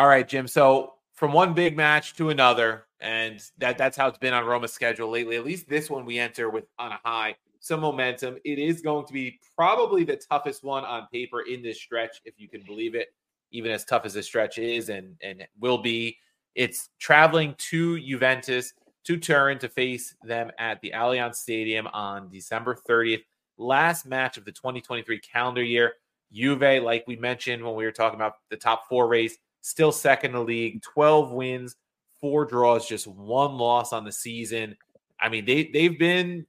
All 0.00 0.08
right, 0.08 0.26
Jim. 0.26 0.46
So 0.48 0.94
from 1.12 1.34
one 1.34 1.52
big 1.52 1.76
match 1.76 2.14
to 2.14 2.30
another, 2.30 2.86
and 3.00 3.38
that 3.58 3.76
that's 3.76 3.98
how 3.98 4.08
it's 4.08 4.16
been 4.16 4.32
on 4.32 4.46
Roma's 4.46 4.72
schedule 4.72 5.10
lately. 5.10 5.36
At 5.36 5.44
least 5.44 5.68
this 5.68 5.90
one 5.90 6.06
we 6.06 6.18
enter 6.18 6.48
with 6.48 6.64
on 6.78 6.92
a 6.92 7.00
high, 7.04 7.36
some 7.58 7.80
momentum. 7.80 8.38
It 8.42 8.58
is 8.58 8.80
going 8.80 9.06
to 9.06 9.12
be 9.12 9.38
probably 9.54 10.04
the 10.04 10.16
toughest 10.16 10.64
one 10.64 10.86
on 10.86 11.06
paper 11.12 11.42
in 11.42 11.62
this 11.62 11.82
stretch, 11.82 12.22
if 12.24 12.32
you 12.38 12.48
can 12.48 12.62
believe 12.62 12.94
it. 12.94 13.08
Even 13.50 13.70
as 13.72 13.84
tough 13.84 14.06
as 14.06 14.14
the 14.14 14.22
stretch 14.22 14.56
is, 14.56 14.88
and 14.88 15.16
and 15.22 15.46
will 15.60 15.82
be, 15.82 16.16
it's 16.54 16.88
traveling 16.98 17.54
to 17.58 18.00
Juventus 18.00 18.72
to 19.04 19.18
Turin 19.18 19.58
to 19.58 19.68
face 19.68 20.14
them 20.22 20.50
at 20.58 20.80
the 20.80 20.92
Allianz 20.94 21.34
Stadium 21.34 21.86
on 21.88 22.30
December 22.30 22.74
30th. 22.88 23.20
Last 23.58 24.06
match 24.06 24.38
of 24.38 24.46
the 24.46 24.52
2023 24.52 25.20
calendar 25.20 25.62
year. 25.62 25.92
Juve, 26.32 26.82
like 26.82 27.04
we 27.06 27.16
mentioned 27.16 27.62
when 27.62 27.74
we 27.74 27.84
were 27.84 27.92
talking 27.92 28.16
about 28.16 28.36
the 28.48 28.56
top 28.56 28.88
four 28.88 29.06
race, 29.06 29.36
still 29.60 29.92
second 29.92 30.30
in 30.30 30.36
the 30.36 30.42
league, 30.42 30.82
12 30.82 31.32
wins, 31.32 31.76
four 32.20 32.44
draws, 32.44 32.88
just 32.88 33.06
one 33.06 33.56
loss 33.56 33.92
on 33.92 34.04
the 34.04 34.12
season. 34.12 34.76
I 35.18 35.28
mean, 35.28 35.44
they 35.44 35.70
they've 35.72 35.98
been 35.98 36.46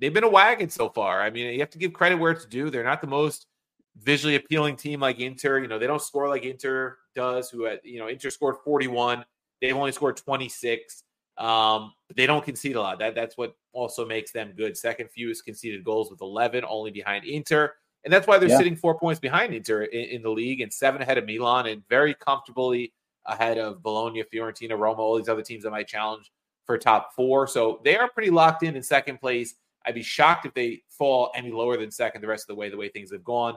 they've 0.00 0.12
been 0.12 0.24
a 0.24 0.28
wagon 0.28 0.70
so 0.70 0.88
far. 0.88 1.20
I 1.20 1.30
mean, 1.30 1.52
you 1.52 1.60
have 1.60 1.70
to 1.70 1.78
give 1.78 1.92
credit 1.92 2.16
where 2.16 2.32
it's 2.32 2.44
due. 2.44 2.70
They're 2.70 2.84
not 2.84 3.00
the 3.00 3.06
most 3.06 3.46
visually 4.00 4.36
appealing 4.36 4.76
team 4.76 5.00
like 5.00 5.20
Inter. 5.20 5.58
You 5.58 5.68
know, 5.68 5.78
they 5.78 5.86
don't 5.86 6.02
score 6.02 6.28
like 6.28 6.44
Inter 6.44 6.96
does, 7.14 7.50
who 7.50 7.64
had, 7.64 7.80
you 7.84 7.98
know, 7.98 8.08
Inter 8.08 8.30
scored 8.30 8.56
41. 8.64 9.24
They've 9.60 9.76
only 9.76 9.92
scored 9.92 10.16
26. 10.16 11.04
Um, 11.36 11.92
but 12.08 12.16
they 12.16 12.26
don't 12.26 12.44
concede 12.44 12.76
a 12.76 12.80
lot. 12.80 12.98
That 12.98 13.14
that's 13.14 13.36
what 13.36 13.56
also 13.72 14.04
makes 14.04 14.32
them 14.32 14.52
good. 14.56 14.76
Second 14.76 15.10
fewest 15.10 15.44
conceded 15.44 15.84
goals 15.84 16.10
with 16.10 16.20
11, 16.20 16.64
only 16.68 16.90
behind 16.90 17.24
Inter. 17.24 17.74
And 18.04 18.12
that's 18.12 18.26
why 18.26 18.38
they're 18.38 18.48
yeah. 18.48 18.56
sitting 18.56 18.76
four 18.76 18.98
points 18.98 19.20
behind 19.20 19.54
Inter 19.54 19.82
in, 19.82 20.08
in, 20.08 20.22
the 20.22 20.30
league 20.30 20.60
and 20.60 20.72
seven 20.72 21.02
ahead 21.02 21.18
of 21.18 21.26
Milan 21.26 21.66
and 21.66 21.86
very 21.88 22.14
comfortably 22.14 22.92
ahead 23.26 23.58
of 23.58 23.82
Bologna, 23.82 24.22
Fiorentina, 24.32 24.78
Roma, 24.78 25.02
all 25.02 25.16
these 25.16 25.28
other 25.28 25.42
teams 25.42 25.64
that 25.64 25.70
might 25.70 25.88
challenge 25.88 26.30
for 26.64 26.78
top 26.78 27.14
four. 27.14 27.46
So 27.46 27.80
they 27.84 27.96
are 27.96 28.08
pretty 28.08 28.30
locked 28.30 28.62
in 28.62 28.76
in 28.76 28.82
second 28.82 29.18
place. 29.18 29.54
I'd 29.84 29.94
be 29.94 30.02
shocked 30.02 30.46
if 30.46 30.54
they 30.54 30.82
fall 30.88 31.30
any 31.34 31.50
lower 31.50 31.76
than 31.76 31.90
second 31.90 32.20
the 32.20 32.28
rest 32.28 32.44
of 32.44 32.54
the 32.54 32.60
way, 32.60 32.68
the 32.68 32.76
way 32.76 32.88
things 32.88 33.10
have 33.12 33.24
gone. 33.24 33.56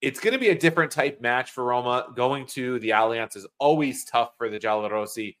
It's 0.00 0.18
going 0.18 0.32
to 0.32 0.40
be 0.40 0.48
a 0.48 0.58
different 0.58 0.90
type 0.90 1.20
match 1.20 1.52
for 1.52 1.64
Roma. 1.64 2.08
Going 2.16 2.46
to 2.46 2.80
the 2.80 2.90
Allianz 2.90 3.36
is 3.36 3.46
always 3.58 4.04
tough 4.04 4.32
for 4.36 4.48
the 4.48 4.58
Giallorossi. 4.58 5.36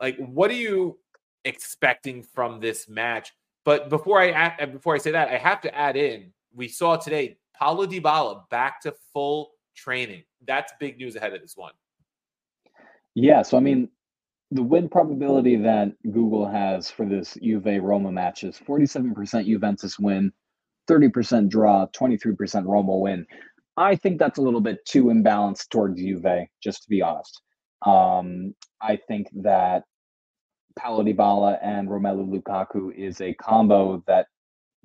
Like, 0.00 0.16
what 0.18 0.50
are 0.50 0.54
you 0.54 0.98
expecting 1.44 2.22
from 2.22 2.58
this 2.58 2.88
match? 2.88 3.32
But 3.66 3.90
before 3.90 4.20
I 4.20 4.30
add, 4.30 4.72
before 4.72 4.94
I 4.94 4.98
say 4.98 5.10
that, 5.10 5.28
I 5.28 5.36
have 5.36 5.60
to 5.62 5.74
add 5.74 5.96
in. 5.96 6.32
We 6.54 6.68
saw 6.68 6.96
today 6.96 7.36
Paulo 7.58 7.86
Dybala 7.86 8.48
back 8.50 8.80
to 8.82 8.94
full 9.12 9.50
training. 9.76 10.22
That's 10.46 10.72
big 10.80 10.98
news 10.98 11.16
ahead 11.16 11.34
of 11.34 11.40
this 11.40 11.56
one. 11.56 11.72
Yeah, 13.14 13.42
so 13.42 13.56
I 13.56 13.60
mean, 13.60 13.88
the 14.50 14.62
win 14.62 14.88
probability 14.88 15.56
that 15.56 15.92
Google 16.04 16.46
has 16.48 16.90
for 16.90 17.06
this 17.06 17.36
Juve 17.42 17.82
Roma 17.82 18.12
match 18.12 18.44
is 18.44 18.58
47% 18.58 19.46
Juventus 19.46 19.98
win, 19.98 20.32
30% 20.88 21.48
draw, 21.48 21.86
23% 21.86 22.64
Roma 22.66 22.96
win. 22.96 23.26
I 23.76 23.96
think 23.96 24.18
that's 24.18 24.38
a 24.38 24.42
little 24.42 24.60
bit 24.60 24.84
too 24.86 25.04
imbalanced 25.04 25.68
towards 25.70 26.00
Juve, 26.00 26.46
just 26.62 26.82
to 26.84 26.88
be 26.88 27.02
honest. 27.02 27.40
Um, 27.84 28.54
I 28.80 28.98
think 29.08 29.28
that 29.42 29.84
Paulo 30.78 31.02
Dybala 31.02 31.58
and 31.62 31.88
Romelu 31.88 32.28
Lukaku 32.28 32.94
is 32.94 33.20
a 33.20 33.34
combo 33.34 34.02
that 34.06 34.26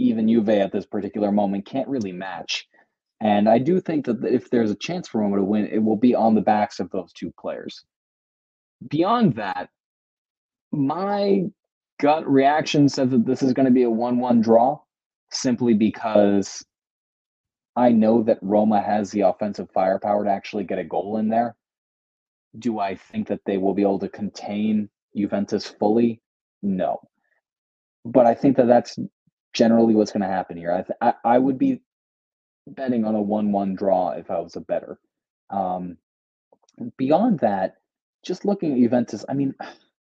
even 0.02 0.28
Juve 0.28 0.50
at 0.50 0.72
this 0.72 0.86
particular 0.86 1.32
moment 1.32 1.66
can't 1.66 1.88
really 1.88 2.12
match. 2.12 2.68
And 3.22 3.48
I 3.48 3.60
do 3.60 3.80
think 3.80 4.06
that 4.06 4.24
if 4.26 4.50
there's 4.50 4.72
a 4.72 4.76
chance 4.76 5.08
for 5.08 5.22
Roma 5.22 5.38
to 5.38 5.44
win, 5.44 5.68
it 5.68 5.80
will 5.80 5.96
be 5.96 6.16
on 6.16 6.34
the 6.34 6.42
backs 6.42 6.80
of 6.80 6.90
those 6.90 7.14
two 7.14 7.32
players. 7.40 7.86
Beyond 8.88 9.36
that, 9.36 9.70
my 10.72 11.46
gut 12.00 12.28
reaction 12.28 12.90
says 12.90 13.12
that 13.12 13.26
this 13.26 13.44
is 13.44 13.54
going 13.54 13.68
to 13.68 13.72
be 13.72 13.84
a 13.84 13.90
1 13.90 14.18
1 14.18 14.42
draw 14.42 14.80
simply 15.30 15.76
because 15.76 16.66
I 17.76 17.90
know 17.90 18.24
that 18.24 18.40
Roma 18.42 18.82
has 18.82 19.12
the 19.12 19.22
offensive 19.22 19.70
firepower 19.72 20.26
to 20.26 20.32
actually 20.32 20.64
get 20.64 20.80
a 20.80 20.84
goal 20.84 21.18
in 21.18 21.30
there. 21.30 21.56
Do 22.58 22.80
I 22.80 22.96
think 22.96 23.28
that 23.28 23.42
they 23.46 23.58
will 23.58 23.74
be 23.74 23.84
able 23.84 24.00
to 24.00 24.10
contain 24.10 24.90
Juventus 25.16 25.68
fully? 25.68 26.22
No. 26.62 27.00
But 28.04 28.26
I 28.26 28.34
think 28.34 28.58
that 28.58 28.68
that's 28.68 28.98
generally 29.54 29.96
what's 29.96 30.12
going 30.12 30.22
to 30.22 30.28
happen 30.28 30.58
here. 30.58 30.72
I, 30.72 30.82
th- 30.82 30.98
I, 31.02 31.14
I 31.36 31.38
would 31.38 31.58
be 31.58 31.82
betting 32.68 33.06
on 33.06 33.16
a 33.16 33.22
one-one 33.22 33.76
draw 33.76 34.12
if 34.12 34.32
I 34.32 34.40
was 34.40 34.56
a 34.56 34.62
better. 34.62 35.00
Um, 35.50 35.98
beyond 36.98 37.40
that, 37.40 37.76
just 38.24 38.46
looking 38.46 38.74
at 38.74 38.80
Juventus, 38.80 39.26
I 39.28 39.34
mean, 39.34 39.56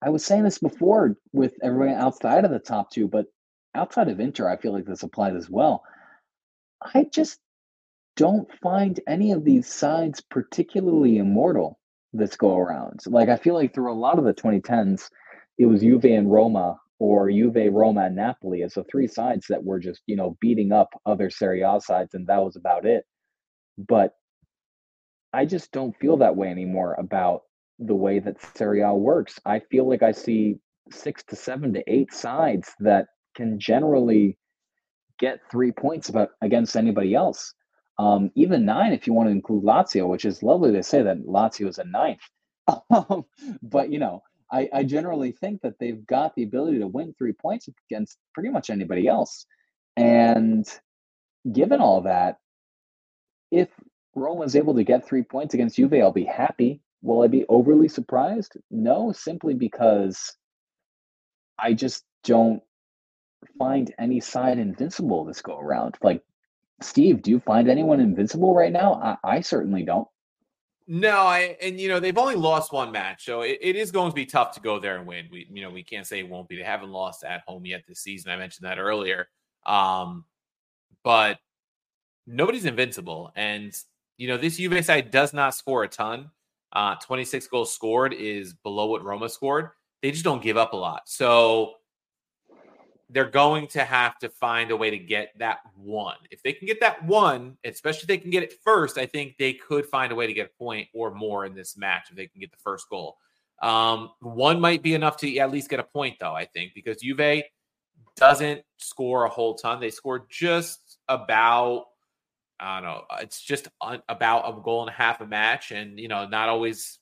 I 0.03 0.11
was 0.11 0.25
saying 0.25 0.45
this 0.45 0.59
before 0.59 1.17
with 1.33 1.55
everyone 1.63 1.95
outside 1.95 2.45
of 2.45 2.51
the 2.51 2.59
top 2.59 2.91
two, 2.91 3.09
but 3.09 3.27
outside 3.75 4.09
of 4.09 4.21
Inter, 4.21 4.49
I 4.49 4.57
feel 4.57 4.73
like 4.73 4.87
this 4.87 5.03
applies 5.03 5.35
as 5.35 5.51
well. 5.51 5.83
I 6.83 7.07
just 7.13 7.41
don't 8.17 8.49
find 8.63 8.99
any 9.07 9.33
of 9.33 9.45
these 9.45 9.67
sides 9.67 10.21
particularly 10.21 11.19
immortal 11.19 11.79
this 12.13 12.37
go 12.37 12.57
around. 12.57 13.01
Like 13.07 13.29
I 13.29 13.37
feel 13.37 13.55
like 13.55 13.75
through 13.75 13.93
a 13.93 13.95
lot 13.95 14.19
of 14.19 14.25
the 14.25 14.35
2010s, 14.35 15.11
it 15.59 15.67
was 15.67 15.81
Juve 15.81 16.05
and 16.05 16.31
Roma 16.31 16.79
or 16.99 17.31
Juve, 17.31 17.73
Roma, 17.73 18.07
and 18.07 18.17
Napoli 18.17 18.63
as 18.63 18.75
the 18.75 18.85
three 18.85 19.07
sides 19.07 19.47
that 19.49 19.63
were 19.63 19.79
just, 19.79 20.03
you 20.07 20.17
know, 20.17 20.37
beating 20.41 20.73
up 20.73 20.89
other 21.05 21.31
Serie 21.31 21.63
A 21.63 21.81
sides, 21.81 22.15
and 22.15 22.27
that 22.27 22.43
was 22.43 22.57
about 22.57 22.87
it. 22.87 23.05
But 23.77 24.15
I 25.33 25.45
just 25.45 25.73
don't 25.73 25.97
feel 25.99 26.17
that 26.19 26.37
way 26.37 26.49
anymore 26.49 26.95
about 26.99 27.43
the 27.79 27.95
way 27.95 28.19
that 28.21 28.41
Serie 28.57 28.81
A 28.81 28.95
works. 28.95 29.39
I 29.45 29.61
feel 29.61 29.89
like 29.89 30.03
I 30.03 30.13
see 30.13 30.57
six 30.91 31.23
to 31.25 31.37
seven 31.37 31.75
to 31.75 31.85
eight 31.87 32.13
sides 32.13 32.73
that 32.81 33.07
can 33.35 33.59
generally 33.59 34.39
get 35.19 35.41
three 35.51 35.73
points 35.73 36.09
about 36.09 36.31
against 36.41 36.77
anybody 36.77 37.15
else. 37.15 37.53
Um, 37.99 38.31
even 38.35 38.65
nine 38.65 38.93
if 38.93 39.07
you 39.07 39.13
want 39.13 39.29
to 39.29 39.33
include 39.33 39.65
Lazio, 39.65 40.09
which 40.09 40.25
is 40.25 40.43
lovely 40.43 40.73
to 40.73 40.83
say 40.83 41.03
that 41.03 41.27
Lazio 41.27 41.69
is 41.69 41.79
a 41.79 41.85
ninth. 41.85 42.21
Um, 42.91 43.25
but 43.63 43.93
you 43.93 44.01
know, 44.01 44.23
I, 44.51 44.69
I 44.73 44.83
generally 44.85 45.33
think 45.33 45.63
that 45.63 45.79
they've 45.81 46.07
got 46.07 46.35
the 46.35 46.45
ability 46.45 46.79
to 46.79 46.87
win 46.87 47.15
three 47.19 47.33
points 47.33 47.69
against 47.91 48.19
pretty 48.35 48.51
much 48.51 48.71
anybody 48.71 49.09
else. 49.09 49.47
And 49.97 50.67
given 51.51 51.81
all 51.81 52.03
that, 52.03 52.39
if 53.51 53.69
Rome 54.15 54.43
is 54.43 54.57
able 54.57 54.75
to 54.75 54.85
get 54.85 55.07
three 55.07 55.23
points 55.23 55.55
against 55.55 55.77
Juve, 55.77 55.95
I'll 55.95 56.13
be 56.13 56.25
happy. 56.25 56.81
Will 57.03 57.23
I 57.23 57.29
be 57.29 57.45
overly 57.49 57.89
surprised? 57.89 58.57
No, 58.71 59.13
simply 59.13 59.55
because 59.55 60.37
I 61.59 61.73
just 61.75 62.05
don't 62.25 62.63
find 63.59 63.93
any 63.99 64.21
side 64.21 64.59
invincible 64.59 65.25
this 65.25 65.43
go 65.43 65.59
around. 65.59 65.97
Like, 66.03 66.23
Steve, 66.81 67.23
do 67.23 67.31
you 67.31 67.41
find 67.41 67.69
anyone 67.69 68.01
invincible 68.01 68.55
right 68.55 68.73
now? 68.73 68.95
I, 68.95 69.37
I 69.37 69.41
certainly 69.41 69.83
don't. 69.83 70.09
No, 70.89 71.19
I 71.23 71.57
and 71.61 71.81
you 71.81 71.89
know 71.89 71.99
they've 71.99 72.17
only 72.17 72.37
lost 72.37 72.73
one 72.73 72.93
match, 72.93 73.25
so 73.25 73.41
it, 73.41 73.59
it 73.61 73.75
is 73.75 73.91
going 73.91 74.11
to 74.11 74.15
be 74.15 74.25
tough 74.25 74.53
to 74.53 74.61
go 74.61 74.79
there 74.79 74.97
and 74.97 75.07
win. 75.07 75.27
We 75.33 75.49
you 75.51 75.63
know 75.63 75.71
we 75.71 75.83
can't 75.83 76.07
say 76.07 76.21
it 76.21 76.29
won't 76.29 76.49
be. 76.49 76.57
They 76.57 76.63
haven't 76.63 76.91
lost 76.91 77.25
at 77.25 77.43
home 77.47 77.67
yet 77.67 77.83
this 77.89 78.01
season. 78.01 78.31
I 78.31 78.37
mentioned 78.37 78.69
that 78.69 78.79
earlier. 78.79 79.29
Um, 79.65 80.25
but 81.03 81.39
nobody's 82.27 82.67
invincible, 82.67 83.33
and 83.35 83.75
you 84.17 84.29
know 84.29 84.37
this 84.37 84.59
Juve 84.59 84.85
side 84.85 85.11
does 85.11 85.33
not 85.33 85.57
score 85.57 85.83
a 85.83 85.89
ton. 85.89 86.31
Uh, 86.73 86.95
26 86.97 87.47
goals 87.49 87.75
scored 87.75 88.13
is 88.13 88.53
below 88.53 88.87
what 88.87 89.03
Roma 89.03 89.29
scored. 89.29 89.71
They 90.03 90.13
just 90.13 90.25
don't 90.25 90.43
give 90.43 90.57
up 90.57 90.73
a 90.73 90.77
lot. 90.77 91.03
So 91.07 91.75
they're 93.11 93.31
going 93.31 93.69
to 93.69 93.85
have 93.85 94.19
to 94.19 94.29
find 94.29 94.71
a 94.71 94.77
way 94.77 94.91
to 94.91 94.99
get 94.99 95.33
that 95.39 95.59
one. 95.77 96.17
If 96.31 96.43
they 96.43 96.53
can 96.53 96.67
get 96.67 96.81
that 96.81 97.05
one, 97.05 97.57
especially 97.65 98.03
if 98.03 98.07
they 98.09 98.19
can 98.19 98.31
get 98.31 98.43
it 98.43 98.55
first, 98.65 98.99
I 98.99 99.07
think 99.07 99.37
they 99.39 99.53
could 99.53 99.87
find 99.87 100.11
a 100.11 100.15
way 100.15 100.27
to 100.27 100.33
get 100.33 100.51
a 100.53 100.59
point 100.59 100.89
or 100.93 101.13
more 101.15 101.45
in 101.45 101.55
this 101.55 101.77
match 101.77 102.09
if 102.11 102.17
they 102.17 102.27
can 102.27 102.41
get 102.41 102.51
the 102.51 102.57
first 102.57 102.89
goal. 102.89 103.19
Um, 103.63 104.11
one 104.21 104.61
might 104.61 104.83
be 104.83 104.95
enough 104.95 105.17
to 105.19 105.39
at 105.39 105.51
least 105.51 105.71
get 105.71 105.81
a 105.81 105.85
point, 105.85 106.17
though, 106.19 106.35
I 106.35 106.47
think, 106.47 106.73
because 106.75 107.01
Juve 107.01 107.45
doesn't 108.17 108.63
score 108.79 109.25
a 109.25 109.29
whole 109.29 109.55
ton. 109.55 109.81
They 109.81 109.91
scored 109.91 110.25
just 110.29 110.99
about 111.09 111.87
I 112.59 112.81
don't 112.81 112.89
know. 112.89 113.05
It's 113.21 113.41
just 113.43 113.69
un- 113.81 114.03
about 114.09 114.49
a 114.49 114.61
goal 114.63 114.81
and 114.81 114.91
a 114.91 114.95
half 114.95 115.21
a 115.21 115.27
match, 115.27 115.73
and 115.73 115.99
you 116.01 116.09
know, 116.09 116.27
not 116.27 116.49
always. 116.49 116.99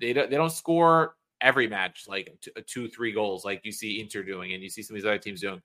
They 0.00 0.12
don't. 0.12 0.30
They 0.30 0.36
don't 0.36 0.52
score 0.52 1.16
every 1.42 1.66
match 1.66 2.04
like 2.08 2.32
t- 2.40 2.50
two, 2.66 2.88
three 2.88 3.12
goals 3.12 3.44
like 3.44 3.60
you 3.64 3.72
see 3.72 4.00
Inter 4.00 4.22
doing, 4.22 4.52
and 4.54 4.62
you 4.62 4.70
see 4.70 4.82
some 4.82 4.94
of 4.96 5.02
these 5.02 5.06
other 5.06 5.18
teams 5.18 5.40
doing. 5.40 5.60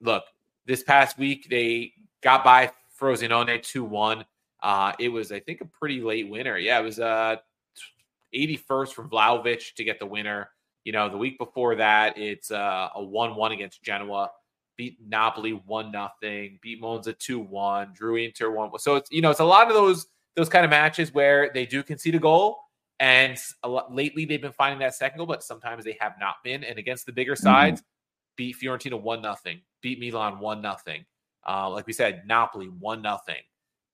Look, 0.00 0.24
this 0.66 0.82
past 0.82 1.18
week 1.18 1.48
they 1.50 1.92
got 2.22 2.44
by 2.44 2.70
Frosinone 2.98 3.62
two 3.62 3.84
one. 3.84 4.24
Uh, 4.62 4.92
it 4.98 5.08
was, 5.08 5.30
I 5.30 5.40
think, 5.40 5.60
a 5.60 5.64
pretty 5.64 6.00
late 6.00 6.28
winner. 6.28 6.58
Yeah, 6.58 6.80
it 6.80 6.82
was 6.82 6.98
uh 6.98 7.36
81st 8.34 8.92
from 8.92 9.10
Vlahovic 9.10 9.74
to 9.74 9.84
get 9.84 9.98
the 9.98 10.06
winner. 10.06 10.50
You 10.84 10.92
know, 10.92 11.08
the 11.08 11.16
week 11.16 11.38
before 11.38 11.76
that, 11.76 12.16
it's 12.16 12.50
uh, 12.50 12.88
a 12.94 13.02
1 13.02 13.34
1 13.34 13.52
against 13.52 13.82
Genoa, 13.82 14.30
beat 14.76 14.98
Napoli 15.06 15.52
1 15.52 15.92
nothing, 15.92 16.58
beat 16.62 16.80
Monza 16.80 17.12
2 17.12 17.38
1, 17.40 17.92
drew 17.94 18.16
Inter 18.16 18.50
1 18.50 18.70
So 18.78 18.96
it's, 18.96 19.10
you 19.10 19.20
know, 19.20 19.30
it's 19.30 19.40
a 19.40 19.44
lot 19.44 19.68
of 19.68 19.74
those 19.74 20.06
those 20.34 20.48
kind 20.48 20.64
of 20.64 20.70
matches 20.70 21.12
where 21.12 21.50
they 21.52 21.66
do 21.66 21.82
concede 21.82 22.14
a 22.14 22.18
goal. 22.18 22.60
And 23.00 23.38
a 23.62 23.68
lot, 23.68 23.94
lately 23.94 24.24
they've 24.24 24.42
been 24.42 24.52
finding 24.52 24.80
that 24.80 24.94
second 24.94 25.18
goal, 25.18 25.26
but 25.26 25.44
sometimes 25.44 25.84
they 25.84 25.96
have 26.00 26.14
not 26.20 26.36
been. 26.42 26.64
And 26.64 26.78
against 26.78 27.06
the 27.06 27.12
bigger 27.12 27.34
mm-hmm. 27.34 27.44
sides, 27.44 27.80
mm-hmm. 27.80 27.86
beat 28.36 28.56
Fiorentina 28.60 29.00
1 29.00 29.22
nothing, 29.22 29.60
beat 29.82 30.00
Milan 30.00 30.40
1 30.40 30.60
nothing. 30.60 31.04
Uh, 31.46 31.70
like 31.70 31.86
we 31.86 31.92
said, 31.92 32.22
Napoli 32.26 32.66
1 32.66 33.00
nothing. 33.00 33.42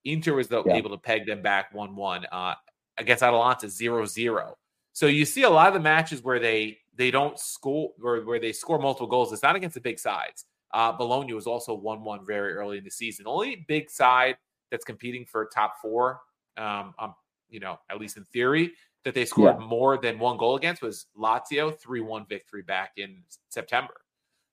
Inter 0.05 0.35
was 0.35 0.49
yeah. 0.51 0.63
able 0.75 0.91
to 0.91 0.99
peg 0.99 1.27
them 1.27 1.43
back 1.43 1.73
1 1.75 1.95
1. 1.95 2.27
Uh, 2.31 2.55
against 2.99 3.23
Atalanta 3.23 3.69
0 3.69 4.05
0. 4.07 4.57
So 4.93 5.07
you 5.07 5.25
see 5.25 5.43
a 5.43 5.51
lot 5.51 5.69
of 5.69 5.75
the 5.75 5.81
matches 5.81 6.23
where 6.23 6.39
they 6.39 6.79
they 6.97 7.11
don't 7.11 7.39
score 7.39 7.91
or 8.03 8.25
where 8.25 8.39
they 8.39 8.53
score 8.53 8.79
multiple 8.79 9.07
goals. 9.07 9.33
It's 9.33 9.43
not 9.43 9.57
against 9.57 9.75
the 9.75 9.81
big 9.81 9.99
sides. 9.99 10.45
Uh, 10.73 10.93
Bologna 10.93 11.33
was 11.33 11.47
also 11.47 11.75
1 11.75 12.05
1 12.05 12.27
very 12.27 12.55
early 12.55 12.79
in 12.79 12.85
the 12.85 12.91
season. 12.91 13.27
Only 13.27 13.65
big 13.69 13.91
side 13.91 14.37
that's 14.71 14.85
competing 14.85 15.25
for 15.25 15.47
top 15.47 15.75
four, 15.81 16.21
um, 16.57 16.95
um, 16.99 17.15
you 17.49 17.61
know, 17.61 17.79
at 17.91 18.01
least 18.01 18.17
in 18.17 18.25
theory, 18.25 18.73
that 19.05 19.15
they 19.15 19.25
scored 19.25 19.57
yeah. 19.61 19.67
more 19.67 19.99
than 19.99 20.19
one 20.19 20.37
goal 20.37 20.57
against 20.57 20.83
was 20.83 21.07
Lazio, 21.19 21.79
3 21.79 22.01
1 22.01 22.27
victory 22.29 22.63
back 22.63 22.93
in 22.97 23.23
September. 23.49 23.95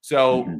So 0.01 0.43
mm-hmm. 0.43 0.57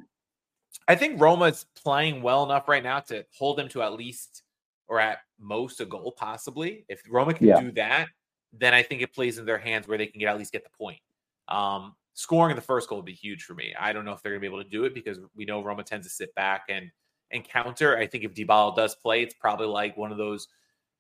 I 0.88 0.96
think 0.96 1.20
Roma's 1.20 1.66
playing 1.76 2.22
well 2.22 2.44
enough 2.44 2.68
right 2.68 2.84
now 2.84 3.00
to 3.02 3.26
hold 3.38 3.58
them 3.58 3.68
to 3.70 3.82
at 3.82 3.94
least 3.94 4.44
or 4.88 5.00
at 5.00 5.20
most 5.40 5.80
a 5.82 5.86
goal, 5.86 6.14
possibly. 6.18 6.86
If 6.90 7.02
Roma 7.10 7.34
can 7.34 7.48
yeah. 7.48 7.62
do 7.62 7.72
that, 7.74 8.08
then 8.54 8.74
I 8.74 8.84
think 8.84 9.02
it 9.02 9.14
plays 9.14 9.38
in 9.38 9.46
their 9.46 9.58
hands 9.58 9.88
where 9.88 9.98
they 9.98 10.08
can 10.08 10.20
get 10.20 10.28
at 10.28 10.38
least 10.38 10.52
get 10.52 10.64
the 10.64 10.78
point. 10.78 11.00
Um, 11.48 11.96
scoring 12.14 12.56
the 12.56 12.62
first 12.62 12.90
goal 12.90 13.00
would 13.00 13.06
be 13.06 13.14
huge 13.14 13.44
for 13.44 13.54
me. 13.54 13.74
I 13.80 13.94
don't 13.94 14.06
know 14.06 14.12
if 14.14 14.22
they're 14.22 14.34
going 14.34 14.42
to 14.42 14.50
be 14.50 14.54
able 14.54 14.64
to 14.64 14.70
do 14.70 14.84
it 14.86 14.94
because 14.94 15.20
we 15.36 15.46
know 15.46 15.64
Roma 15.64 15.84
tends 15.84 16.08
to 16.08 16.14
sit 16.14 16.34
back 16.36 16.64
and 16.70 16.92
and 17.32 17.46
counter. 17.46 17.98
I 17.98 18.08
think 18.08 18.26
if 18.26 18.34
Dybala 18.34 18.76
does 18.76 18.96
play, 18.96 19.24
it's 19.24 19.34
probably 19.34 19.68
like 19.68 19.96
one 19.96 20.12
of 20.12 20.18
those 20.18 20.48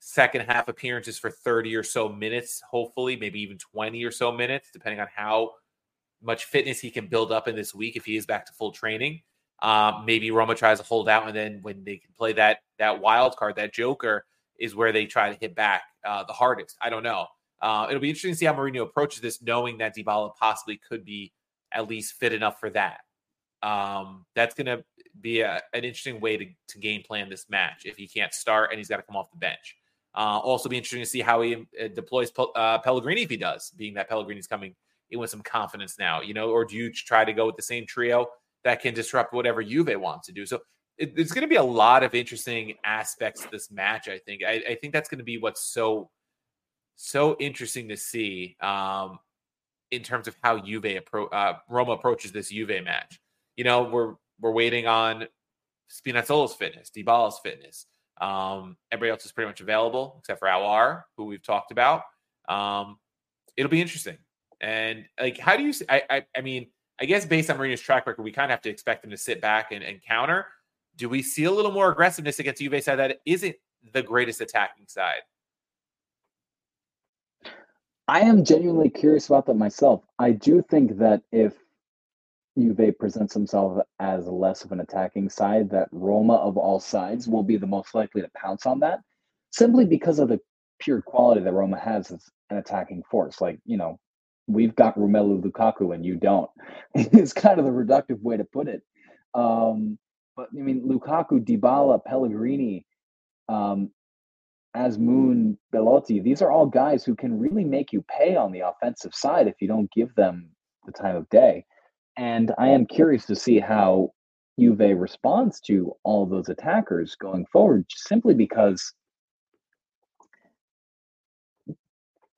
second 0.04 0.42
half 0.42 0.68
appearances 0.68 1.20
for 1.20 1.30
30 1.30 1.76
or 1.76 1.84
so 1.84 2.10
minutes, 2.10 2.62
hopefully, 2.68 3.16
maybe 3.16 3.40
even 3.40 3.58
20 3.58 4.04
or 4.04 4.12
so 4.12 4.32
minutes, 4.32 4.70
depending 4.74 5.00
on 5.00 5.08
how 5.16 5.52
much 6.24 6.46
fitness 6.46 6.80
he 6.80 6.90
can 6.90 7.08
build 7.08 7.32
up 7.32 7.48
in 7.48 7.56
this 7.56 7.74
week 7.74 7.96
if 7.96 8.04
he 8.04 8.18
is 8.18 8.26
back 8.26 8.46
to 8.48 8.54
full 8.54 8.72
training. 8.72 9.22
Um, 9.62 10.04
maybe 10.06 10.32
Roma 10.32 10.56
tries 10.56 10.80
to 10.80 10.86
hold 10.86 11.08
out, 11.08 11.28
and 11.28 11.36
then 11.36 11.60
when 11.62 11.84
they 11.84 11.98
can 11.98 12.10
play 12.18 12.34
that 12.34 12.60
that 12.80 13.00
wild 13.00 13.38
card, 13.38 13.56
that 13.58 13.74
Joker, 13.74 14.26
is 14.60 14.76
where 14.76 14.92
they 14.92 15.06
try 15.06 15.32
to 15.32 15.40
hit 15.40 15.56
back 15.56 15.84
uh, 16.04 16.24
the 16.24 16.34
hardest. 16.34 16.78
I 16.82 16.90
don't 16.90 17.04
know. 17.04 17.28
Uh, 17.62 17.86
it'll 17.88 18.02
be 18.02 18.10
interesting 18.10 18.32
to 18.32 18.38
see 18.38 18.48
how 18.48 18.56
Mourinho 18.56 18.82
approaches 18.82 19.22
this, 19.22 19.40
knowing 19.40 19.78
that 19.78 19.96
Dybala 19.96 20.36
possibly 20.36 20.82
could 20.90 21.06
be 21.06 21.32
at 21.72 21.88
least 21.88 22.14
fit 22.14 22.34
enough 22.34 22.60
for 22.60 22.72
that. 22.72 23.02
Um, 23.62 24.26
that's 24.36 24.56
going 24.56 24.66
to 24.66 24.84
be 25.20 25.42
a, 25.42 25.62
an 25.74 25.84
interesting 25.84 26.20
way 26.20 26.38
to, 26.38 26.46
to 26.70 26.80
game 26.80 27.04
plan 27.04 27.30
this 27.30 27.48
match 27.52 27.84
if 27.86 27.98
he 27.98 28.08
can't 28.08 28.34
start 28.34 28.72
and 28.72 28.80
he's 28.80 28.88
got 28.88 28.98
to 28.98 29.04
come 29.04 29.16
off 29.16 29.30
the 29.30 29.38
bench. 29.38 29.78
Uh, 30.14 30.40
also, 30.40 30.68
be 30.68 30.78
interesting 30.78 31.02
to 31.02 31.06
see 31.06 31.22
how 31.22 31.42
he 31.42 31.56
uh, 31.82 31.88
deploys 31.96 32.32
uh, 32.56 32.80
Pellegrini 32.80 33.24
if 33.24 33.30
he 33.30 33.38
does, 33.38 33.72
being 33.78 33.94
that 33.94 34.10
Pellegrini's 34.10 34.48
coming 34.48 34.76
in 35.10 35.20
with 35.20 35.30
some 35.30 35.42
confidence 35.42 35.98
now, 35.98 36.22
you 36.22 36.34
know, 36.34 36.50
or 36.50 36.66
do 36.66 36.76
you 36.76 36.92
try 36.92 37.24
to 37.24 37.34
go 37.34 37.46
with 37.46 37.56
the 37.56 37.62
same 37.62 37.86
trio 37.86 38.28
that 38.64 38.82
can 38.82 38.94
disrupt 38.94 39.34
whatever 39.34 39.64
Juve 39.64 40.00
wants 40.00 40.28
to 40.28 40.34
do. 40.34 40.46
So 40.46 40.60
it, 40.98 41.14
it's 41.18 41.32
going 41.32 41.44
to 41.44 41.48
be 41.48 41.56
a 41.56 41.64
lot 41.64 42.04
of 42.04 42.14
interesting 42.14 42.76
aspects 42.84 43.46
this 43.46 43.72
match. 43.72 44.08
I 44.08 44.20
think. 44.20 44.44
I, 44.44 44.62
I 44.70 44.76
think 44.76 44.94
that's 44.94 45.10
going 45.10 45.20
to 45.20 45.26
be 45.26 45.38
what's 45.38 45.64
so 45.64 46.10
so 46.96 47.36
interesting 47.40 47.90
to 47.90 47.98
see 47.98 48.56
um, 48.62 49.20
in 49.90 50.04
terms 50.04 50.28
of 50.28 50.36
how 50.44 50.60
Juve 50.60 50.84
appro- 50.84 51.32
uh, 51.32 51.54
Roma 51.70 51.94
approaches 51.94 52.32
this 52.32 52.50
Juve 52.50 52.84
match. 52.84 53.20
You 53.56 53.64
know, 53.64 53.84
we're 53.84 54.16
we're 54.40 54.52
waiting 54.52 54.88
on 54.88 55.28
Spinazzola's 55.90 56.54
fitness, 56.54 56.92
Dybala's 56.96 57.40
fitness. 57.44 57.88
Um, 58.22 58.78
everybody 58.92 59.10
else 59.10 59.26
is 59.26 59.32
pretty 59.32 59.48
much 59.50 59.62
available 59.62 60.16
except 60.20 60.40
for 60.40 60.48
Aouar, 60.48 61.04
who 61.18 61.26
we've 61.26 61.44
talked 61.44 61.72
about. 61.72 62.04
Um, 62.48 62.98
it'll 63.58 63.72
be 63.72 63.82
interesting. 63.82 64.18
And 64.62 65.06
like, 65.20 65.40
how 65.40 65.58
do 65.58 65.64
you? 65.64 65.74
I, 65.90 66.04
I, 66.10 66.26
I 66.38 66.42
mean, 66.42 66.68
I 67.00 67.06
guess 67.06 67.26
based 67.26 67.50
on 67.50 67.58
Mourinho's 67.58 67.82
track 67.82 68.06
record, 68.06 68.22
we 68.22 68.32
kind 68.32 68.46
of 68.46 68.52
have 68.52 68.62
to 68.62 68.70
expect 68.70 69.04
him 69.04 69.10
to 69.10 69.18
sit 69.18 69.42
back 69.42 69.72
and, 69.72 69.84
and 69.84 70.02
counter. 70.04 70.46
Do 70.98 71.10
we 71.10 71.24
see 71.24 71.46
a 71.46 71.52
little 71.52 71.72
more 71.72 71.92
aggressiveness 71.92 72.38
against 72.38 72.62
Juve 72.62 72.84
side 72.84 72.98
that 72.98 73.22
isn't 73.26 73.56
the 73.92 74.04
greatest 74.04 74.40
attacking 74.40 74.86
side? 74.88 75.22
I 78.08 78.20
am 78.20 78.44
genuinely 78.44 78.90
curious 78.90 79.28
about 79.28 79.46
that 79.48 79.56
myself. 79.56 80.04
I 80.20 80.32
do 80.32 80.62
think 80.62 80.98
that 81.00 81.24
if 81.32 81.54
Juve 82.58 82.98
presents 83.00 83.34
himself 83.34 83.82
as 84.00 84.28
less 84.28 84.64
of 84.64 84.72
an 84.72 84.82
attacking 84.82 85.30
side, 85.30 85.70
that 85.72 85.88
Roma 85.92 86.36
of 86.36 86.58
all 86.58 86.80
sides 86.80 87.28
will 87.28 87.44
be 87.44 87.58
the 87.58 87.68
most 87.68 87.96
likely 87.96 88.22
to 88.22 88.30
pounce 88.36 88.66
on 88.66 88.80
that, 88.82 89.00
simply 89.52 89.86
because 89.86 90.20
of 90.20 90.30
the 90.30 90.40
pure 90.80 91.02
quality 91.02 91.42
that 91.42 91.54
Roma 91.54 91.80
has 91.80 92.12
as 92.12 92.26
an 92.50 92.58
attacking 92.58 93.04
force. 93.10 93.40
Like, 93.40 93.60
you 93.66 93.78
know, 93.78 94.00
we've 94.48 94.76
got 94.76 94.98
Romelu 94.98 95.42
Lukaku 95.42 95.94
and 95.94 96.06
you 96.06 96.16
don't. 96.16 96.50
it's 96.96 97.34
kind 97.34 97.60
of 97.60 97.66
the 97.66 97.72
reductive 97.72 98.22
way 98.22 98.38
to 98.38 98.44
put 98.44 98.68
it. 98.68 98.82
Um, 99.34 99.98
but 100.36 100.50
I 100.58 100.62
mean, 100.62 100.88
Lukaku, 100.88 101.44
Dybala, 101.44 102.04
Pellegrini, 102.04 102.86
um, 103.48 103.92
Azmoun, 104.76 105.58
Belotti, 105.72 106.22
these 106.22 106.42
are 106.42 106.52
all 106.52 106.66
guys 106.66 107.04
who 107.04 107.16
can 107.16 107.40
really 107.40 107.64
make 107.64 107.92
you 107.92 108.04
pay 108.10 108.36
on 108.36 108.52
the 108.52 108.62
offensive 108.62 109.14
side 109.14 109.48
if 109.48 109.56
you 109.60 109.68
don't 109.68 109.92
give 109.92 110.14
them 110.16 110.50
the 110.86 110.92
time 110.92 111.16
of 111.16 111.30
day. 111.30 111.66
And 112.18 112.54
I 112.58 112.70
am 112.70 112.86
curious 112.86 113.26
to 113.28 113.36
see 113.36 113.60
how 113.60 114.12
Juve 114.60 114.98
responds 114.98 115.60
to 115.62 115.94
all 116.04 116.26
those 116.26 116.50
attackers 116.50 117.16
going 117.16 117.46
forward, 117.48 117.86
simply 117.90 118.34
because 118.34 118.94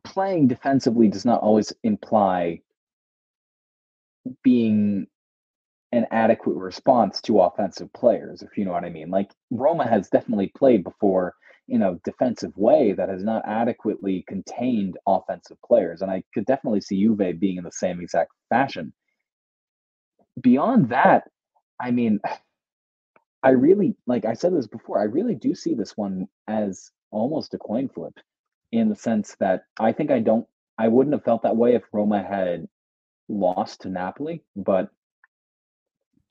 playing 0.04 0.48
defensively 0.48 1.08
does 1.08 1.26
not 1.26 1.42
always 1.42 1.74
imply 1.84 2.62
being 4.44 5.08
an 5.92 6.08
adequate 6.12 6.56
response 6.56 7.22
to 7.22 7.42
offensive 7.42 7.92
players, 7.94 8.42
if 8.42 8.58
you 8.58 8.66
know 8.66 8.72
what 8.72 8.86
I 8.86 8.90
mean. 8.90 9.10
Like 9.10 9.32
Roma 9.52 9.88
has 9.88 10.10
definitely 10.10 10.52
played 10.58 10.84
before 10.84 11.36
in 11.70 11.82
a 11.82 11.96
defensive 12.04 12.56
way 12.58 12.94
that 12.94 13.10
has 13.10 13.24
not 13.24 13.44
adequately 13.48 14.24
contained 14.28 14.98
offensive 15.08 15.58
players. 15.66 16.02
And 16.02 16.12
I 16.12 16.24
could 16.34 16.46
definitely 16.46 16.82
see 16.82 17.02
Juve 17.02 17.40
being 17.40 17.58
in 17.58 17.64
the 17.64 17.72
same 17.72 18.02
exact 18.02 18.32
fashion. 18.50 18.94
Beyond 20.42 20.90
that, 20.90 21.30
I 21.80 21.92
mean, 21.92 22.20
I 23.44 23.50
really, 23.50 23.96
like 24.08 24.26
I 24.26 24.34
said 24.34 24.56
this 24.56 24.68
before, 24.68 25.00
I 25.00 25.04
really 25.04 25.36
do 25.36 25.54
see 25.54 25.74
this 25.74 25.98
one 25.98 26.28
as 26.48 26.92
almost 27.12 27.54
a 27.54 27.58
coin 27.58 27.90
flip 27.90 28.14
in 28.72 28.90
the 28.90 28.96
sense 28.96 29.36
that 29.40 29.66
I 29.80 29.92
think 29.92 30.12
I 30.12 30.20
don't, 30.20 30.48
I 30.78 30.88
wouldn't 30.88 31.14
have 31.14 31.24
felt 31.24 31.44
that 31.44 31.56
way 31.56 31.76
if 31.76 31.84
Roma 31.92 32.24
had 32.24 32.68
lost 33.30 33.82
to 33.82 33.90
Napoli, 33.90 34.44
but 34.56 34.90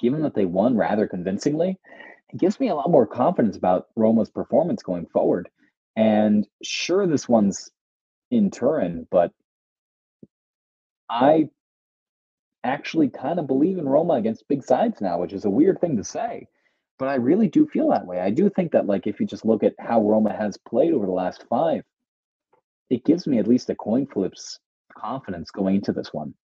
given 0.00 0.22
that 0.22 0.34
they 0.34 0.44
won 0.44 0.76
rather 0.76 1.06
convincingly, 1.06 1.78
it 2.32 2.40
gives 2.40 2.58
me 2.58 2.68
a 2.68 2.74
lot 2.74 2.90
more 2.90 3.06
confidence 3.06 3.56
about 3.56 3.86
Roma's 3.94 4.30
performance 4.30 4.82
going 4.82 5.06
forward. 5.06 5.48
And 5.94 6.46
sure, 6.62 7.06
this 7.06 7.28
one's 7.28 7.70
in 8.30 8.50
Turin, 8.50 9.06
but 9.10 9.32
I 11.08 11.50
actually 12.64 13.08
kind 13.08 13.38
of 13.38 13.46
believe 13.46 13.78
in 13.78 13.88
Roma 13.88 14.14
against 14.14 14.48
big 14.48 14.62
sides 14.62 15.00
now, 15.00 15.18
which 15.18 15.32
is 15.32 15.44
a 15.44 15.50
weird 15.50 15.80
thing 15.80 15.96
to 15.96 16.04
say. 16.04 16.46
But 16.98 17.08
I 17.08 17.14
really 17.14 17.48
do 17.48 17.66
feel 17.66 17.88
that 17.90 18.06
way. 18.06 18.20
I 18.20 18.30
do 18.30 18.48
think 18.48 18.72
that, 18.72 18.86
like, 18.86 19.06
if 19.06 19.18
you 19.18 19.26
just 19.26 19.44
look 19.44 19.62
at 19.62 19.74
how 19.78 20.00
Roma 20.00 20.32
has 20.32 20.56
played 20.56 20.92
over 20.92 21.06
the 21.06 21.12
last 21.12 21.44
five, 21.48 21.82
it 22.90 23.04
gives 23.04 23.26
me 23.26 23.38
at 23.38 23.48
least 23.48 23.70
a 23.70 23.74
coin 23.74 24.06
flips 24.06 24.60
confidence 24.96 25.50
going 25.50 25.76
into 25.76 25.92
this 25.92 26.12
one. 26.12 26.34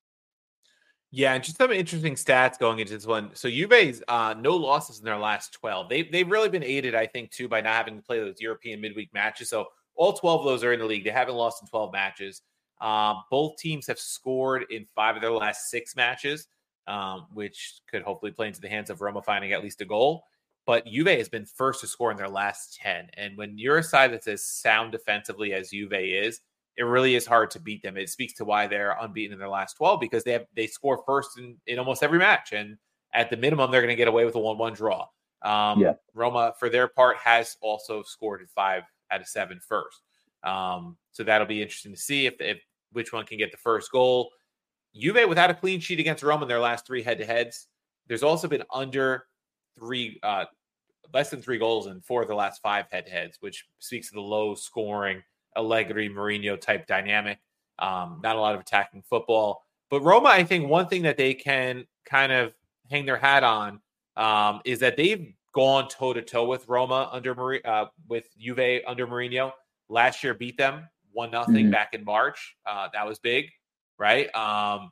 Yeah, 1.10 1.32
and 1.34 1.42
just 1.42 1.56
some 1.56 1.70
interesting 1.70 2.16
stats 2.16 2.58
going 2.58 2.80
into 2.80 2.92
this 2.92 3.06
one. 3.06 3.30
So 3.34 3.48
Juve's 3.48 4.02
uh, 4.08 4.34
no 4.38 4.56
losses 4.56 4.98
in 4.98 5.04
their 5.04 5.16
last 5.16 5.54
12. 5.54 5.88
They, 5.88 6.02
they've 6.02 6.30
really 6.30 6.50
been 6.50 6.64
aided, 6.64 6.94
I 6.94 7.06
think, 7.06 7.30
too, 7.30 7.48
by 7.48 7.62
not 7.62 7.74
having 7.74 7.96
to 7.96 8.02
play 8.02 8.18
those 8.18 8.40
European 8.40 8.80
midweek 8.80 9.12
matches. 9.14 9.48
So 9.48 9.66
all 9.94 10.12
12 10.12 10.40
of 10.40 10.46
those 10.46 10.64
are 10.64 10.72
in 10.72 10.80
the 10.80 10.86
league. 10.86 11.04
They 11.04 11.10
haven't 11.10 11.34
lost 11.34 11.62
in 11.62 11.68
12 11.68 11.92
matches. 11.92 12.42
Um, 12.80 13.22
both 13.30 13.56
teams 13.56 13.86
have 13.88 13.98
scored 13.98 14.66
in 14.70 14.86
five 14.94 15.16
of 15.16 15.22
their 15.22 15.32
last 15.32 15.70
six 15.70 15.96
matches, 15.96 16.46
um, 16.86 17.26
which 17.32 17.80
could 17.90 18.02
hopefully 18.02 18.32
play 18.32 18.48
into 18.48 18.60
the 18.60 18.68
hands 18.68 18.90
of 18.90 19.00
Roma 19.00 19.22
finding 19.22 19.52
at 19.52 19.62
least 19.62 19.80
a 19.80 19.84
goal. 19.84 20.24
but 20.66 20.86
Juve 20.86 21.06
has 21.06 21.30
been 21.30 21.46
first 21.46 21.80
to 21.80 21.86
score 21.86 22.10
in 22.10 22.18
their 22.18 22.28
last 22.28 22.78
10. 22.82 23.08
And 23.14 23.38
when 23.38 23.56
you're 23.56 23.78
a 23.78 23.82
side 23.82 24.12
that's 24.12 24.28
as 24.28 24.44
sound 24.44 24.92
defensively 24.92 25.54
as 25.54 25.70
Juve 25.70 25.94
is, 25.94 26.40
it 26.76 26.82
really 26.82 27.14
is 27.16 27.26
hard 27.26 27.50
to 27.52 27.60
beat 27.60 27.82
them. 27.82 27.96
It 27.96 28.10
speaks 28.10 28.34
to 28.34 28.44
why 28.44 28.66
they're 28.66 28.96
unbeaten 29.00 29.32
in 29.32 29.38
their 29.38 29.48
last 29.48 29.78
12 29.78 29.98
because 29.98 30.24
they 30.24 30.32
have 30.32 30.44
they 30.54 30.66
score 30.66 31.02
first 31.06 31.38
in, 31.38 31.56
in 31.66 31.78
almost 31.78 32.02
every 32.02 32.18
match. 32.18 32.52
And 32.52 32.76
at 33.14 33.30
the 33.30 33.36
minimum, 33.38 33.70
they're 33.70 33.80
going 33.80 33.88
to 33.88 33.96
get 33.96 34.08
away 34.08 34.26
with 34.26 34.34
a 34.34 34.38
1 34.38 34.58
1 34.58 34.74
draw. 34.74 35.06
Um, 35.42 35.80
yeah. 35.80 35.94
Roma, 36.14 36.52
for 36.58 36.68
their 36.68 36.86
part, 36.86 37.16
has 37.16 37.56
also 37.62 38.02
scored 38.02 38.42
at 38.42 38.50
five 38.50 38.82
out 39.10 39.20
of 39.20 39.26
seven 39.26 39.60
first. 39.66 40.02
Um, 40.44 40.96
so 41.12 41.24
that'll 41.24 41.46
be 41.46 41.62
interesting 41.62 41.92
to 41.92 41.98
see 41.98 42.26
if, 42.26 42.34
if 42.40 42.58
which 42.92 43.12
one 43.12 43.24
can 43.24 43.38
get 43.38 43.50
the 43.50 43.58
first 43.58 43.90
goal. 43.90 44.30
Juve 44.94 45.28
without 45.28 45.50
a 45.50 45.54
clean 45.54 45.80
sheet 45.80 46.00
against 46.00 46.22
Roma 46.22 46.42
in 46.42 46.48
their 46.48 46.60
last 46.60 46.86
three 46.86 47.02
head 47.02 47.18
to 47.18 47.26
heads. 47.26 47.66
There's 48.06 48.22
also 48.22 48.48
been 48.48 48.64
under 48.72 49.26
three, 49.78 50.18
uh, 50.22 50.46
less 51.12 51.30
than 51.30 51.42
three 51.42 51.58
goals 51.58 51.86
in 51.86 52.00
four 52.00 52.22
of 52.22 52.28
the 52.28 52.34
last 52.34 52.62
five 52.62 52.86
head 52.90 53.06
to 53.06 53.12
heads, 53.12 53.36
which 53.40 53.66
speaks 53.78 54.08
to 54.08 54.14
the 54.14 54.20
low 54.20 54.54
scoring 54.54 55.22
Allegri 55.56 56.08
Mourinho 56.08 56.60
type 56.60 56.86
dynamic. 56.86 57.38
Um, 57.78 58.20
not 58.22 58.36
a 58.36 58.40
lot 58.40 58.54
of 58.54 58.60
attacking 58.60 59.02
football. 59.02 59.62
But 59.90 60.00
Roma, 60.02 60.28
I 60.28 60.44
think 60.44 60.68
one 60.68 60.88
thing 60.88 61.02
that 61.02 61.16
they 61.16 61.34
can 61.34 61.86
kind 62.04 62.32
of 62.32 62.52
hang 62.90 63.06
their 63.06 63.16
hat 63.16 63.44
on 63.44 63.80
um, 64.16 64.60
is 64.64 64.80
that 64.80 64.96
they've 64.96 65.32
gone 65.54 65.88
toe 65.88 66.12
to 66.12 66.22
toe 66.22 66.44
with 66.44 66.68
Roma 66.68 67.08
under 67.12 67.60
uh, 67.66 67.86
with 68.08 68.28
Juve 68.38 68.82
under 68.86 69.06
Mourinho. 69.06 69.52
Last 69.88 70.22
year, 70.22 70.34
beat 70.34 70.58
them 70.58 70.88
one 71.18 71.30
nothing 71.32 71.54
mm-hmm. 71.54 71.70
back 71.70 71.92
in 71.92 72.04
March. 72.04 72.56
Uh, 72.64 72.88
that 72.92 73.06
was 73.06 73.18
big, 73.18 73.46
right? 73.98 74.34
Um, 74.34 74.90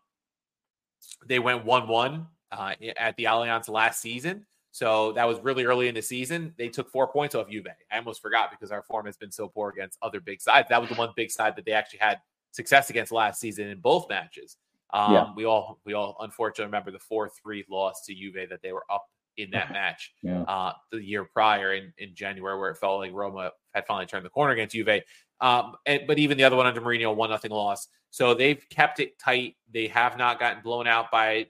they 1.24 1.39
went 1.39 1.64
one 1.64 1.89
one 1.89 2.27
uh, 2.51 2.74
at 2.97 3.16
the 3.16 3.24
Allianz 3.24 3.68
last 3.68 4.03
season. 4.03 4.45
So 4.72 5.12
that 5.12 5.27
was 5.27 5.39
really 5.41 5.64
early 5.64 5.89
in 5.89 5.95
the 5.95 6.03
season. 6.03 6.53
They 6.59 6.68
took 6.68 6.91
four 6.91 7.09
points 7.09 7.35
off 7.35 7.49
Juve. 7.49 7.68
I 7.91 7.97
almost 7.97 8.20
forgot 8.20 8.51
because 8.51 8.70
our 8.70 8.83
form 8.83 9.07
has 9.07 9.16
been 9.16 9.33
so 9.33 9.49
poor 9.49 9.70
against 9.70 9.97
other 10.03 10.20
big 10.20 10.43
sides. 10.43 10.68
That 10.68 10.81
was 10.81 10.91
the 10.91 10.97
one 10.97 11.11
big 11.16 11.31
side 11.31 11.57
that 11.57 11.64
they 11.64 11.72
actually 11.72 12.01
had 12.01 12.18
success 12.51 12.91
against 12.91 13.12
last 13.12 13.41
season 13.41 13.68
in 13.68 13.79
both 13.79 14.07
matches. 14.11 14.59
Um, 14.93 15.12
yeah. 15.12 15.33
We 15.35 15.45
all 15.47 15.81
we 15.87 15.95
all 15.95 16.16
unfortunately 16.20 16.66
remember 16.66 16.91
the 16.91 16.99
four 16.99 17.31
three 17.43 17.64
loss 17.70 18.05
to 18.07 18.14
Juve 18.14 18.51
that 18.51 18.61
they 18.62 18.72
were 18.72 18.85
up 18.91 19.07
in 19.37 19.51
that 19.53 19.72
match 19.72 20.12
yeah. 20.22 20.43
uh, 20.43 20.72
the 20.93 21.03
year 21.03 21.24
prior 21.24 21.74
in, 21.74 21.93
in 21.99 22.14
January, 22.14 22.59
where 22.59 22.70
it 22.70 22.77
felt 22.77 23.01
like 23.01 23.12
Roma 23.12 23.53
had 23.74 23.87
finally 23.87 24.07
turned 24.07 24.24
the 24.24 24.31
corner 24.31 24.53
against 24.53 24.74
Juve. 24.74 25.03
Um, 25.41 25.74
and, 25.84 26.03
but 26.07 26.18
even 26.18 26.39
the 26.39 26.45
other 26.45 26.57
one 26.57 26.66
under 26.66 26.80
Mourinho, 26.80 27.14
one 27.14 27.30
nothing 27.30 27.51
loss. 27.51 27.89
So 28.11 28.34
they've 28.34 28.64
kept 28.70 29.01
it 29.01 29.18
tight. 29.18 29.57
They 29.72 29.89
have 29.89 30.16
not 30.16 30.41
gotten 30.41 30.62
blown 30.62 30.87
out 30.87 31.11
by 31.11 31.47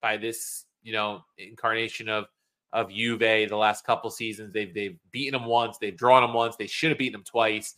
by 0.00 0.16
this 0.16 0.64
you 0.82 0.92
know 0.92 1.24
incarnation 1.36 2.08
of 2.08 2.26
of 2.72 2.90
Juve 2.90 3.18
the 3.18 3.56
last 3.56 3.84
couple 3.84 4.10
seasons. 4.10 4.52
They've 4.52 4.72
they've 4.72 4.98
beaten 5.10 5.38
them 5.38 5.48
once, 5.48 5.78
they've 5.78 5.96
drawn 5.96 6.22
them 6.22 6.32
once, 6.32 6.56
they 6.56 6.66
should 6.66 6.90
have 6.90 6.98
beaten 6.98 7.12
them 7.12 7.24
twice. 7.24 7.74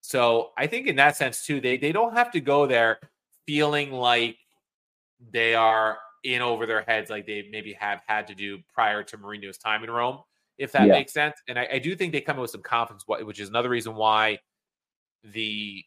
So 0.00 0.50
I 0.56 0.66
think 0.66 0.86
in 0.86 0.96
that 0.96 1.16
sense 1.16 1.44
too, 1.44 1.60
they 1.60 1.76
they 1.76 1.92
don't 1.92 2.16
have 2.16 2.30
to 2.32 2.40
go 2.40 2.66
there 2.66 2.98
feeling 3.46 3.92
like 3.92 4.36
they 5.32 5.54
are 5.54 5.98
in 6.24 6.42
over 6.42 6.66
their 6.66 6.82
heads 6.82 7.10
like 7.10 7.26
they 7.26 7.48
maybe 7.50 7.72
have 7.74 8.00
had 8.06 8.26
to 8.26 8.34
do 8.34 8.58
prior 8.72 9.02
to 9.02 9.18
Mourinho's 9.18 9.58
time 9.58 9.84
in 9.84 9.90
Rome, 9.90 10.18
if 10.58 10.72
that 10.72 10.86
yeah. 10.86 10.92
makes 10.92 11.12
sense. 11.12 11.36
And 11.48 11.58
I, 11.58 11.68
I, 11.74 11.78
do 11.78 11.96
think 11.96 12.12
they 12.12 12.20
come 12.20 12.36
in 12.36 12.42
with 12.42 12.50
some 12.50 12.62
confidence, 12.62 13.04
which 13.06 13.40
is 13.40 13.48
another 13.48 13.70
reason 13.70 13.94
why 13.94 14.38
the 15.24 15.84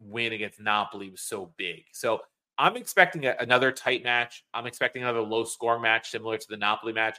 win 0.00 0.32
against 0.32 0.60
Napoli 0.60 1.10
was 1.10 1.22
so 1.22 1.52
big. 1.56 1.84
So 1.92 2.20
I'm 2.58 2.76
expecting 2.76 3.26
a, 3.26 3.34
another 3.40 3.72
tight 3.72 4.04
match. 4.04 4.44
I'm 4.52 4.66
expecting 4.66 5.02
another 5.02 5.22
low 5.22 5.44
scoring 5.44 5.82
match 5.82 6.10
similar 6.10 6.36
to 6.36 6.46
the 6.48 6.56
Napoli 6.56 6.92
match. 6.92 7.18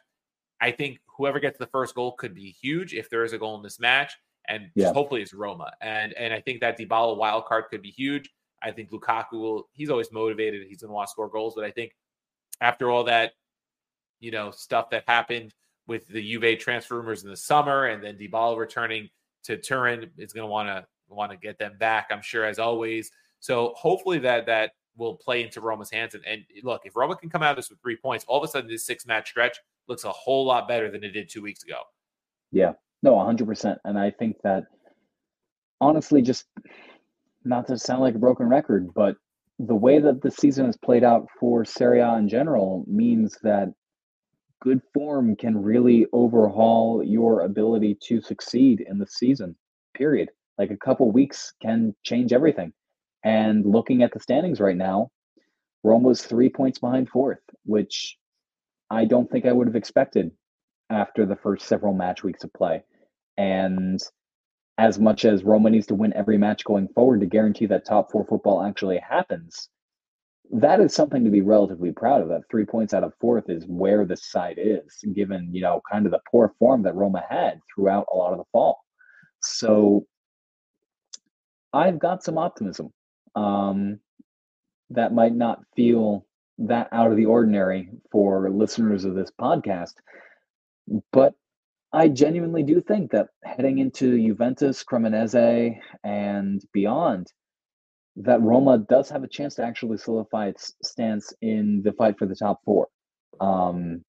I 0.61 0.71
think 0.71 0.99
whoever 1.17 1.39
gets 1.39 1.57
the 1.57 1.65
first 1.67 1.95
goal 1.95 2.13
could 2.13 2.35
be 2.35 2.55
huge 2.61 2.93
if 2.93 3.09
there 3.09 3.23
is 3.23 3.33
a 3.33 3.37
goal 3.37 3.55
in 3.55 3.63
this 3.63 3.79
match, 3.79 4.13
and 4.47 4.69
yeah. 4.75 4.93
hopefully 4.93 5.21
it's 5.23 5.33
Roma. 5.33 5.71
And 5.81 6.13
and 6.13 6.31
I 6.31 6.39
think 6.39 6.61
that 6.61 6.77
Dybala 6.77 7.17
wild 7.17 7.45
card 7.45 7.65
could 7.71 7.81
be 7.81 7.89
huge. 7.89 8.29
I 8.61 8.71
think 8.71 8.91
Lukaku 8.91 9.33
will. 9.33 9.69
He's 9.73 9.89
always 9.89 10.11
motivated. 10.11 10.67
He's 10.67 10.81
going 10.81 10.89
to 10.89 10.93
want 10.93 11.07
to 11.07 11.11
score 11.11 11.29
goals, 11.29 11.55
but 11.55 11.65
I 11.65 11.71
think 11.71 11.93
after 12.61 12.91
all 12.91 13.03
that, 13.05 13.31
you 14.19 14.29
know, 14.29 14.51
stuff 14.51 14.91
that 14.91 15.03
happened 15.07 15.55
with 15.87 16.07
the 16.07 16.21
Juve 16.21 16.59
transfer 16.59 16.97
rumors 16.97 17.23
in 17.23 17.31
the 17.31 17.37
summer, 17.37 17.85
and 17.85 18.03
then 18.03 18.15
Dybala 18.15 18.55
returning 18.57 19.09
to 19.45 19.57
Turin 19.57 20.11
is 20.17 20.33
going 20.33 20.45
to 20.45 20.51
want 20.51 20.67
to 20.67 20.85
want 21.15 21.31
to 21.31 21.37
get 21.37 21.57
them 21.59 21.77
back. 21.79 22.07
I'm 22.11 22.21
sure, 22.21 22.45
as 22.45 22.59
always. 22.59 23.11
So 23.39 23.73
hopefully 23.75 24.19
that 24.19 24.45
that 24.45 24.71
will 24.97 25.15
play 25.15 25.43
into 25.43 25.61
Roma's 25.61 25.89
hands. 25.89 26.15
And, 26.15 26.23
and 26.25 26.43
look, 26.63 26.81
if 26.85 26.95
Roma 26.95 27.15
can 27.15 27.29
come 27.29 27.43
out 27.43 27.51
of 27.51 27.55
this 27.55 27.69
with 27.69 27.81
three 27.81 27.97
points, 27.97 28.25
all 28.27 28.37
of 28.37 28.47
a 28.47 28.51
sudden 28.51 28.69
this 28.69 28.85
six 28.85 29.05
match 29.05 29.29
stretch 29.29 29.57
looks 29.87 30.03
a 30.03 30.11
whole 30.11 30.45
lot 30.45 30.67
better 30.67 30.91
than 30.91 31.03
it 31.03 31.11
did 31.11 31.29
two 31.29 31.41
weeks 31.41 31.63
ago. 31.63 31.79
Yeah, 32.51 32.73
no, 33.01 33.13
100%. 33.13 33.77
And 33.85 33.97
I 33.97 34.11
think 34.11 34.37
that 34.43 34.65
honestly, 35.79 36.21
just 36.21 36.45
not 37.43 37.67
to 37.67 37.77
sound 37.77 38.01
like 38.01 38.15
a 38.15 38.19
broken 38.19 38.47
record, 38.47 38.89
but 38.93 39.15
the 39.59 39.75
way 39.75 39.99
that 39.99 40.21
the 40.21 40.31
season 40.31 40.65
has 40.65 40.77
played 40.77 41.03
out 41.03 41.27
for 41.39 41.65
Serie 41.65 41.99
A 41.99 42.15
in 42.15 42.27
general 42.27 42.83
means 42.87 43.37
that 43.43 43.73
good 44.61 44.81
form 44.93 45.35
can 45.35 45.61
really 45.61 46.05
overhaul 46.13 47.03
your 47.03 47.41
ability 47.41 47.97
to 48.03 48.21
succeed 48.21 48.85
in 48.87 48.99
the 48.99 49.07
season, 49.07 49.55
period. 49.95 50.29
Like 50.61 50.69
a 50.69 50.77
couple 50.77 51.09
weeks 51.09 51.53
can 51.59 51.95
change 52.03 52.31
everything. 52.31 52.71
And 53.23 53.65
looking 53.65 54.03
at 54.03 54.13
the 54.13 54.19
standings 54.19 54.59
right 54.59 54.77
now, 54.77 55.09
we're 55.81 55.91
almost 55.91 56.27
three 56.27 56.49
points 56.49 56.77
behind 56.77 57.09
fourth, 57.09 57.41
which 57.65 58.15
I 58.87 59.05
don't 59.05 59.27
think 59.27 59.47
I 59.47 59.53
would 59.53 59.65
have 59.65 59.75
expected 59.75 60.29
after 60.91 61.25
the 61.25 61.35
first 61.35 61.65
several 61.65 61.95
match 61.95 62.23
weeks 62.23 62.43
of 62.43 62.53
play. 62.53 62.83
And 63.37 63.99
as 64.77 64.99
much 64.99 65.25
as 65.25 65.43
Roma 65.43 65.71
needs 65.71 65.87
to 65.87 65.95
win 65.95 66.13
every 66.13 66.37
match 66.37 66.63
going 66.63 66.89
forward 66.89 67.21
to 67.21 67.25
guarantee 67.25 67.65
that 67.65 67.83
top 67.83 68.11
four 68.11 68.23
football 68.23 68.61
actually 68.61 68.99
happens, 68.99 69.67
that 70.51 70.79
is 70.79 70.93
something 70.93 71.23
to 71.23 71.31
be 71.31 71.41
relatively 71.41 71.91
proud 71.91 72.21
of. 72.21 72.27
That 72.27 72.43
three 72.51 72.65
points 72.65 72.93
out 72.93 73.03
of 73.03 73.15
fourth 73.19 73.49
is 73.49 73.65
where 73.65 74.05
the 74.05 74.15
side 74.15 74.59
is, 74.59 75.03
given 75.15 75.49
you 75.51 75.63
know 75.63 75.81
kind 75.91 76.05
of 76.05 76.11
the 76.11 76.21
poor 76.29 76.53
form 76.59 76.83
that 76.83 76.93
Roma 76.93 77.23
had 77.27 77.61
throughout 77.73 78.05
a 78.13 78.15
lot 78.15 78.33
of 78.33 78.37
the 78.37 78.45
fall. 78.51 78.77
So 79.41 80.05
I've 81.73 81.99
got 81.99 82.23
some 82.23 82.37
optimism. 82.37 82.91
Um, 83.35 83.99
that 84.89 85.13
might 85.13 85.33
not 85.33 85.63
feel 85.75 86.25
that 86.57 86.89
out 86.91 87.11
of 87.11 87.17
the 87.17 87.25
ordinary 87.25 87.89
for 88.11 88.49
listeners 88.49 89.05
of 89.05 89.15
this 89.15 89.31
podcast. 89.39 89.93
But 91.11 91.33
I 91.93 92.07
genuinely 92.07 92.63
do 92.63 92.81
think 92.81 93.11
that 93.11 93.27
heading 93.43 93.79
into 93.79 94.17
Juventus, 94.17 94.83
Cremonese, 94.83 95.79
and 96.03 96.61
beyond, 96.73 97.27
that 98.17 98.41
Roma 98.41 98.77
does 98.77 99.09
have 99.09 99.23
a 99.23 99.27
chance 99.27 99.55
to 99.55 99.63
actually 99.63 99.97
solidify 99.97 100.47
its 100.47 100.73
stance 100.83 101.33
in 101.41 101.81
the 101.83 101.93
fight 101.93 102.17
for 102.17 102.25
the 102.25 102.35
top 102.35 102.61
four. 102.65 102.87
Um, 103.39 104.03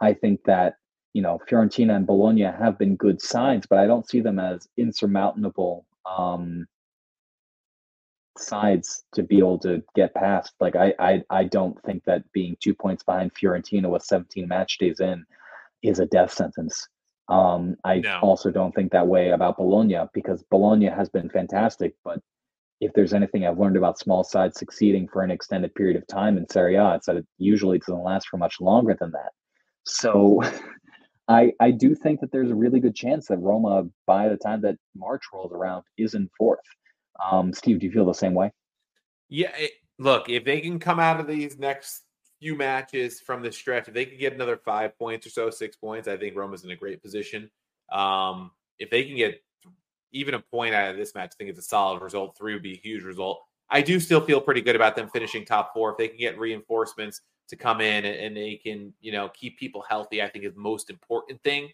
I 0.00 0.14
think 0.14 0.40
that 0.44 0.74
you 1.12 1.22
know 1.22 1.38
Fiorentina 1.48 1.94
and 1.94 2.06
Bologna 2.06 2.42
have 2.42 2.78
been 2.78 2.96
good 2.96 3.22
sides, 3.22 3.66
but 3.68 3.78
I 3.78 3.86
don't 3.86 4.08
see 4.08 4.20
them 4.20 4.38
as 4.38 4.68
insurmountable 4.76 5.86
um, 6.04 6.66
sides 8.38 9.04
to 9.14 9.22
be 9.22 9.38
able 9.38 9.58
to 9.60 9.82
get 9.94 10.14
past. 10.14 10.54
Like 10.60 10.76
I, 10.76 10.94
I 10.98 11.22
I 11.30 11.44
don't 11.44 11.80
think 11.82 12.04
that 12.04 12.30
being 12.32 12.56
two 12.60 12.74
points 12.74 13.02
behind 13.02 13.32
Fiorentina 13.34 13.88
with 13.88 14.02
17 14.02 14.46
match 14.48 14.78
days 14.78 15.00
in 15.00 15.24
is 15.82 15.98
a 15.98 16.06
death 16.06 16.32
sentence. 16.32 16.88
Um, 17.28 17.76
I 17.84 17.98
no. 17.98 18.18
also 18.22 18.50
don't 18.50 18.74
think 18.74 18.92
that 18.92 19.06
way 19.06 19.30
about 19.30 19.56
Bologna 19.56 19.98
because 20.12 20.42
Bologna 20.50 20.86
has 20.86 21.08
been 21.08 21.30
fantastic, 21.30 21.94
but 22.04 22.20
if 22.80 22.92
there's 22.92 23.14
anything 23.14 23.46
I've 23.46 23.58
learned 23.58 23.76
about 23.76 23.98
small 23.98 24.24
sides 24.24 24.58
succeeding 24.58 25.08
for 25.08 25.22
an 25.22 25.30
extended 25.30 25.74
period 25.74 25.96
of 25.96 26.06
time 26.06 26.36
in 26.36 26.48
Serie 26.48 26.74
A, 26.74 26.96
it's 26.96 27.06
that 27.06 27.16
it 27.16 27.26
usually 27.38 27.78
doesn't 27.78 28.02
last 28.02 28.28
for 28.28 28.36
much 28.36 28.60
longer 28.60 28.96
than 28.98 29.12
that. 29.12 29.32
So 29.84 30.42
I 31.28 31.52
I 31.60 31.70
do 31.70 31.94
think 31.94 32.20
that 32.20 32.30
there's 32.32 32.50
a 32.50 32.54
really 32.54 32.80
good 32.80 32.94
chance 32.94 33.28
that 33.28 33.38
Roma, 33.38 33.84
by 34.06 34.28
the 34.28 34.36
time 34.36 34.60
that 34.62 34.76
March 34.94 35.22
rolls 35.32 35.52
around, 35.52 35.84
is 35.96 36.14
in 36.14 36.28
fourth. 36.36 36.60
Um, 37.22 37.52
Steve, 37.52 37.80
do 37.80 37.86
you 37.86 37.92
feel 37.92 38.06
the 38.06 38.12
same 38.12 38.34
way? 38.34 38.52
Yeah. 39.28 39.52
It, 39.56 39.72
look, 39.98 40.28
if 40.28 40.44
they 40.44 40.60
can 40.60 40.78
come 40.78 40.98
out 40.98 41.20
of 41.20 41.26
these 41.26 41.58
next 41.58 42.02
few 42.40 42.56
matches 42.56 43.20
from 43.20 43.42
the 43.42 43.52
stretch, 43.52 43.88
if 43.88 43.94
they 43.94 44.04
can 44.04 44.18
get 44.18 44.32
another 44.32 44.56
five 44.56 44.98
points 44.98 45.26
or 45.26 45.30
so, 45.30 45.50
six 45.50 45.76
points, 45.76 46.08
I 46.08 46.16
think 46.16 46.36
Roma's 46.36 46.64
in 46.64 46.70
a 46.70 46.76
great 46.76 47.02
position. 47.02 47.50
Um, 47.92 48.50
if 48.78 48.90
they 48.90 49.04
can 49.04 49.16
get 49.16 49.42
even 50.12 50.34
a 50.34 50.40
point 50.40 50.74
out 50.74 50.90
of 50.90 50.96
this 50.96 51.14
match, 51.14 51.30
I 51.32 51.36
think 51.36 51.50
it's 51.50 51.58
a 51.58 51.62
solid 51.62 52.02
result. 52.02 52.36
Three 52.36 52.52
would 52.54 52.62
be 52.62 52.74
a 52.74 52.80
huge 52.80 53.02
result. 53.02 53.40
I 53.70 53.80
do 53.80 53.98
still 53.98 54.20
feel 54.20 54.40
pretty 54.40 54.60
good 54.60 54.76
about 54.76 54.94
them 54.94 55.08
finishing 55.08 55.44
top 55.44 55.72
four. 55.72 55.92
If 55.92 55.98
they 55.98 56.08
can 56.08 56.18
get 56.18 56.38
reinforcements 56.38 57.20
to 57.48 57.56
come 57.56 57.80
in 57.80 58.04
and, 58.04 58.16
and 58.16 58.36
they 58.36 58.56
can, 58.56 58.92
you 59.00 59.12
know, 59.12 59.28
keep 59.30 59.58
people 59.58 59.82
healthy, 59.88 60.22
I 60.22 60.28
think 60.28 60.44
is 60.44 60.54
the 60.54 60.60
most 60.60 60.90
important 60.90 61.42
thing 61.42 61.70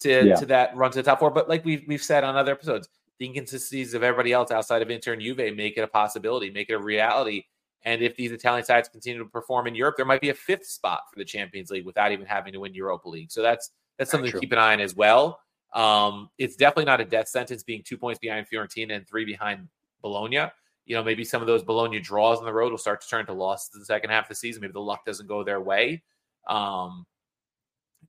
to, 0.00 0.26
yeah. 0.26 0.34
to 0.36 0.46
that 0.46 0.76
run 0.76 0.90
to 0.92 0.96
the 0.98 1.02
top 1.02 1.18
four. 1.18 1.30
But 1.30 1.48
like 1.48 1.64
we've 1.64 1.84
we've 1.86 2.02
said 2.02 2.24
on 2.24 2.36
other 2.36 2.52
episodes, 2.52 2.88
the 3.18 3.26
inconsistencies 3.26 3.94
of 3.94 4.02
everybody 4.02 4.32
else 4.32 4.50
outside 4.50 4.82
of 4.82 4.90
Inter 4.90 5.12
and 5.12 5.22
Juve 5.22 5.54
make 5.54 5.76
it 5.76 5.82
a 5.82 5.86
possibility, 5.86 6.50
make 6.50 6.70
it 6.70 6.74
a 6.74 6.78
reality. 6.78 7.44
And 7.84 8.02
if 8.02 8.16
these 8.16 8.32
Italian 8.32 8.64
sides 8.64 8.88
continue 8.88 9.22
to 9.22 9.28
perform 9.28 9.66
in 9.66 9.74
Europe, 9.74 9.96
there 9.96 10.06
might 10.06 10.20
be 10.20 10.30
a 10.30 10.34
fifth 10.34 10.66
spot 10.66 11.02
for 11.12 11.18
the 11.18 11.24
Champions 11.24 11.70
League 11.70 11.84
without 11.84 12.12
even 12.12 12.26
having 12.26 12.52
to 12.54 12.60
win 12.60 12.74
Europa 12.74 13.08
League. 13.08 13.30
So 13.30 13.42
that's 13.42 13.70
that's 13.98 14.10
something 14.10 14.30
to 14.32 14.40
keep 14.40 14.52
an 14.52 14.58
eye 14.58 14.72
on 14.72 14.80
as 14.80 14.96
well. 14.96 15.40
Um, 15.74 16.30
it's 16.38 16.56
definitely 16.56 16.86
not 16.86 17.00
a 17.00 17.04
death 17.04 17.28
sentence 17.28 17.62
being 17.62 17.82
two 17.84 17.98
points 17.98 18.18
behind 18.18 18.46
Fiorentina 18.52 18.94
and 18.94 19.06
three 19.06 19.24
behind 19.24 19.68
Bologna. 20.02 20.46
You 20.86 20.96
know, 20.96 21.02
maybe 21.02 21.24
some 21.24 21.40
of 21.40 21.46
those 21.46 21.62
Bologna 21.62 22.00
draws 22.00 22.38
on 22.38 22.44
the 22.44 22.52
road 22.52 22.70
will 22.70 22.78
start 22.78 23.00
to 23.02 23.08
turn 23.08 23.26
to 23.26 23.32
losses 23.32 23.70
in 23.74 23.80
the 23.80 23.86
second 23.86 24.10
half 24.10 24.24
of 24.24 24.28
the 24.30 24.34
season. 24.34 24.62
Maybe 24.62 24.72
the 24.72 24.80
luck 24.80 25.04
doesn't 25.04 25.26
go 25.26 25.42
their 25.42 25.60
way. 25.60 26.02
Um, 26.48 27.06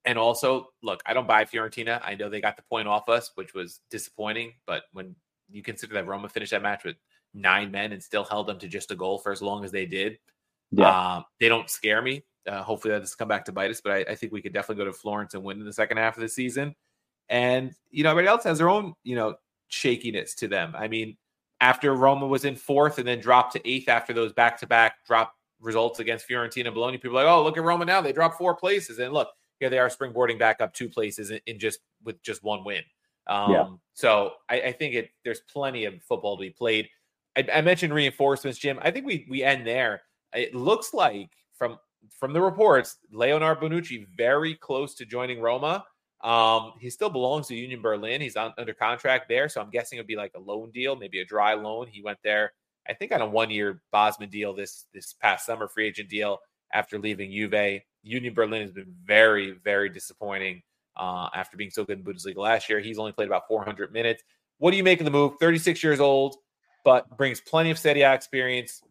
and 0.06 0.18
also, 0.18 0.70
look, 0.84 1.02
I 1.06 1.14
don't 1.14 1.28
buy 1.28 1.46
Fiorentina. 1.46 2.00
I 2.04 2.16
know 2.16 2.30
they 2.30 2.42
got 2.42 2.58
the 2.58 2.64
point 2.64 2.88
off 2.88 3.10
us, 3.10 3.32
which 3.36 3.54
was 3.54 3.82
disappointing. 3.90 4.54
But 4.66 4.84
when 4.94 5.16
you 5.50 5.64
consider 5.64 5.94
that 5.96 6.08
Roma 6.08 6.30
finished 6.30 6.52
that 6.52 6.62
match 6.62 6.84
with 6.84 6.96
nine 7.34 7.72
men 7.72 7.92
and 7.92 8.02
still 8.02 8.24
held 8.24 8.48
them 8.48 8.60
to 8.60 8.68
just 8.68 8.92
a 8.92 8.96
goal 8.96 9.18
for 9.18 9.32
as 9.32 9.42
long 9.42 9.66
as 9.66 9.72
they 9.72 9.86
did, 9.86 10.18
yeah. 10.72 11.16
Um, 11.16 11.26
they 11.40 11.48
don't 11.48 11.70
scare 11.70 12.02
me. 12.02 12.24
Uh, 12.48 12.62
hopefully 12.62 12.94
that 12.94 13.00
doesn't 13.00 13.18
come 13.18 13.28
back 13.28 13.46
to 13.46 13.52
bite 13.52 13.72
us, 13.72 13.82
but 13.82 13.92
I, 13.94 14.12
I, 14.12 14.16
think 14.16 14.32
we 14.32 14.42
could 14.42 14.54
definitely 14.54 14.84
go 14.84 14.92
to 14.92 14.98
Florence 14.98 15.34
and 15.34 15.44
win 15.44 15.60
in 15.60 15.66
the 15.66 15.74
second 15.74 15.98
half 15.98 16.16
of 16.16 16.22
the 16.22 16.30
season. 16.30 16.76
And 17.30 17.74
you 17.90 18.04
know, 18.04 18.12
everybody 18.12 18.28
else 18.28 18.44
has 18.44 18.60
their 18.60 18.70
own 18.70 18.94
you 19.04 19.16
know 19.16 19.36
shakiness 19.68 20.36
to 20.36 20.48
them. 20.48 20.74
I 20.78 20.88
mean, 20.88 21.18
after 21.62 21.96
Roma 21.96 22.28
was 22.28 22.46
in 22.46 22.56
fourth 22.56 23.00
and 23.00 23.08
then 23.08 23.20
dropped 23.20 23.54
to 23.54 23.68
eighth 23.68 23.90
after 23.90 24.14
those 24.14 24.34
back-to-back 24.34 25.06
drop 25.06 25.34
results 25.60 26.00
against 26.00 26.28
Fiorentina 26.28 26.66
and 26.66 26.76
Bologna, 26.76 26.98
people 26.98 27.18
are 27.18 27.24
like, 27.24 27.32
oh, 27.32 27.44
look 27.44 27.58
at 27.58 27.64
Roma 27.64 27.86
now. 27.86 28.02
They 28.02 28.14
dropped 28.14 28.38
four 28.38 28.56
places. 28.56 29.00
And 29.00 29.14
look, 29.14 29.30
here 29.60 29.70
they 29.70 29.80
are 29.80 29.90
springboarding 29.90 30.40
back 30.40 30.62
up 30.62 30.74
two 30.74 30.90
places 30.90 31.32
in, 31.32 31.40
in 31.46 31.60
just 31.60 31.80
with 32.04 32.22
just 32.22 32.44
one 32.44 32.64
win. 32.64 32.84
Um, 33.28 33.52
yeah. 33.52 33.68
So 33.94 34.34
I, 34.50 34.62
I, 34.62 34.72
think 34.72 34.94
it 34.94 35.10
there's 35.24 35.42
plenty 35.52 35.86
of 35.86 35.96
football 36.04 36.38
to 36.38 36.42
be 36.42 36.52
played. 36.52 36.88
I, 37.36 37.46
I, 37.54 37.62
mentioned 37.62 37.94
reinforcements, 37.94 38.60
Jim. 38.60 38.80
I 38.82 38.92
think 38.92 39.06
we 39.06 39.26
we 39.30 39.44
end 39.44 39.66
there. 39.66 40.04
It 40.34 40.54
looks 40.54 40.94
like 40.94 41.32
from 41.58 41.80
from 42.12 42.34
the 42.34 42.42
reports, 42.42 42.98
Leonard 43.12 43.60
Bonucci 43.60 44.06
very 44.16 44.54
close 44.56 44.94
to 44.96 45.06
joining 45.06 45.42
Roma. 45.42 45.86
Um, 46.22 46.74
he 46.80 46.90
still 46.90 47.10
belongs 47.10 47.48
to 47.48 47.56
Union 47.56 47.82
Berlin. 47.82 48.22
He's 48.22 48.36
on, 48.36 48.54
under 48.58 48.74
contract 48.74 49.28
there, 49.28 49.50
so 49.50 49.62
I'm 49.62 49.70
guessing 49.70 49.98
it'd 49.98 50.08
be 50.08 50.16
like 50.16 50.32
a 50.36 50.40
loan 50.40 50.72
deal, 50.72 50.96
maybe 50.96 51.20
a 51.20 51.26
dry 51.26 51.54
loan. 51.54 51.88
He 51.88 52.02
went 52.02 52.20
there, 52.24 52.54
I 52.88 52.94
think, 52.94 53.12
on 53.12 53.22
a 53.22 53.28
one-year 53.28 53.82
Bosman 53.92 54.30
deal 54.30 54.54
this 54.54 54.86
this 54.94 55.14
past 55.14 55.46
summer, 55.46 55.68
free 55.68 55.88
agent 55.88 56.10
deal 56.10 56.40
after 56.76 57.00
leaving 57.00 57.32
Juve. 57.32 57.82
Union 58.04 58.34
Berlin 58.34 58.62
has 58.62 58.72
been 58.72 58.94
very, 59.04 59.52
very 59.64 59.90
disappointing 59.90 60.62
uh, 60.98 61.30
after 61.34 61.58
being 61.58 61.72
so 61.72 61.84
good 61.84 62.00
in 62.00 62.04
Bundesliga 62.04 62.38
last 62.38 62.70
year. 62.70 62.80
He's 62.80 63.00
only 63.00 63.14
played 63.14 63.28
about 63.28 63.48
400 63.48 63.92
minutes. 63.92 64.22
What 64.60 64.72
do 64.72 64.78
you 64.78 64.84
make 64.84 65.00
of 65.00 65.06
the 65.06 65.12
move? 65.12 65.34
36 65.40 65.82
years 65.84 66.00
old, 66.00 66.36
but 66.84 67.18
brings 67.18 67.42
plenty 67.42 67.72
of 67.72 67.80
Serie 67.80 68.02
A 68.02 68.14
experience, 68.14 68.82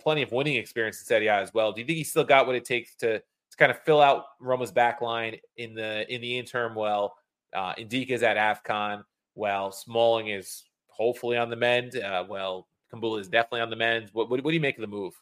plenty 0.00 0.22
of 0.22 0.32
winning 0.32 0.56
experience 0.56 1.00
in 1.00 1.06
Serie 1.06 1.28
A 1.28 1.36
as 1.36 1.54
well. 1.54 1.72
Do 1.72 1.80
you 1.80 1.86
think 1.86 1.98
he's 1.98 2.10
still 2.10 2.24
got 2.24 2.46
what 2.46 2.56
it 2.56 2.64
takes 2.64 2.94
to, 2.96 3.18
to 3.18 3.56
kind 3.56 3.70
of 3.70 3.78
fill 3.82 4.00
out 4.00 4.24
Roma's 4.40 4.72
back 4.72 5.00
line 5.00 5.36
in 5.56 5.74
the 5.74 6.12
in 6.12 6.20
the 6.20 6.38
interim? 6.38 6.74
Well, 6.74 7.14
uh, 7.54 7.74
Ndicka 7.74 8.10
is 8.10 8.22
at 8.22 8.36
AFCON. 8.36 9.04
Well, 9.34 9.72
Smalling 9.72 10.28
is 10.28 10.64
hopefully 10.88 11.36
on 11.36 11.48
the 11.48 11.56
mend. 11.56 11.96
Uh, 11.96 12.24
well, 12.28 12.68
Kumbulla 12.92 13.20
is 13.20 13.28
definitely 13.28 13.60
on 13.60 13.70
the 13.70 13.76
mend. 13.76 14.10
What, 14.12 14.28
what, 14.28 14.42
what 14.44 14.50
do 14.50 14.54
you 14.54 14.60
make 14.60 14.76
of 14.76 14.82
the 14.82 14.88
move? 14.88 15.14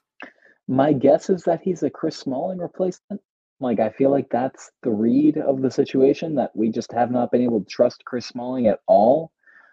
My 0.69 0.93
guess 0.93 1.31
is 1.31 1.45
that 1.45 1.63
he's 1.63 1.83
a 1.83 1.89
Chris 1.89 2.19
Smalling 2.19 2.59
replacement. 2.59 3.23
Like 3.59 3.81
I 3.81 3.91
feel 3.91 4.11
like 4.11 4.29
that's 4.31 4.71
the 4.83 4.91
read 4.91 5.39
of 5.39 5.63
the 5.63 5.71
situation 5.71 6.35
that 6.37 6.55
we 6.55 6.71
just 6.71 6.93
have 6.93 7.11
not 7.11 7.33
been 7.33 7.43
able 7.43 7.61
to 7.61 7.67
trust 7.67 8.05
Chris 8.05 8.27
Smalling 8.27 8.67
at 8.69 8.81
all 8.87 9.33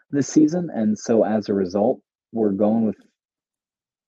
this 0.10 0.28
season, 0.28 0.70
and 0.74 0.98
so 0.98 1.24
as 1.24 1.50
a 1.50 1.54
result, 1.54 2.00
we're 2.32 2.52
going 2.52 2.86
with 2.86 2.96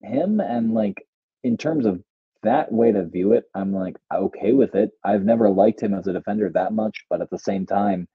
him. 0.01 0.39
And 0.39 0.73
like 0.73 1.05
in 1.43 1.57
terms 1.57 1.85
of 1.85 2.01
that 2.43 2.71
way 2.71 2.91
to 2.91 3.05
view 3.05 3.33
it, 3.33 3.43
I'm 3.53 3.73
like 3.73 3.97
okay 4.13 4.53
with 4.53 4.73
it. 4.73 4.91
I've 5.03 5.23
never 5.23 5.49
liked 5.49 5.81
him 5.81 5.93
as 5.93 6.07
a 6.07 6.13
defender 6.13 6.49
that 6.53 6.73
much, 6.73 7.03
but 7.09 7.21
at 7.21 7.29
the 7.29 7.39
same 7.39 7.65
time, 7.65 8.07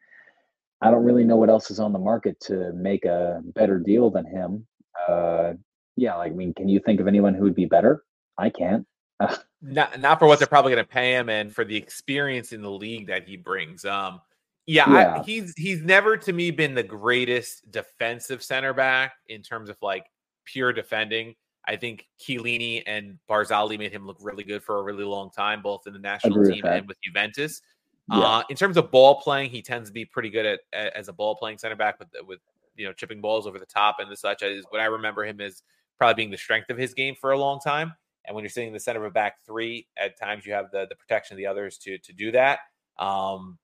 I 0.81 0.91
don't 0.91 1.05
really 1.05 1.25
know 1.25 1.37
what 1.37 1.51
else 1.51 1.71
is 1.71 1.79
on 1.79 1.93
the 1.93 1.99
market 1.99 2.41
to 2.47 2.73
make 2.73 3.05
a 3.05 3.41
better 3.45 3.79
deal 3.79 4.11
than 4.11 4.27
him. 4.27 4.67
Uh, 5.09 5.53
yeah, 5.97 6.15
like 6.17 6.33
I 6.33 6.35
mean, 6.35 6.55
can 6.55 6.69
you 6.69 6.81
think 6.81 7.01
of 7.01 7.07
anyone 7.07 7.35
who 7.35 7.45
would 7.45 7.55
be 7.55 7.67
better? 7.67 8.03
I 8.43 8.51
can't. 8.51 8.87
not 9.63 10.01
not 10.01 10.19
for 10.19 10.27
what 10.27 10.39
they're 10.39 10.49
probably 10.49 10.73
going 10.73 10.85
to 10.85 10.91
pay 10.91 11.15
him 11.15 11.29
and 11.29 11.55
for 11.55 11.65
the 11.65 11.77
experience 11.77 12.53
in 12.53 12.61
the 12.61 12.71
league 12.71 13.07
that 13.07 13.27
he 13.27 13.37
brings. 13.37 13.85
Um, 13.85 14.21
yeah, 14.67 14.91
yeah. 14.93 15.21
I, 15.21 15.23
he's 15.23 15.55
he's 15.57 15.83
never 15.83 16.17
to 16.17 16.33
me 16.33 16.51
been 16.51 16.75
the 16.75 16.83
greatest 16.83 17.71
defensive 17.71 18.43
center 18.43 18.75
back 18.75 19.15
in 19.29 19.43
terms 19.43 19.71
of 19.71 19.77
like 19.81 20.07
pure 20.45 20.73
defending. 20.73 21.35
I 21.67 21.77
think 21.77 22.09
Chiellini 22.21 22.83
and 22.87 23.19
Barzagli 23.31 23.79
made 23.79 23.93
him 23.93 24.05
look 24.05 24.19
really 24.21 24.43
good 24.43 24.65
for 24.65 24.79
a 24.79 24.83
really 24.83 25.05
long 25.05 25.31
time, 25.31 25.63
both 25.63 25.87
in 25.87 25.93
the 25.93 25.99
national 26.01 26.45
team 26.45 26.65
and 26.65 26.89
with 26.89 26.97
Juventus. 27.05 27.63
Yeah. 28.11 28.19
Uh, 28.19 28.43
in 28.51 28.57
terms 28.57 28.77
of 28.77 28.91
ball 28.91 29.21
playing, 29.21 29.51
he 29.51 29.63
tends 29.63 29.89
to 29.89 29.93
be 29.93 30.05
pretty 30.05 30.29
good 30.29 30.45
at, 30.45 30.61
at, 30.73 30.97
as 30.97 31.07
a 31.07 31.13
ball 31.13 31.37
playing 31.37 31.59
center 31.59 31.77
back 31.77 32.01
with 32.01 32.09
with 32.27 32.41
you 32.75 32.87
know 32.87 32.93
chipping 32.93 33.21
balls 33.21 33.47
over 33.47 33.61
the 33.61 33.67
top 33.67 33.97
and 34.01 34.11
the 34.11 34.17
such. 34.17 34.43
Is 34.43 34.65
what 34.71 34.81
I 34.81 34.87
remember 34.87 35.25
him 35.25 35.41
as 35.41 35.63
probably 35.99 36.15
being 36.15 36.31
the 36.31 36.37
strength 36.37 36.69
of 36.71 36.77
his 36.77 36.95
game 36.95 37.15
for 37.21 37.31
a 37.31 37.39
long 37.39 37.61
time. 37.61 37.95
And 38.25 38.35
when 38.35 38.45
you're 38.45 38.51
sitting 38.51 38.69
in 38.69 38.75
the 38.75 38.81
center 38.81 39.01
of 39.01 39.11
a 39.11 39.11
back 39.11 39.37
three, 39.47 39.89
at 39.97 40.19
times 40.19 40.47
you 40.47 40.53
have 40.53 40.71
the 40.73 40.87
the 40.89 40.97
protection 40.97 41.35
of 41.35 41.39
the 41.39 41.47
others 41.47 41.79
to 41.79 41.99
to 41.99 42.13
do 42.13 42.33
that. 42.33 42.61
Um, 42.99 43.59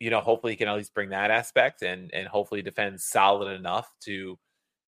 you 0.00 0.10
know, 0.10 0.20
hopefully 0.20 0.52
he 0.52 0.56
can 0.56 0.68
at 0.68 0.76
least 0.76 0.94
bring 0.94 1.10
that 1.10 1.30
aspect 1.30 1.82
and 1.82 2.12
and 2.12 2.28
hopefully 2.28 2.62
defend 2.62 3.00
solid 3.00 3.52
enough 3.54 3.90
to 4.02 4.38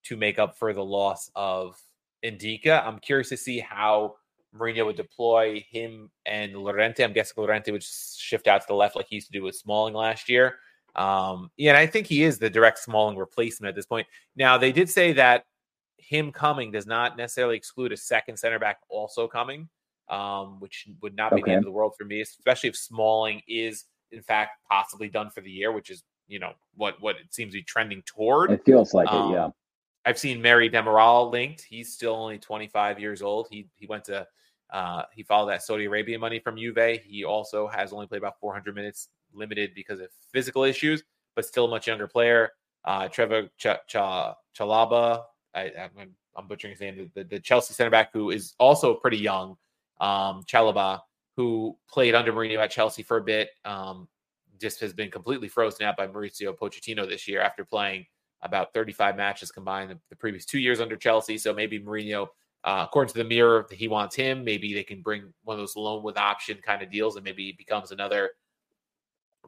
to 0.05 0.17
make 0.17 0.39
up 0.39 0.59
for 0.59 0.73
the 0.73 0.85
loss 0.85 1.31
of 1.35 1.77
Ndicka. 2.25 2.87
I'm 2.87 2.99
curious 2.99 3.29
to 3.31 3.37
see 3.37 3.59
how 3.59 4.17
Mourinho 4.55 4.87
would 4.87 4.97
deploy 4.97 5.65
him 5.71 6.11
and 6.25 6.55
Llorente. 6.55 7.03
I'm 7.03 7.13
guessing 7.13 7.35
Llorente 7.37 7.73
would 7.73 7.83
shift 7.83 8.47
out 8.47 8.61
to 8.61 8.67
the 8.67 8.75
left 8.75 8.97
like 8.97 9.07
he 9.09 9.17
used 9.17 9.27
to 9.29 9.33
do 9.33 9.43
with 9.43 9.57
Smalling 9.57 9.95
last 9.95 10.29
year. 10.29 10.57
Um, 10.95 11.51
yeah, 11.57 11.73
and 11.73 11.79
I 11.79 11.87
think 11.87 12.07
he 12.07 12.23
is 12.23 12.39
the 12.39 12.49
direct 12.49 12.79
Smalling 12.79 13.19
replacement 13.19 13.69
at 13.69 13.75
this 13.75 13.87
point. 13.87 14.07
Now, 14.35 14.57
they 14.57 14.73
did 14.73 14.89
say 14.89 15.13
that 15.15 15.45
him 15.99 16.33
coming 16.33 16.71
does 16.71 16.87
not 16.87 17.17
necessarily 17.17 17.57
exclude 17.57 17.93
a 17.93 17.97
second 17.97 18.37
center 18.39 18.59
back 18.59 18.79
also 18.89 19.27
coming, 19.27 19.69
um, 20.09 20.61
which 20.61 20.89
would 21.03 21.17
not 21.17 21.35
be 21.35 21.43
okay. 21.43 21.51
the 21.51 21.57
end 21.57 21.59
of 21.59 21.65
the 21.65 21.73
world 21.73 21.95
for 21.99 22.05
me, 22.05 22.21
especially 22.21 22.69
if 22.69 22.77
Smalling 22.77 23.43
is 23.49 23.85
in 24.13 24.23
fact 24.23 24.53
possibly 24.71 25.09
done 25.09 25.31
for 25.31 25.41
the 25.41 25.51
year, 25.51 25.73
which 25.73 25.91
is 25.91 26.05
you 26.29 26.39
know 26.39 26.53
what 26.75 27.01
what 27.01 27.17
it 27.17 27.33
seems 27.33 27.53
to 27.53 27.59
be 27.59 27.63
trending 27.63 28.03
toward. 28.07 28.51
It 28.51 28.65
feels 28.65 28.95
like 28.95 29.09
um, 29.11 29.31
it, 29.31 29.35
yeah. 29.35 29.49
I've 30.05 30.19
seen 30.19 30.41
Merih 30.41 30.73
Demiral 30.73 31.33
linked. 31.33 31.63
He's 31.63 31.93
still 31.93 32.15
only 32.15 32.39
25 32.39 33.01
years 33.01 33.23
old. 33.23 33.49
He 33.51 33.69
he 33.75 33.87
went 33.87 34.05
to 34.05 34.27
uh, 34.71 35.03
he 35.15 35.23
followed 35.23 35.51
that 35.51 35.63
Saudi 35.63 35.85
Arabia 35.85 36.19
money 36.19 36.39
from 36.39 36.57
Juve. 36.57 37.01
He 37.05 37.25
also 37.25 37.69
has 37.69 37.93
only 37.93 38.07
played 38.07 38.19
about 38.19 38.39
400 38.41 38.75
minutes, 38.75 39.09
limited 39.33 39.73
because 39.75 40.01
of 40.01 40.09
physical 40.33 40.65
issues, 40.65 41.03
but 41.35 41.45
still 41.45 41.67
a 41.67 41.69
much 41.69 41.87
younger 41.87 42.09
player. 42.09 42.51
Uh, 42.85 43.09
Trevoh 43.09 43.49
Ch- 43.59 43.87
Ch- 43.89 44.59
Chalobah, 44.59 45.23
I, 45.57 45.73
am 45.77 46.15
I'm 46.37 46.47
butchering 46.47 46.73
his 46.73 46.81
name, 46.81 47.11
the, 47.15 47.25
the, 47.25 47.41
Chelsea 47.41 47.73
center 47.75 47.91
back 47.91 48.11
who 48.13 48.31
is 48.31 48.55
also 48.59 48.95
pretty 48.95 49.17
young, 49.17 49.57
um, 50.01 50.45
Chalobah, 50.47 51.01
who 51.37 51.77
played 51.91 52.15
under 52.15 52.33
Mourinho 52.33 52.59
at 52.59 52.71
Chelsea 52.71 53.03
for 53.03 53.17
a 53.17 53.23
bit, 53.23 53.49
um, 53.65 54.07
just 54.61 54.81
has 54.81 54.93
been 54.93 55.11
completely 55.11 55.49
frozen 55.49 55.87
out 55.87 55.97
by 55.97 56.07
Mauricio 56.07 56.57
Pochettino 56.57 57.09
this 57.09 57.27
year 57.27 57.41
after 57.41 57.65
playing 57.65 58.07
about 58.43 58.73
35 58.75 59.17
matches 59.17 59.51
combined 59.51 59.91
the, 59.91 59.99
the 60.11 60.17
previous 60.17 60.45
two 60.45 60.59
years 60.59 60.81
under 60.81 60.97
Chelsea. 60.97 61.39
So 61.39 61.55
maybe 61.55 61.81
Mourinho, 61.81 62.29
uh, 62.65 62.85
according 62.87 63.13
to 63.13 63.19
the 63.19 63.25
Mirror, 63.25 63.67
he 63.73 63.89
wants 63.89 64.15
him. 64.15 64.45
Maybe 64.45 64.75
they 64.75 64.85
can 64.85 65.01
bring 65.01 65.33
one 65.45 65.55
of 65.55 65.61
those 65.61 65.77
loan 65.77 66.03
with 66.03 66.19
option 66.19 66.59
kind 66.65 66.83
of 66.83 66.91
deals, 66.91 67.17
and 67.17 67.25
maybe 67.25 67.47
he 67.47 67.53
becomes 67.53 67.93
another 67.93 68.31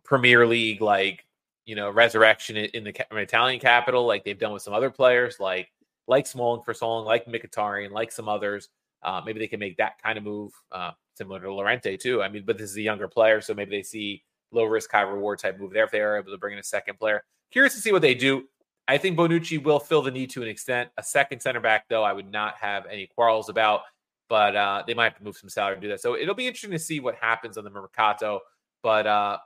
Premier 0.05 0.47
League 0.47 0.81
like 0.81 1.25
you 1.65 1.75
know 1.75 1.91
resurrection 1.91 2.57
in 2.57 2.85
the 2.85 2.95
Italian 3.13 3.61
capital, 3.61 4.07
like 4.07 4.25
they've 4.25 4.39
done 4.39 4.53
with 4.53 4.63
some 4.63 4.73
other 4.73 4.91
players, 4.91 5.39
like 5.39 5.69
like 6.09 6.27
Smalling 6.27 6.63
for 6.63 6.75
Smalling, 6.75 7.05
like 7.05 7.27
Mkhitaryan, 7.27 7.93
like 7.93 8.11
some 8.11 8.29
others. 8.29 8.69
Uh, 9.03 9.21
maybe 9.25 9.39
they 9.39 9.47
can 9.47 9.61
make 9.61 9.77
that 9.77 10.03
kind 10.03 10.19
of 10.19 10.25
move, 10.25 10.53
uh, 10.73 10.91
similar 11.15 11.41
to 11.41 11.53
Llorente 11.53 11.97
too. 11.97 12.23
I 12.23 12.29
mean, 12.29 12.43
but 12.45 12.59
this 12.59 12.71
is 12.71 12.77
a 12.77 12.83
younger 12.83 13.07
player, 13.07 13.41
so 13.41 13.55
maybe 13.55 13.71
they 13.71 13.83
see 13.83 14.25
low 14.51 14.65
risk, 14.65 14.91
high 14.91 15.03
reward 15.03 15.39
type 15.39 15.61
move 15.61 15.73
there 15.73 15.85
if 15.85 15.93
they 15.93 16.01
are 16.01 16.17
able 16.19 16.33
to 16.33 16.39
bring 16.39 16.55
in 16.55 16.59
a 16.59 16.65
second 16.65 16.99
player. 16.99 17.23
Curious 17.53 17.75
to 17.75 17.81
see 17.81 17.93
what 17.93 18.03
they 18.03 18.15
do. 18.15 18.45
I 18.89 18.97
think 18.97 19.19
Bonucci 19.19 19.63
will 19.63 19.79
fill 19.79 20.03
the 20.03 20.11
need 20.11 20.31
to 20.31 20.43
an 20.43 20.49
extent. 20.49 20.89
A 20.97 21.03
second 21.03 21.41
center 21.41 21.61
back, 21.61 21.85
though, 21.89 22.03
I 22.03 22.13
would 22.15 22.33
not 22.33 22.55
have 22.59 22.87
any 22.87 23.07
quarrels 23.07 23.51
about, 23.51 23.83
but 24.31 24.57
uh, 24.57 24.83
they 24.87 24.95
might 24.95 25.05
have 25.05 25.19
to 25.19 25.25
move 25.25 25.37
some 25.37 25.51
salary 25.51 25.77
to 25.77 25.81
do 25.81 25.89
that. 25.89 26.01
So 26.01 26.17
it'll 26.17 26.35
be 26.35 26.47
interesting 26.47 26.71
to 26.71 26.79
see 26.79 26.99
what 26.99 27.15
happens 27.17 27.59
on 27.59 27.65
the 27.65 27.71
Mercato. 27.71 28.41
But 28.83 29.07
uh, 29.07 29.39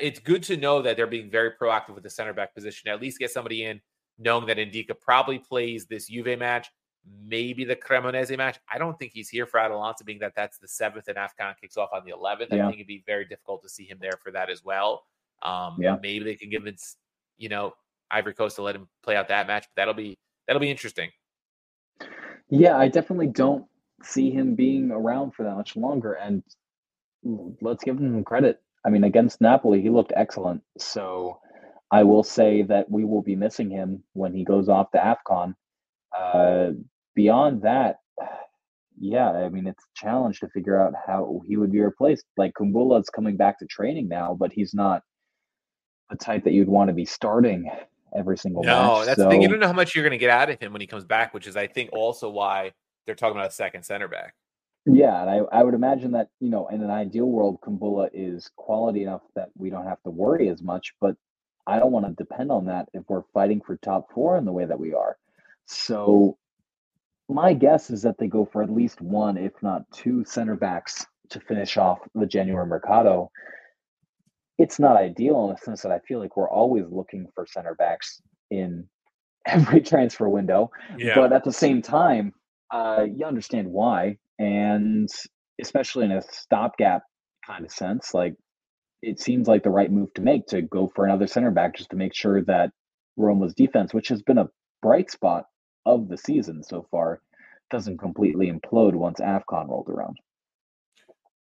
it's 0.00 0.20
good 0.20 0.44
to 0.44 0.56
know 0.56 0.82
that 0.82 0.96
they're 0.96 1.08
being 1.08 1.30
very 1.30 1.50
proactive 1.60 1.94
with 1.94 2.04
the 2.04 2.10
center 2.10 2.32
back 2.32 2.54
position. 2.54 2.88
At 2.88 3.00
least 3.00 3.18
get 3.18 3.30
somebody 3.32 3.64
in 3.64 3.80
knowing 4.18 4.46
that 4.46 4.56
Ndicka 4.56 5.00
probably 5.00 5.38
plays 5.38 5.86
this 5.86 6.08
Juve 6.08 6.38
match, 6.38 6.70
maybe 7.24 7.64
the 7.64 7.76
Cremonese 7.76 8.36
match. 8.36 8.58
I 8.72 8.78
don't 8.78 8.98
think 8.98 9.12
he's 9.12 9.28
here 9.28 9.46
for 9.46 9.60
Atalanta, 9.60 10.04
being 10.04 10.18
that 10.20 10.32
that's 10.34 10.58
the 10.58 10.68
seventh 10.68 11.08
and 11.08 11.16
AFCON 11.16 11.54
kicks 11.60 11.76
off 11.76 11.90
on 11.92 12.02
the 12.04 12.12
11th. 12.12 12.48
Yeah. 12.50 12.64
I 12.64 12.68
think 12.68 12.80
it'd 12.80 12.86
be 12.86 13.04
very 13.06 13.24
difficult 13.24 13.62
to 13.62 13.68
see 13.68 13.84
him 13.84 13.98
there 14.00 14.18
for 14.22 14.30
that 14.32 14.50
as 14.50 14.64
well. 14.64 15.04
Um, 15.42 15.76
yeah. 15.78 15.96
Maybe 16.02 16.24
they 16.24 16.34
can 16.34 16.50
give 16.50 16.66
it, 16.66 16.80
you 17.36 17.48
know, 17.48 17.74
Ivory 18.10 18.34
Coast 18.34 18.56
to 18.56 18.62
let 18.62 18.74
him 18.74 18.88
play 19.02 19.16
out 19.16 19.28
that 19.28 19.46
match, 19.46 19.66
but 19.74 19.80
that'll 19.80 19.94
be 19.94 20.18
that'll 20.46 20.60
be 20.60 20.70
interesting. 20.70 21.10
Yeah, 22.48 22.76
I 22.76 22.88
definitely 22.88 23.26
don't 23.28 23.66
see 24.02 24.30
him 24.30 24.54
being 24.54 24.90
around 24.90 25.32
for 25.32 25.42
that 25.42 25.56
much 25.56 25.76
longer. 25.76 26.12
And 26.14 26.42
let's 27.60 27.82
give 27.82 27.98
him 27.98 28.22
credit. 28.24 28.62
I 28.84 28.90
mean, 28.90 29.04
against 29.04 29.40
Napoli, 29.40 29.82
he 29.82 29.90
looked 29.90 30.12
excellent. 30.14 30.62
So 30.78 31.40
I 31.90 32.02
will 32.02 32.24
say 32.24 32.62
that 32.62 32.90
we 32.90 33.04
will 33.04 33.22
be 33.22 33.36
missing 33.36 33.70
him 33.70 34.02
when 34.12 34.34
he 34.34 34.44
goes 34.44 34.68
off 34.68 34.90
to 34.92 34.98
AFCON. 34.98 35.54
Uh, 36.16 36.72
beyond 37.14 37.62
that, 37.62 37.96
yeah, 38.98 39.30
I 39.30 39.48
mean, 39.48 39.66
it's 39.66 39.84
a 39.84 39.94
challenge 39.94 40.40
to 40.40 40.48
figure 40.48 40.80
out 40.80 40.94
how 41.06 41.42
he 41.46 41.56
would 41.56 41.72
be 41.72 41.80
replaced. 41.80 42.24
Like 42.36 42.54
Kumbulla 42.54 43.00
is 43.00 43.10
coming 43.10 43.36
back 43.36 43.58
to 43.60 43.66
training 43.66 44.08
now, 44.08 44.36
but 44.38 44.52
he's 44.52 44.74
not 44.74 45.02
the 46.10 46.16
type 46.16 46.44
that 46.44 46.52
you'd 46.52 46.68
want 46.68 46.88
to 46.88 46.94
be 46.94 47.04
starting 47.04 47.70
every 48.16 48.38
single 48.38 48.62
day. 48.62 48.68
no, 48.68 48.98
match. 48.98 49.06
that's 49.06 49.18
so, 49.18 49.24
the 49.24 49.30
thing. 49.30 49.42
You 49.42 49.48
don't 49.48 49.60
know 49.60 49.66
how 49.66 49.72
much 49.72 49.94
you're 49.94 50.04
going 50.04 50.12
to 50.12 50.18
get 50.18 50.30
out 50.30 50.50
of 50.50 50.60
him 50.60 50.72
when 50.72 50.80
he 50.80 50.86
comes 50.86 51.04
back, 51.04 51.34
which 51.34 51.46
is, 51.46 51.56
I 51.56 51.66
think, 51.66 51.90
also 51.92 52.30
why 52.30 52.72
they're 53.04 53.14
talking 53.14 53.36
about 53.36 53.50
a 53.50 53.54
second 53.54 53.84
center 53.84 54.08
back. 54.08 54.34
Yeah, 54.86 55.20
and 55.20 55.30
I, 55.30 55.58
I 55.58 55.62
would 55.64 55.74
imagine 55.74 56.12
that, 56.12 56.28
you 56.38 56.48
know, 56.48 56.68
in 56.68 56.80
an 56.80 56.90
ideal 56.90 57.26
world, 57.26 57.58
Kumbulla 57.60 58.08
is 58.12 58.48
quality 58.56 59.02
enough 59.02 59.22
that 59.34 59.48
we 59.56 59.68
don't 59.68 59.84
have 59.84 60.00
to 60.04 60.10
worry 60.10 60.48
as 60.48 60.62
much, 60.62 60.94
but 61.00 61.16
I 61.66 61.78
don't 61.78 61.92
want 61.92 62.06
to 62.06 62.12
depend 62.12 62.50
on 62.52 62.66
that 62.66 62.88
if 62.92 63.02
we're 63.08 63.24
fighting 63.34 63.60
for 63.60 63.76
top 63.76 64.12
four 64.12 64.36
in 64.36 64.44
the 64.44 64.52
way 64.52 64.64
that 64.64 64.78
we 64.78 64.94
are. 64.94 65.16
So 65.66 66.38
my 67.28 67.54
guess 67.54 67.90
is 67.90 68.02
that 68.02 68.18
they 68.18 68.28
go 68.28 68.44
for 68.44 68.62
at 68.62 68.70
least 68.70 69.00
one, 69.00 69.36
if 69.36 69.52
not 69.62 69.90
two 69.92 70.24
center 70.24 70.54
backs 70.54 71.06
to 71.30 71.40
finish 71.40 71.76
off 71.76 71.98
the 72.14 72.26
January 72.26 72.66
Mercato. 72.66 73.30
It's 74.58 74.78
not 74.78 74.96
ideal 74.96 75.44
in 75.44 75.50
the 75.50 75.60
sense 75.60 75.82
that 75.82 75.92
I 75.92 75.98
feel 76.00 76.20
like 76.20 76.36
we're 76.36 76.48
always 76.48 76.84
looking 76.88 77.26
for 77.34 77.46
center 77.46 77.74
backs 77.74 78.22
in 78.50 78.88
every 79.46 79.80
transfer 79.80 80.28
window. 80.28 80.70
Yeah. 80.96 81.14
But 81.16 81.32
at 81.32 81.44
the 81.44 81.52
same 81.52 81.82
time, 81.82 82.32
uh, 82.72 83.06
you 83.12 83.26
understand 83.26 83.68
why. 83.68 84.18
And 84.38 85.08
especially 85.60 86.04
in 86.04 86.12
a 86.12 86.22
stopgap 86.22 87.02
kind 87.46 87.64
of 87.64 87.72
sense, 87.72 88.14
like 88.14 88.34
it 89.02 89.20
seems 89.20 89.48
like 89.48 89.62
the 89.62 89.70
right 89.70 89.90
move 89.90 90.12
to 90.14 90.22
make 90.22 90.46
to 90.48 90.62
go 90.62 90.90
for 90.94 91.04
another 91.04 91.26
center 91.26 91.50
back 91.50 91.76
just 91.76 91.90
to 91.90 91.96
make 91.96 92.14
sure 92.14 92.42
that 92.44 92.70
Roma's 93.16 93.54
defense, 93.54 93.94
which 93.94 94.08
has 94.08 94.22
been 94.22 94.38
a 94.38 94.48
bright 94.82 95.10
spot 95.10 95.44
of 95.84 96.08
the 96.08 96.16
season 96.16 96.62
so 96.62 96.86
far, 96.90 97.20
doesn't 97.70 97.98
completely 97.98 98.50
implode 98.50 98.94
once 98.94 99.20
AFCON 99.20 99.68
rolled 99.68 99.88
around. 99.88 100.18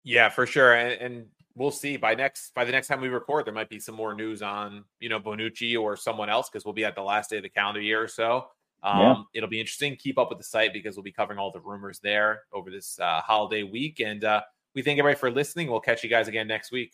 Yeah, 0.04 0.30
for 0.30 0.46
sure. 0.46 0.74
And, 0.74 1.02
and 1.02 1.26
we'll 1.56 1.72
see 1.72 1.98
by 1.98 2.16
next 2.16 2.54
by 2.54 2.66
the 2.66 2.72
next 2.72 2.88
time 2.88 3.02
we 3.02 3.10
record, 3.10 3.46
there 3.46 3.54
might 3.54 3.70
be 3.70 3.80
some 3.80 3.96
more 3.96 4.14
news 4.14 4.42
on 4.42 4.84
you 5.00 5.10
know 5.10 5.20
Bonucci 5.20 5.80
or 5.80 5.96
someone 5.96 6.30
else 6.30 6.50
because 6.50 6.66
we'll 6.66 6.74
be 6.74 6.86
at 6.86 6.96
the 6.96 7.04
last 7.04 7.30
day 7.30 7.38
of 7.38 7.44
the 7.44 7.50
calendar 7.50 7.82
year 7.82 8.02
or 8.02 8.08
so. 8.08 8.48
Um, 8.84 9.00
yeah. 9.00 9.16
It'll 9.36 9.50
be 9.50 9.60
interesting. 9.60 9.96
Keep 9.96 10.18
up 10.18 10.30
with 10.30 10.40
the 10.40 10.44
site 10.44 10.74
because 10.74 10.96
we'll 10.96 11.04
be 11.04 11.12
covering 11.12 11.38
all 11.38 11.52
the 11.52 11.60
rumors 11.60 12.00
there 12.00 12.42
over 12.52 12.72
this 12.72 13.00
uh, 13.00 13.22
holiday 13.22 13.64
week. 13.64 14.00
And 14.00 14.24
uh, 14.24 14.42
we 14.74 14.82
thank 14.82 14.98
everybody 14.98 15.20
for 15.20 15.30
listening. 15.30 15.70
We'll 15.70 15.82
catch 15.82 16.04
you 16.04 16.10
guys 16.10 16.28
again 16.28 16.48
next 16.48 16.72
week. 16.72 16.94